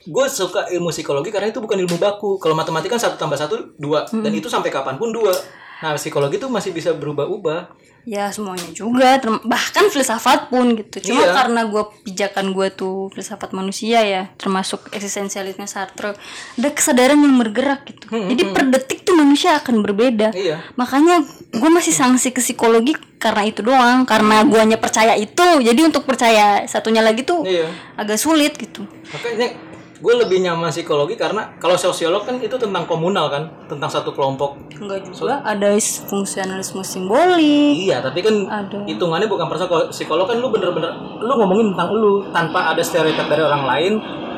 gue 0.02 0.26
suka 0.26 0.66
ilmu 0.74 0.90
psikologi 0.90 1.30
karena 1.30 1.54
itu 1.54 1.62
bukan 1.62 1.78
ilmu 1.86 2.02
baku. 2.02 2.42
Kalau 2.42 2.58
matematika 2.58 2.98
kan 2.98 3.02
satu 3.02 3.16
tambah 3.22 3.38
satu 3.38 3.78
dua. 3.78 4.10
Dan 4.10 4.34
itu 4.34 4.50
sampai 4.50 4.74
kapan 4.74 4.98
pun 4.98 5.14
dua 5.14 5.34
nah 5.82 5.98
psikologi 5.98 6.38
tuh 6.38 6.48
masih 6.48 6.72
bisa 6.72 6.94
berubah-ubah 6.94 7.82
Ya 8.02 8.34
semuanya 8.34 8.66
juga, 8.74 9.22
bahkan 9.46 9.86
filsafat 9.94 10.50
pun 10.50 10.74
gitu. 10.74 11.14
Cuma 11.14 11.22
Iya. 11.22 11.38
karena 11.38 11.70
gue 11.70 11.86
pijakan 12.02 12.50
gue 12.50 12.74
tuh 12.74 13.14
filsafat 13.14 13.54
manusia 13.54 14.02
ya, 14.02 14.34
termasuk 14.42 14.90
eksistensialisme 14.90 15.70
Sartre, 15.70 16.18
ada 16.58 16.70
kesadaran 16.74 17.22
yang 17.22 17.38
bergerak 17.38 17.86
gitu. 17.86 18.10
Jadi 18.10 18.44
per 18.58 18.74
detik 18.74 19.06
tuh 19.06 19.14
manusia 19.14 19.54
akan 19.54 19.86
berbeda. 19.86 20.34
iya 20.34 20.66
Makanya 20.82 21.22
gue 21.54 21.70
masih 21.70 21.94
sanksi 21.94 22.34
ke 22.34 22.42
psikologi 22.42 22.98
karena 23.22 23.46
itu 23.46 23.62
doang, 23.62 24.02
karena 24.10 24.42
guanya 24.50 24.82
percaya 24.82 25.14
itu. 25.14 25.62
Jadi 25.62 25.82
untuk 25.86 26.02
percaya 26.02 26.66
satunya 26.66 27.06
lagi 27.06 27.22
tuh 27.22 27.46
iya 27.46 27.70
agak 28.02 28.18
sulit 28.18 28.58
gitu. 28.58 28.82
makanya 29.14 29.54
gue 30.02 30.14
lebih 30.18 30.42
nyaman 30.42 30.68
psikologi 30.68 31.14
karena 31.14 31.54
kalau 31.56 31.78
sosiolog 31.78 32.22
kan 32.22 32.36
itu 32.36 32.54
tentang 32.54 32.84
komunal 32.84 33.30
kan 33.30 33.46
tentang 33.68 33.86
satu 33.86 34.10
kelompok 34.10 34.58
Enggak 34.74 35.06
juga 35.06 35.38
ada 35.40 35.72
is- 35.72 36.02
fungsionalisme 36.04 36.82
simbolik. 36.82 37.78
iya 37.80 38.02
tapi 38.02 38.20
kan 38.20 38.34
Ada. 38.44 38.82
hitungannya 38.84 39.26
bukan 39.26 39.46
kalau 39.46 39.86
psikolog 39.88 40.26
kan 40.26 40.36
lu 40.36 40.50
bener-bener 40.50 40.90
lu 41.18 41.30
ngomongin 41.32 41.70
tentang 41.72 41.94
lu 41.94 42.26
tanpa 42.30 42.74
ada 42.74 42.82
stereotip 42.82 43.30
dari 43.30 43.42
orang 43.42 43.64
lain 43.64 43.94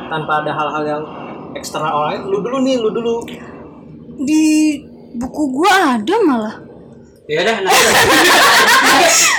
tanpa 0.05 0.43
ada 0.43 0.51
hal-hal 0.51 0.83
yang 0.83 1.03
eksternal 1.53 1.95
orang 1.95 2.09
lain 2.11 2.21
lu 2.27 2.37
dulu 2.39 2.57
nih 2.59 2.75
lu 2.77 2.89
dulu 2.91 3.13
Di 4.15 4.77
buku 5.13 5.43
gua 5.49 5.95
ada 5.95 6.15
malah. 6.19 6.55
Ya 7.23 7.37
udah 7.39 7.55
nanti 7.57 7.83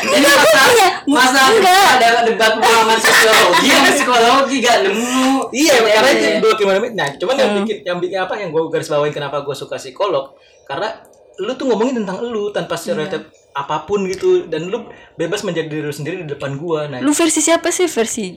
jadi 0.04 0.24
masa 0.26 0.60
punya. 0.64 0.88
masa 1.06 1.40
Enggak. 1.50 1.84
ada 1.94 2.08
debat 2.24 2.52
pengalaman 2.56 2.98
sosiologi 2.98 3.66
sama 3.68 3.90
psikologi 3.90 4.56
gak 4.60 4.76
nemu 4.84 5.48
iya 5.50 5.74
Ya, 5.76 5.90
karena 5.94 6.08
ya, 6.08 6.14
itu 6.14 6.26
ya. 6.26 6.38
dua 6.40 6.52
gimana 6.54 6.78
nah 6.90 7.08
cuman 7.12 7.34
yang 7.36 7.50
bikin 7.60 7.76
yang 7.82 7.98
bikin 8.00 8.18
apa 8.18 8.34
yang 8.36 8.48
gue 8.48 8.62
garis 8.68 8.88
bawain 8.88 9.12
kenapa 9.12 9.40
gue 9.40 9.52
suka 9.52 9.76
psikolog 9.76 10.32
karena 10.64 10.88
lu 11.36 11.52
tuh 11.52 11.66
ngomongin 11.66 11.98
tentang 11.98 12.22
lu 12.22 12.48
tanpa 12.48 12.74
stereotip 12.74 13.26
apa 13.52 13.84
pun 13.84 14.06
gitu 14.06 14.46
dan 14.46 14.64
lu 14.64 14.86
bebas 15.14 15.42
menjadi 15.42 15.68
diri 15.68 15.82
lu 15.82 15.92
sendiri 15.92 16.16
di 16.22 16.28
depan 16.28 16.56
gua 16.56 16.86
nah 16.86 16.98
Lu 16.98 17.10
versi 17.10 17.38
siapa 17.38 17.70
sih? 17.70 17.86
Versi 17.86 18.34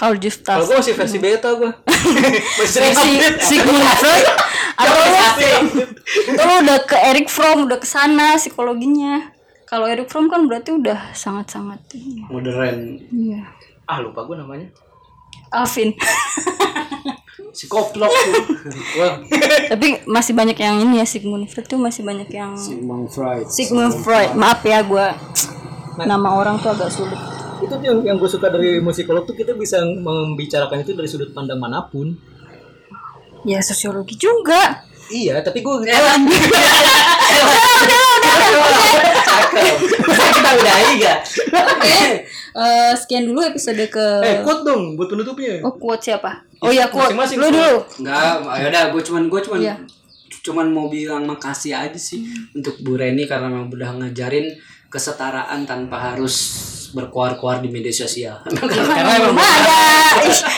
Carl 0.00 0.16
Gustav. 0.16 0.64
kalau 0.64 0.66
gue 0.72 0.76
masih 0.80 0.96
versi 0.96 1.18
beta 1.20 1.52
gue 1.60 1.68
masih 2.64 2.78
versi 2.80 3.12
Sigmund 3.44 3.84
Freud 4.00 4.26
atau 4.80 5.02
lu, 5.04 5.52
lu 6.40 6.52
udah 6.64 6.78
ke 6.88 6.96
Eric 6.96 7.28
Fromm 7.28 7.68
udah 7.68 7.76
ke 7.76 7.84
sana 7.84 8.40
psikologinya. 8.40 9.28
Kalau 9.68 9.84
Eric 9.84 10.08
Fromm 10.08 10.32
kan 10.32 10.48
berarti 10.48 10.72
udah 10.72 11.12
sangat-sangat 11.12 11.84
iya. 11.92 12.24
modern. 12.32 12.96
Iya. 13.12 13.44
Ah 13.84 14.00
lupa 14.00 14.24
gue 14.24 14.40
namanya. 14.40 14.72
Alvin. 15.52 15.92
Si 17.50 17.66
koplok 17.66 18.14
tapi 19.66 20.06
masih 20.06 20.38
banyak 20.38 20.54
yang 20.54 20.86
ini 20.86 21.02
ya 21.02 21.06
Sigmund 21.08 21.50
Freud 21.50 21.66
tuh 21.66 21.82
masih 21.82 22.06
banyak 22.06 22.30
yang 22.30 22.54
Sigmund 22.54 23.10
Freud. 23.10 23.50
Sigmund 23.50 23.90
Freud. 24.06 24.38
Maaf 24.38 24.62
ya 24.62 24.86
gua 24.86 25.18
nama 25.98 26.38
orang 26.38 26.62
tuh 26.62 26.70
agak 26.70 26.94
sulit 26.94 27.18
itu 27.60 27.74
yang 27.80 27.98
yang 28.02 28.16
gue 28.16 28.26
suka 28.26 28.48
dari 28.48 28.78
musikolog 28.78 29.24
tuh 29.24 29.34
kita 29.34 29.52
bisa 29.52 29.80
membicarakan 29.82 30.80
itu 30.80 30.92
dari 30.92 31.08
sudut 31.08 31.30
pandang 31.30 31.56
mana 31.56 31.84
pun. 31.84 32.12
Ya 33.42 33.60
sosiologi 33.60 34.16
juga. 34.16 34.84
Iya 35.10 35.42
tapi 35.42 35.60
gue 35.60 35.74
cakep. 39.26 39.66
Bisa 40.00 40.24
kita 40.30 40.50
udahi 40.54 40.92
gak 40.98 41.18
oke 41.50 41.98
eh, 42.50 42.92
sekian 42.94 43.24
dulu 43.26 43.40
episode 43.42 43.82
ke 43.86 44.06
eh 44.22 44.36
quote 44.42 44.62
dong 44.62 44.94
buat 44.94 45.08
penutupnya. 45.08 45.62
Oh 45.62 45.74
quote 45.74 46.02
siapa? 46.02 46.46
Oh 46.62 46.70
ya 46.70 46.86
quote. 46.90 47.14
Lu 47.14 47.48
dulu. 47.48 47.74
Enggak, 48.02 48.22
ya 48.58 48.66
udah 48.68 48.82
gue 48.92 49.02
cuman 49.02 49.22
gue 49.26 49.40
cuman 49.42 49.58
Iya. 49.60 49.76
cuman 50.40 50.72
mau 50.72 50.88
bilang 50.88 51.28
makasih 51.28 51.76
aja 51.76 52.00
sih 52.00 52.24
untuk 52.56 52.80
Bu 52.80 52.96
Reni 52.96 53.28
karena 53.28 53.52
memang 53.52 53.68
udah 53.68 53.92
ngajarin 54.00 54.48
kesetaraan 54.88 55.68
tanpa 55.68 56.12
harus 56.12 56.34
berkuar-kuar 56.92 57.62
di 57.62 57.68
media 57.70 57.94
sosial. 57.94 58.40
karena 58.46 59.12
emang 59.18 59.36
ada. 59.36 59.80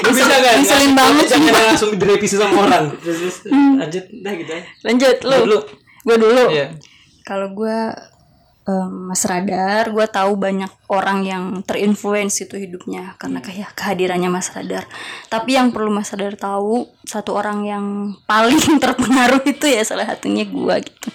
Lu 0.04 0.10
bisa 0.10 0.28
kan 0.28 0.58
ngeselin 0.60 0.92
banget. 0.96 1.26
Jangan 1.30 1.52
langsung 1.72 1.90
direvisi 1.96 2.36
sama 2.36 2.56
orang. 2.66 2.84
Terus 3.02 3.42
terus, 3.42 3.52
lanjut 3.52 4.04
dah 4.22 4.32
gitu 4.36 4.50
aja. 4.52 4.64
lanjut 4.86 5.16
lu. 5.24 5.36
Dulu. 5.46 5.58
gue 6.02 6.16
dulu. 6.18 6.44
Iya. 6.50 6.66
Kalau 7.22 7.54
gue 7.54 7.78
Mas 8.90 9.26
Radar 9.26 9.90
gue 9.90 10.06
tahu 10.06 10.38
banyak 10.38 10.70
orang 10.86 11.26
yang 11.26 11.44
terinfluence 11.66 12.46
itu 12.46 12.54
hidupnya 12.54 13.18
karena 13.18 13.42
kayak 13.42 13.74
kehadirannya 13.74 14.30
Mas 14.30 14.54
Radar. 14.54 14.86
Tapi 15.26 15.58
yang 15.58 15.74
perlu 15.74 15.90
Mas 15.90 16.14
Radar 16.14 16.38
tahu 16.38 16.86
satu 17.02 17.34
orang 17.34 17.66
yang 17.66 17.86
paling 18.26 18.58
terpengaruh 18.82 19.42
itu 19.46 19.66
ya 19.66 19.82
salah 19.82 20.06
satunya 20.06 20.46
gue 20.46 20.76
gitu 20.86 21.10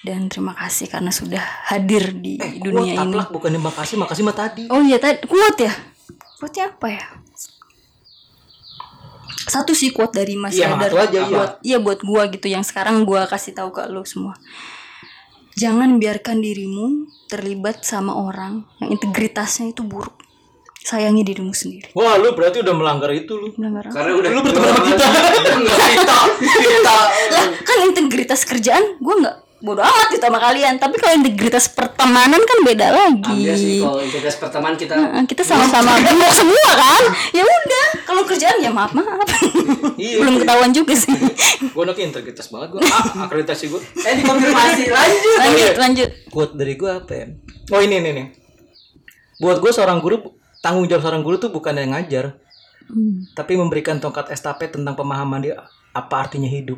dan 0.00 0.32
terima 0.32 0.56
kasih 0.56 0.88
karena 0.88 1.12
sudah 1.12 1.44
hadir 1.68 2.16
di 2.16 2.40
dunia 2.64 2.96
Quote 2.96 3.04
ini 3.04 3.12
taplak 3.12 3.28
bukan 3.28 3.50
makasih 3.60 3.96
makasih 4.00 4.22
mah 4.24 4.36
tadi 4.36 4.64
oh 4.72 4.80
iya 4.80 4.96
tadi 4.96 5.28
kuat 5.28 5.56
ya 5.60 5.72
kuatnya 6.40 6.72
apa 6.72 6.88
ya 6.88 7.04
satu 9.50 9.76
sih 9.76 9.90
quote 9.92 10.14
dari 10.14 10.38
Mas 10.38 10.54
Iya, 10.56 10.72
Radar 10.72 10.92
satu 10.94 11.04
aja, 11.04 11.20
iya. 11.20 11.28
buat 11.28 11.52
iya 11.60 11.78
buat 11.82 12.00
gua 12.00 12.22
gitu 12.32 12.46
yang 12.48 12.64
sekarang 12.64 13.04
gua 13.04 13.28
kasih 13.28 13.52
tahu 13.52 13.76
ke 13.76 13.84
lu 13.92 14.00
semua 14.08 14.40
jangan 15.60 16.00
biarkan 16.00 16.40
dirimu 16.40 17.04
terlibat 17.28 17.84
sama 17.84 18.16
orang 18.16 18.64
yang 18.80 18.96
integritasnya 18.96 19.76
itu 19.76 19.84
buruk 19.84 20.16
sayangi 20.80 21.20
dirimu 21.28 21.52
sendiri 21.52 21.92
Wah, 21.92 22.16
lu 22.16 22.32
berarti 22.32 22.64
udah 22.64 22.72
melanggar 22.72 23.12
itu 23.12 23.36
lu. 23.36 23.52
Benar 23.52 23.84
nggak? 23.84 23.92
Karena 23.92 24.12
udah 24.16 24.30
Lu 24.32 24.40
berteman 24.40 24.70
sama 24.72 24.80
kita. 24.88 25.06
Enggak 25.60 25.76
kita. 25.92 26.18
Kita. 26.40 26.98
lah 27.36 27.46
kan 27.68 27.78
integritas 27.84 28.40
kerjaan 28.48 28.96
gua 28.96 29.14
nggak 29.20 29.36
bodoh 29.60 29.80
amat 29.80 30.08
gitu 30.10 30.20
sama 30.22 30.36
kalian 30.36 30.76
tapi 30.76 30.96
kalau 30.96 31.14
integritas 31.14 31.68
pertemanan 31.68 32.40
kan 32.40 32.58
beda 32.60 32.86
lagi 32.90 33.20
Ambil 33.22 33.54
sih 33.54 33.76
kalau 33.78 34.00
integritas 34.00 34.36
pertemanan 34.36 34.74
kita 34.74 34.94
Nah, 34.96 35.22
kita 35.22 35.42
sama-sama 35.42 35.96
gemuk 36.02 36.32
semua 36.32 36.70
kan 36.72 37.02
ya 37.30 37.44
udah 37.44 37.86
kalau 38.02 38.22
kerjaan 38.24 38.56
ya 38.56 38.68
maaf 38.68 38.90
maaf 38.90 39.20
Iya. 39.94 40.16
belum 40.18 40.40
ketahuan 40.40 40.70
juga 40.70 40.94
sih 40.94 41.12
Gue 41.70 41.82
anaknya 41.82 42.08
integritas 42.08 42.48
banget 42.48 42.72
gue. 42.72 42.80
Ah, 42.82 43.28
akreditasi 43.28 43.68
gue. 43.68 43.78
eh 44.00 44.14
dikonfirmasi 44.16 44.82
lanjut. 44.96 45.36
lanjut 45.38 45.74
lanjut 45.76 46.08
Quote 46.26 46.54
dari 46.54 46.74
gue 46.74 46.90
apa 46.90 47.12
ya? 47.12 47.26
Oh 47.68 47.78
ini 47.78 47.94
ini 47.96 48.10
nih. 48.10 48.26
Buat 49.38 49.60
gue 49.60 49.70
seorang 49.70 50.00
guru 50.00 50.24
tanggung 50.58 50.84
jawab 50.84 51.00
seorang 51.02 51.20
guru 51.20 51.36
tuh 51.36 51.48
bukan 51.48 51.72
yang 51.74 51.92
ngajar, 51.92 52.36
Hmm. 52.82 53.22
tapi 53.32 53.54
memberikan 53.54 53.96
tongkat 53.96 54.28
estafet 54.28 54.66
tentang 54.68 54.92
pemahaman 54.92 55.38
dia 55.40 55.62
apa 55.90 56.16
artinya 56.18 56.48
hidup 56.48 56.74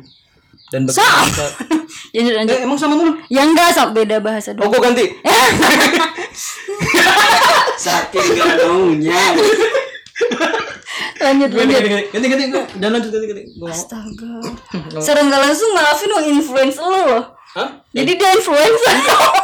dan 0.73 0.89
Sama. 0.89 1.05
bagaimana. 1.21 1.45
lanjut 2.15 2.33
lanjut 2.35 2.55
Eh, 2.55 2.61
emang 2.61 2.75
sama 2.75 2.93
mulu? 2.95 3.13
ya 3.27 3.41
enggak 3.41 3.69
sama 3.69 3.93
beda 3.93 4.17
bahasa 4.19 4.49
Oh, 4.51 4.57
dong 4.59 4.69
gue 4.71 4.81
ganti. 4.81 5.05
Saking 7.75 8.27
gak 8.33 8.57
maunya. 8.59 9.13
lanjut 11.19 11.49
lanjut 11.51 11.77
ganti, 12.09 12.27
ganti. 12.27 12.43
Dan 12.75 12.89
lanjut, 12.89 13.09
ganti, 13.09 13.25
ganti. 13.27 13.43
Gua 13.53 13.65
mau. 13.65 13.71
astaga 13.71 14.33
secara 14.97 15.19
nggak 15.21 15.41
langsung 15.41 15.69
maafin 15.71 16.07
lo 16.07 16.19
influence 16.23 16.77
lo 16.77 16.89
loh 16.89 17.23
Hah? 17.53 17.69
jadi 17.91 18.11
dia 18.13 18.29
influencer 18.33 18.93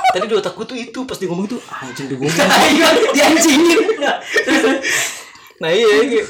Tadi 0.10 0.26
di 0.26 0.34
otak 0.34 0.54
gue 0.56 0.66
tuh 0.66 0.74
itu 0.76 1.00
pas 1.06 1.14
dia 1.14 1.30
ngomong 1.30 1.46
itu 1.46 1.58
anjing 1.64 2.06
dia 2.06 2.18
ngomong. 2.18 2.34
Ayo 2.66 2.86
dianjingin. 3.14 3.80
Nah 5.60 5.70
iya, 5.70 5.86
iya. 6.04 6.24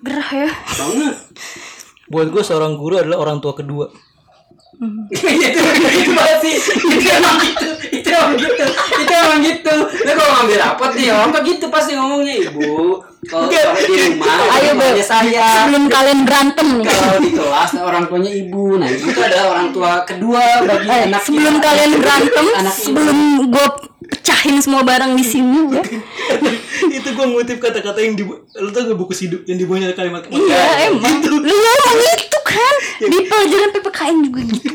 gerah 0.00 0.30
ya 0.36 0.50
Banget. 0.50 1.14
Buat 2.10 2.28
gue 2.34 2.42
seorang 2.42 2.74
guru 2.74 2.98
adalah 2.98 3.22
orang 3.22 3.38
tua 3.38 3.54
kedua. 3.54 3.86
itu 5.12 5.60
itu 5.60 6.10
masih 6.16 6.56
itu 6.88 7.08
emang 7.12 7.36
gitu. 7.44 7.68
Itu 8.00 8.08
emang 8.10 8.34
gitu. 8.34 8.64
Itu 8.98 9.12
emang 9.12 9.38
gitu. 9.44 9.74
Lu 9.76 10.12
kalau 10.18 10.32
ngambil 10.40 10.56
rapat 10.58 10.90
nih 10.96 11.08
orang 11.12 11.30
tuh 11.30 11.42
gitu 11.46 11.66
pasti 11.70 11.92
ngomongnya 11.94 12.34
ibu 12.48 13.04
kalau 13.28 13.52
di 13.52 13.94
rumah 14.16 14.56
ayo 14.56 14.72
bu 14.80 14.96
saya. 15.04 15.68
Sebelum 15.68 15.92
kalian 15.92 16.20
berantem 16.24 16.68
nih. 16.80 16.86
Kalau 16.88 17.18
di 17.20 17.30
kelas 17.36 17.70
orang 17.76 18.04
tuanya 18.08 18.32
ibu. 18.32 18.80
Nah 18.80 18.88
ibu 18.88 19.04
itu 19.12 19.20
adalah 19.20 19.46
orang 19.52 19.68
tua 19.76 19.92
kedua 20.08 20.44
bagi 20.64 20.88
Eh, 20.88 21.00
anak 21.12 21.22
sebelum 21.28 21.54
kalian 21.60 21.90
berantem 22.00 22.44
sebelum 22.72 23.18
gue 23.52 23.66
pecahin 24.10 24.58
semua 24.58 24.82
barang 24.82 25.14
di 25.14 25.24
sini 25.24 25.78
ya. 25.78 25.82
Itu 27.00 27.08
gue 27.14 27.26
ngutip 27.30 27.58
kata-kata 27.62 27.98
yang 28.02 28.18
di 28.18 28.26
lu 28.26 28.70
tau 28.74 28.82
gak 28.90 28.98
buku 28.98 29.14
hidup 29.26 29.46
yang 29.46 29.56
dibuatnya 29.56 29.94
kalimat 29.94 30.26
iya 30.28 30.90
emang. 30.90 31.22
Lu 31.22 31.38
ngomong 31.40 31.98
itu 32.02 32.38
kan? 32.42 32.74
Di 33.00 33.18
pelajaran 33.24 33.70
PPKN 33.72 34.16
juga 34.26 34.40
gitu 34.44 34.68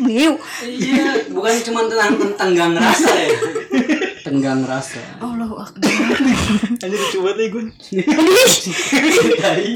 iya 0.65 1.27
bukan 1.29 1.53
cuma 1.65 1.85
tentang 1.85 2.15
tentang 2.17 2.49
gang 2.55 2.73
rasa 2.77 3.11
ya. 3.11 3.29
Tenggang 4.25 4.65
rasa 4.65 4.97
Allahu 5.21 5.61
Akbar. 5.61 5.85
Anjir 6.81 6.97
lucu 6.97 7.17
banget 7.21 7.37
nih 7.37 7.47
gue 7.53 7.63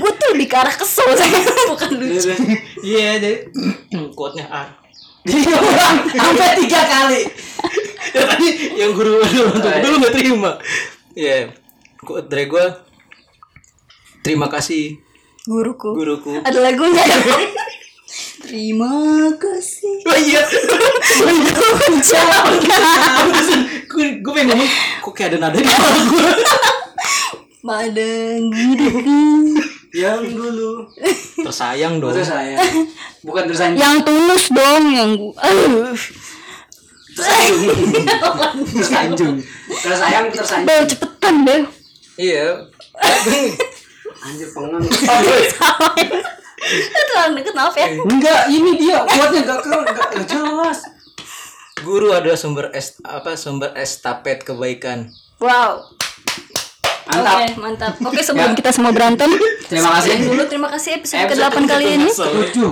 gue 0.01 0.11
tuh 0.17 0.27
lebih 0.33 0.47
ke 0.49 0.55
arah 0.57 0.73
kesel 0.73 1.05
saya 1.13 1.37
bukan 1.69 1.89
lucu. 2.01 2.33
Iya 2.81 3.21
jadi 3.21 3.45
Quote-nya 4.17 4.49
A. 4.49 4.63
Diulang 5.21 6.09
sampai 6.09 6.57
tiga 6.65 6.81
kali 6.81 7.21
Ya 8.15 8.23
tadi 8.25 8.47
yang 8.77 8.91
guru 8.95 9.21
tua 9.23 9.79
dulu 9.81 9.95
gak 10.01 10.13
terima. 10.15 10.51
Iya. 11.13 11.53
Quote 11.99 12.31
dari 12.31 12.45
gue 12.47 12.65
Terima 14.19 14.51
kasih. 14.51 14.99
Guruku. 15.47 15.95
Guruku. 15.95 16.43
Ada 16.43 16.59
lagunya 16.59 17.03
terima 18.45 19.29
kasih. 19.39 19.95
Oh 20.05 20.17
iya. 20.17 20.41
Jangan. 22.03 22.43
Gue 23.89 24.21
gue 24.21 24.31
pengen 24.33 24.53
ngomong 24.53 24.69
Kok 25.05 25.13
kayak 25.15 25.29
ada 25.35 25.37
nada 25.49 25.57
di 25.57 25.65
kepala 25.65 25.99
gue 26.07 26.29
pada 27.59 28.11
hidupku 28.39 29.19
yang 29.89 30.21
dulu. 30.25 30.85
Tersayang 31.43 31.97
dong. 31.97 32.13
Terus 32.13 32.29
saya 32.29 32.55
bukan 33.25 33.43
terus 33.49 33.59
saya 33.59 33.73
yang 33.75 33.99
tulus 34.05 34.53
dong 34.53 34.83
yang 34.93 35.09
gua 35.17 35.91
Aduh. 37.25 37.75
terus 38.69 38.91
anjung 38.93 39.35
terus 39.67 39.99
sayang 39.99 40.25
terus 40.31 40.51
anjung 40.53 40.67
Bel 40.67 40.83
cepetan 40.87 41.35
Bel. 41.43 41.61
Iya. 42.19 42.67
Anjir 44.27 44.51
pengen 44.51 44.83
Terlalu 47.07 47.31
deket 47.39 47.55
maaf 47.55 47.71
ya. 47.79 47.87
Enggak 47.95 48.51
ini 48.51 48.75
dia. 48.75 49.07
Kuatnya 49.07 49.47
enggak 49.47 49.59
ke 49.63 49.67
enggak 49.71 50.07
enggak 50.11 50.27
jelas. 50.27 50.79
Guru 51.79 52.11
adalah 52.11 52.35
sumber 52.35 52.67
est 52.75 52.99
apa 53.07 53.39
sumber 53.39 53.71
estafet 53.79 54.43
kebaikan. 54.43 55.07
Wow 55.39 55.95
mantap 57.09 57.35
Oke 57.35 57.45
mantap 57.57 57.93
Oke 57.99 58.21
sebelum 58.21 58.53
kita 58.53 58.69
semua 58.69 58.93
berantem 58.93 59.29
Terima 59.65 59.97
kasih. 59.97 60.15
dulu 60.23 60.43
terima 60.45 60.69
kasih 60.69 60.91
episode 60.95 61.25
Episode 61.25 61.49
ke-8 61.49 61.65
kali 61.65 61.85
ini 61.95 62.09
tujuh 62.09 62.71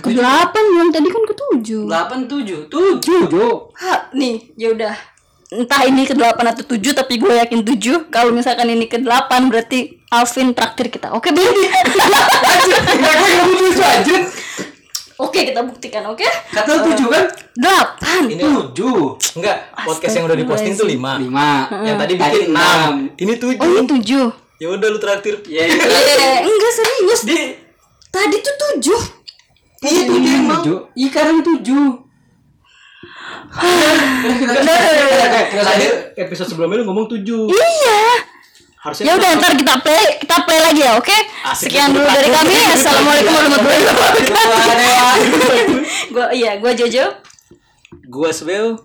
Ke-8 0.00 0.54
belum 0.54 0.88
tadi 0.90 1.08
kan 1.08 1.22
ke-7 1.26 1.68
delapan 1.84 2.18
tujuh 2.24 2.58
tujuh 2.68 3.20
jo 3.26 3.48
Ha, 3.74 4.12
nih 4.12 4.52
yaudah 4.54 4.92
entah 5.50 5.82
ini 5.82 6.06
ke-8 6.06 6.38
atau 6.38 6.62
7 6.64 6.78
tapi 6.94 7.16
gue 7.16 7.32
yakin 7.36 7.60
7 7.60 8.06
kalau 8.06 8.30
misalkan 8.30 8.68
ini 8.68 8.86
ke-8 8.86 9.30
berarti 9.48 9.98
Alvin 10.08 10.52
traktir 10.52 10.86
kita 10.86 11.10
oke 11.10 11.26
enggak 11.26 11.50
kamu 13.18 13.54
tujuh 13.58 13.82
aja 13.82 14.16
oke 15.20 15.40
kita 15.44 15.60
buktikan 15.60 16.02
oke? 16.08 16.24
Kata 16.24 16.68
lu 16.72 16.80
tujuh 16.92 17.08
kan? 17.12 17.24
8 17.60 18.32
Ini 18.32 18.40
tujuh. 18.40 19.20
Enggak 19.36 19.56
Podcast 19.84 20.14
yang 20.16 20.24
udah 20.26 20.38
diposting 20.38 20.72
tuh 20.72 20.88
5 20.88 20.96
lima. 20.96 21.68
Yang 21.84 21.96
tadi 22.00 22.12
bikin 22.16 22.42
enam. 22.56 23.12
6 23.14 23.22
Ini 23.22 23.32
7 23.36 23.60
oh 23.60 23.68
ini 23.68 23.82
7 23.84 24.60
Ya 24.60 24.68
udah 24.68 24.88
lu 24.92 24.98
traktir. 25.00 25.40
Ya 25.48 25.64
itu 25.64 25.80
Eh, 25.80 26.36
enggak 26.44 26.72
serius. 26.72 27.20
Di 27.24 27.38
tadi 28.08 28.36
tuh 28.40 28.54
7 28.80 28.96
iya 29.80 30.02
tujuh 30.04 30.32
emang. 30.44 30.60
Tujuh 30.60 30.78
iya 30.92 31.08
sekarang 31.08 31.40
tujuh. 31.40 31.86
Tadi 35.50 35.86
episode 36.14 36.48
sebelumnya 36.52 36.84
lu 36.84 36.92
ngomong 36.92 37.08
7 37.10 37.24
iya 37.50 38.00
Harusnya 38.80 39.12
ya 39.12 39.20
udah 39.20 39.30
ntar 39.36 39.52
kita 39.60 39.74
play 39.84 40.04
kita 40.24 40.36
play 40.48 40.56
lagi 40.56 40.80
ya 40.80 40.96
oke? 40.96 41.12
Asik. 41.52 41.68
sekian 41.68 41.92
dulu 41.92 42.08
dari 42.08 42.32
kami. 42.32 42.56
Assalamualaikum 42.72 43.32
warahmatullahi 43.36 43.84
wabarakatuh. 43.84 44.40
gue 46.16 46.26
iya 46.32 46.56
gue 46.56 46.72
Jojo. 46.80 47.04
Gua 48.08 48.32
Sebel 48.32 48.80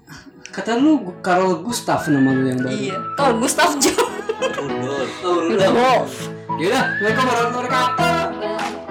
kata 0.52 0.76
lu 0.76 1.16
Karol 1.24 1.64
Gustav 1.64 2.04
nama 2.12 2.36
lu 2.36 2.44
yang 2.44 2.60
baru. 2.60 2.76
Iya 2.76 2.98
kalau 3.16 3.40
Gustav 3.40 3.72
Jo. 3.80 3.96
Oh, 5.24 5.48
udah. 5.48 6.04
Yaudah, 6.60 6.84
Assalamualaikum 7.00 7.24
warahmatullahi 7.24 7.56
wabarakatuh. 7.56 8.85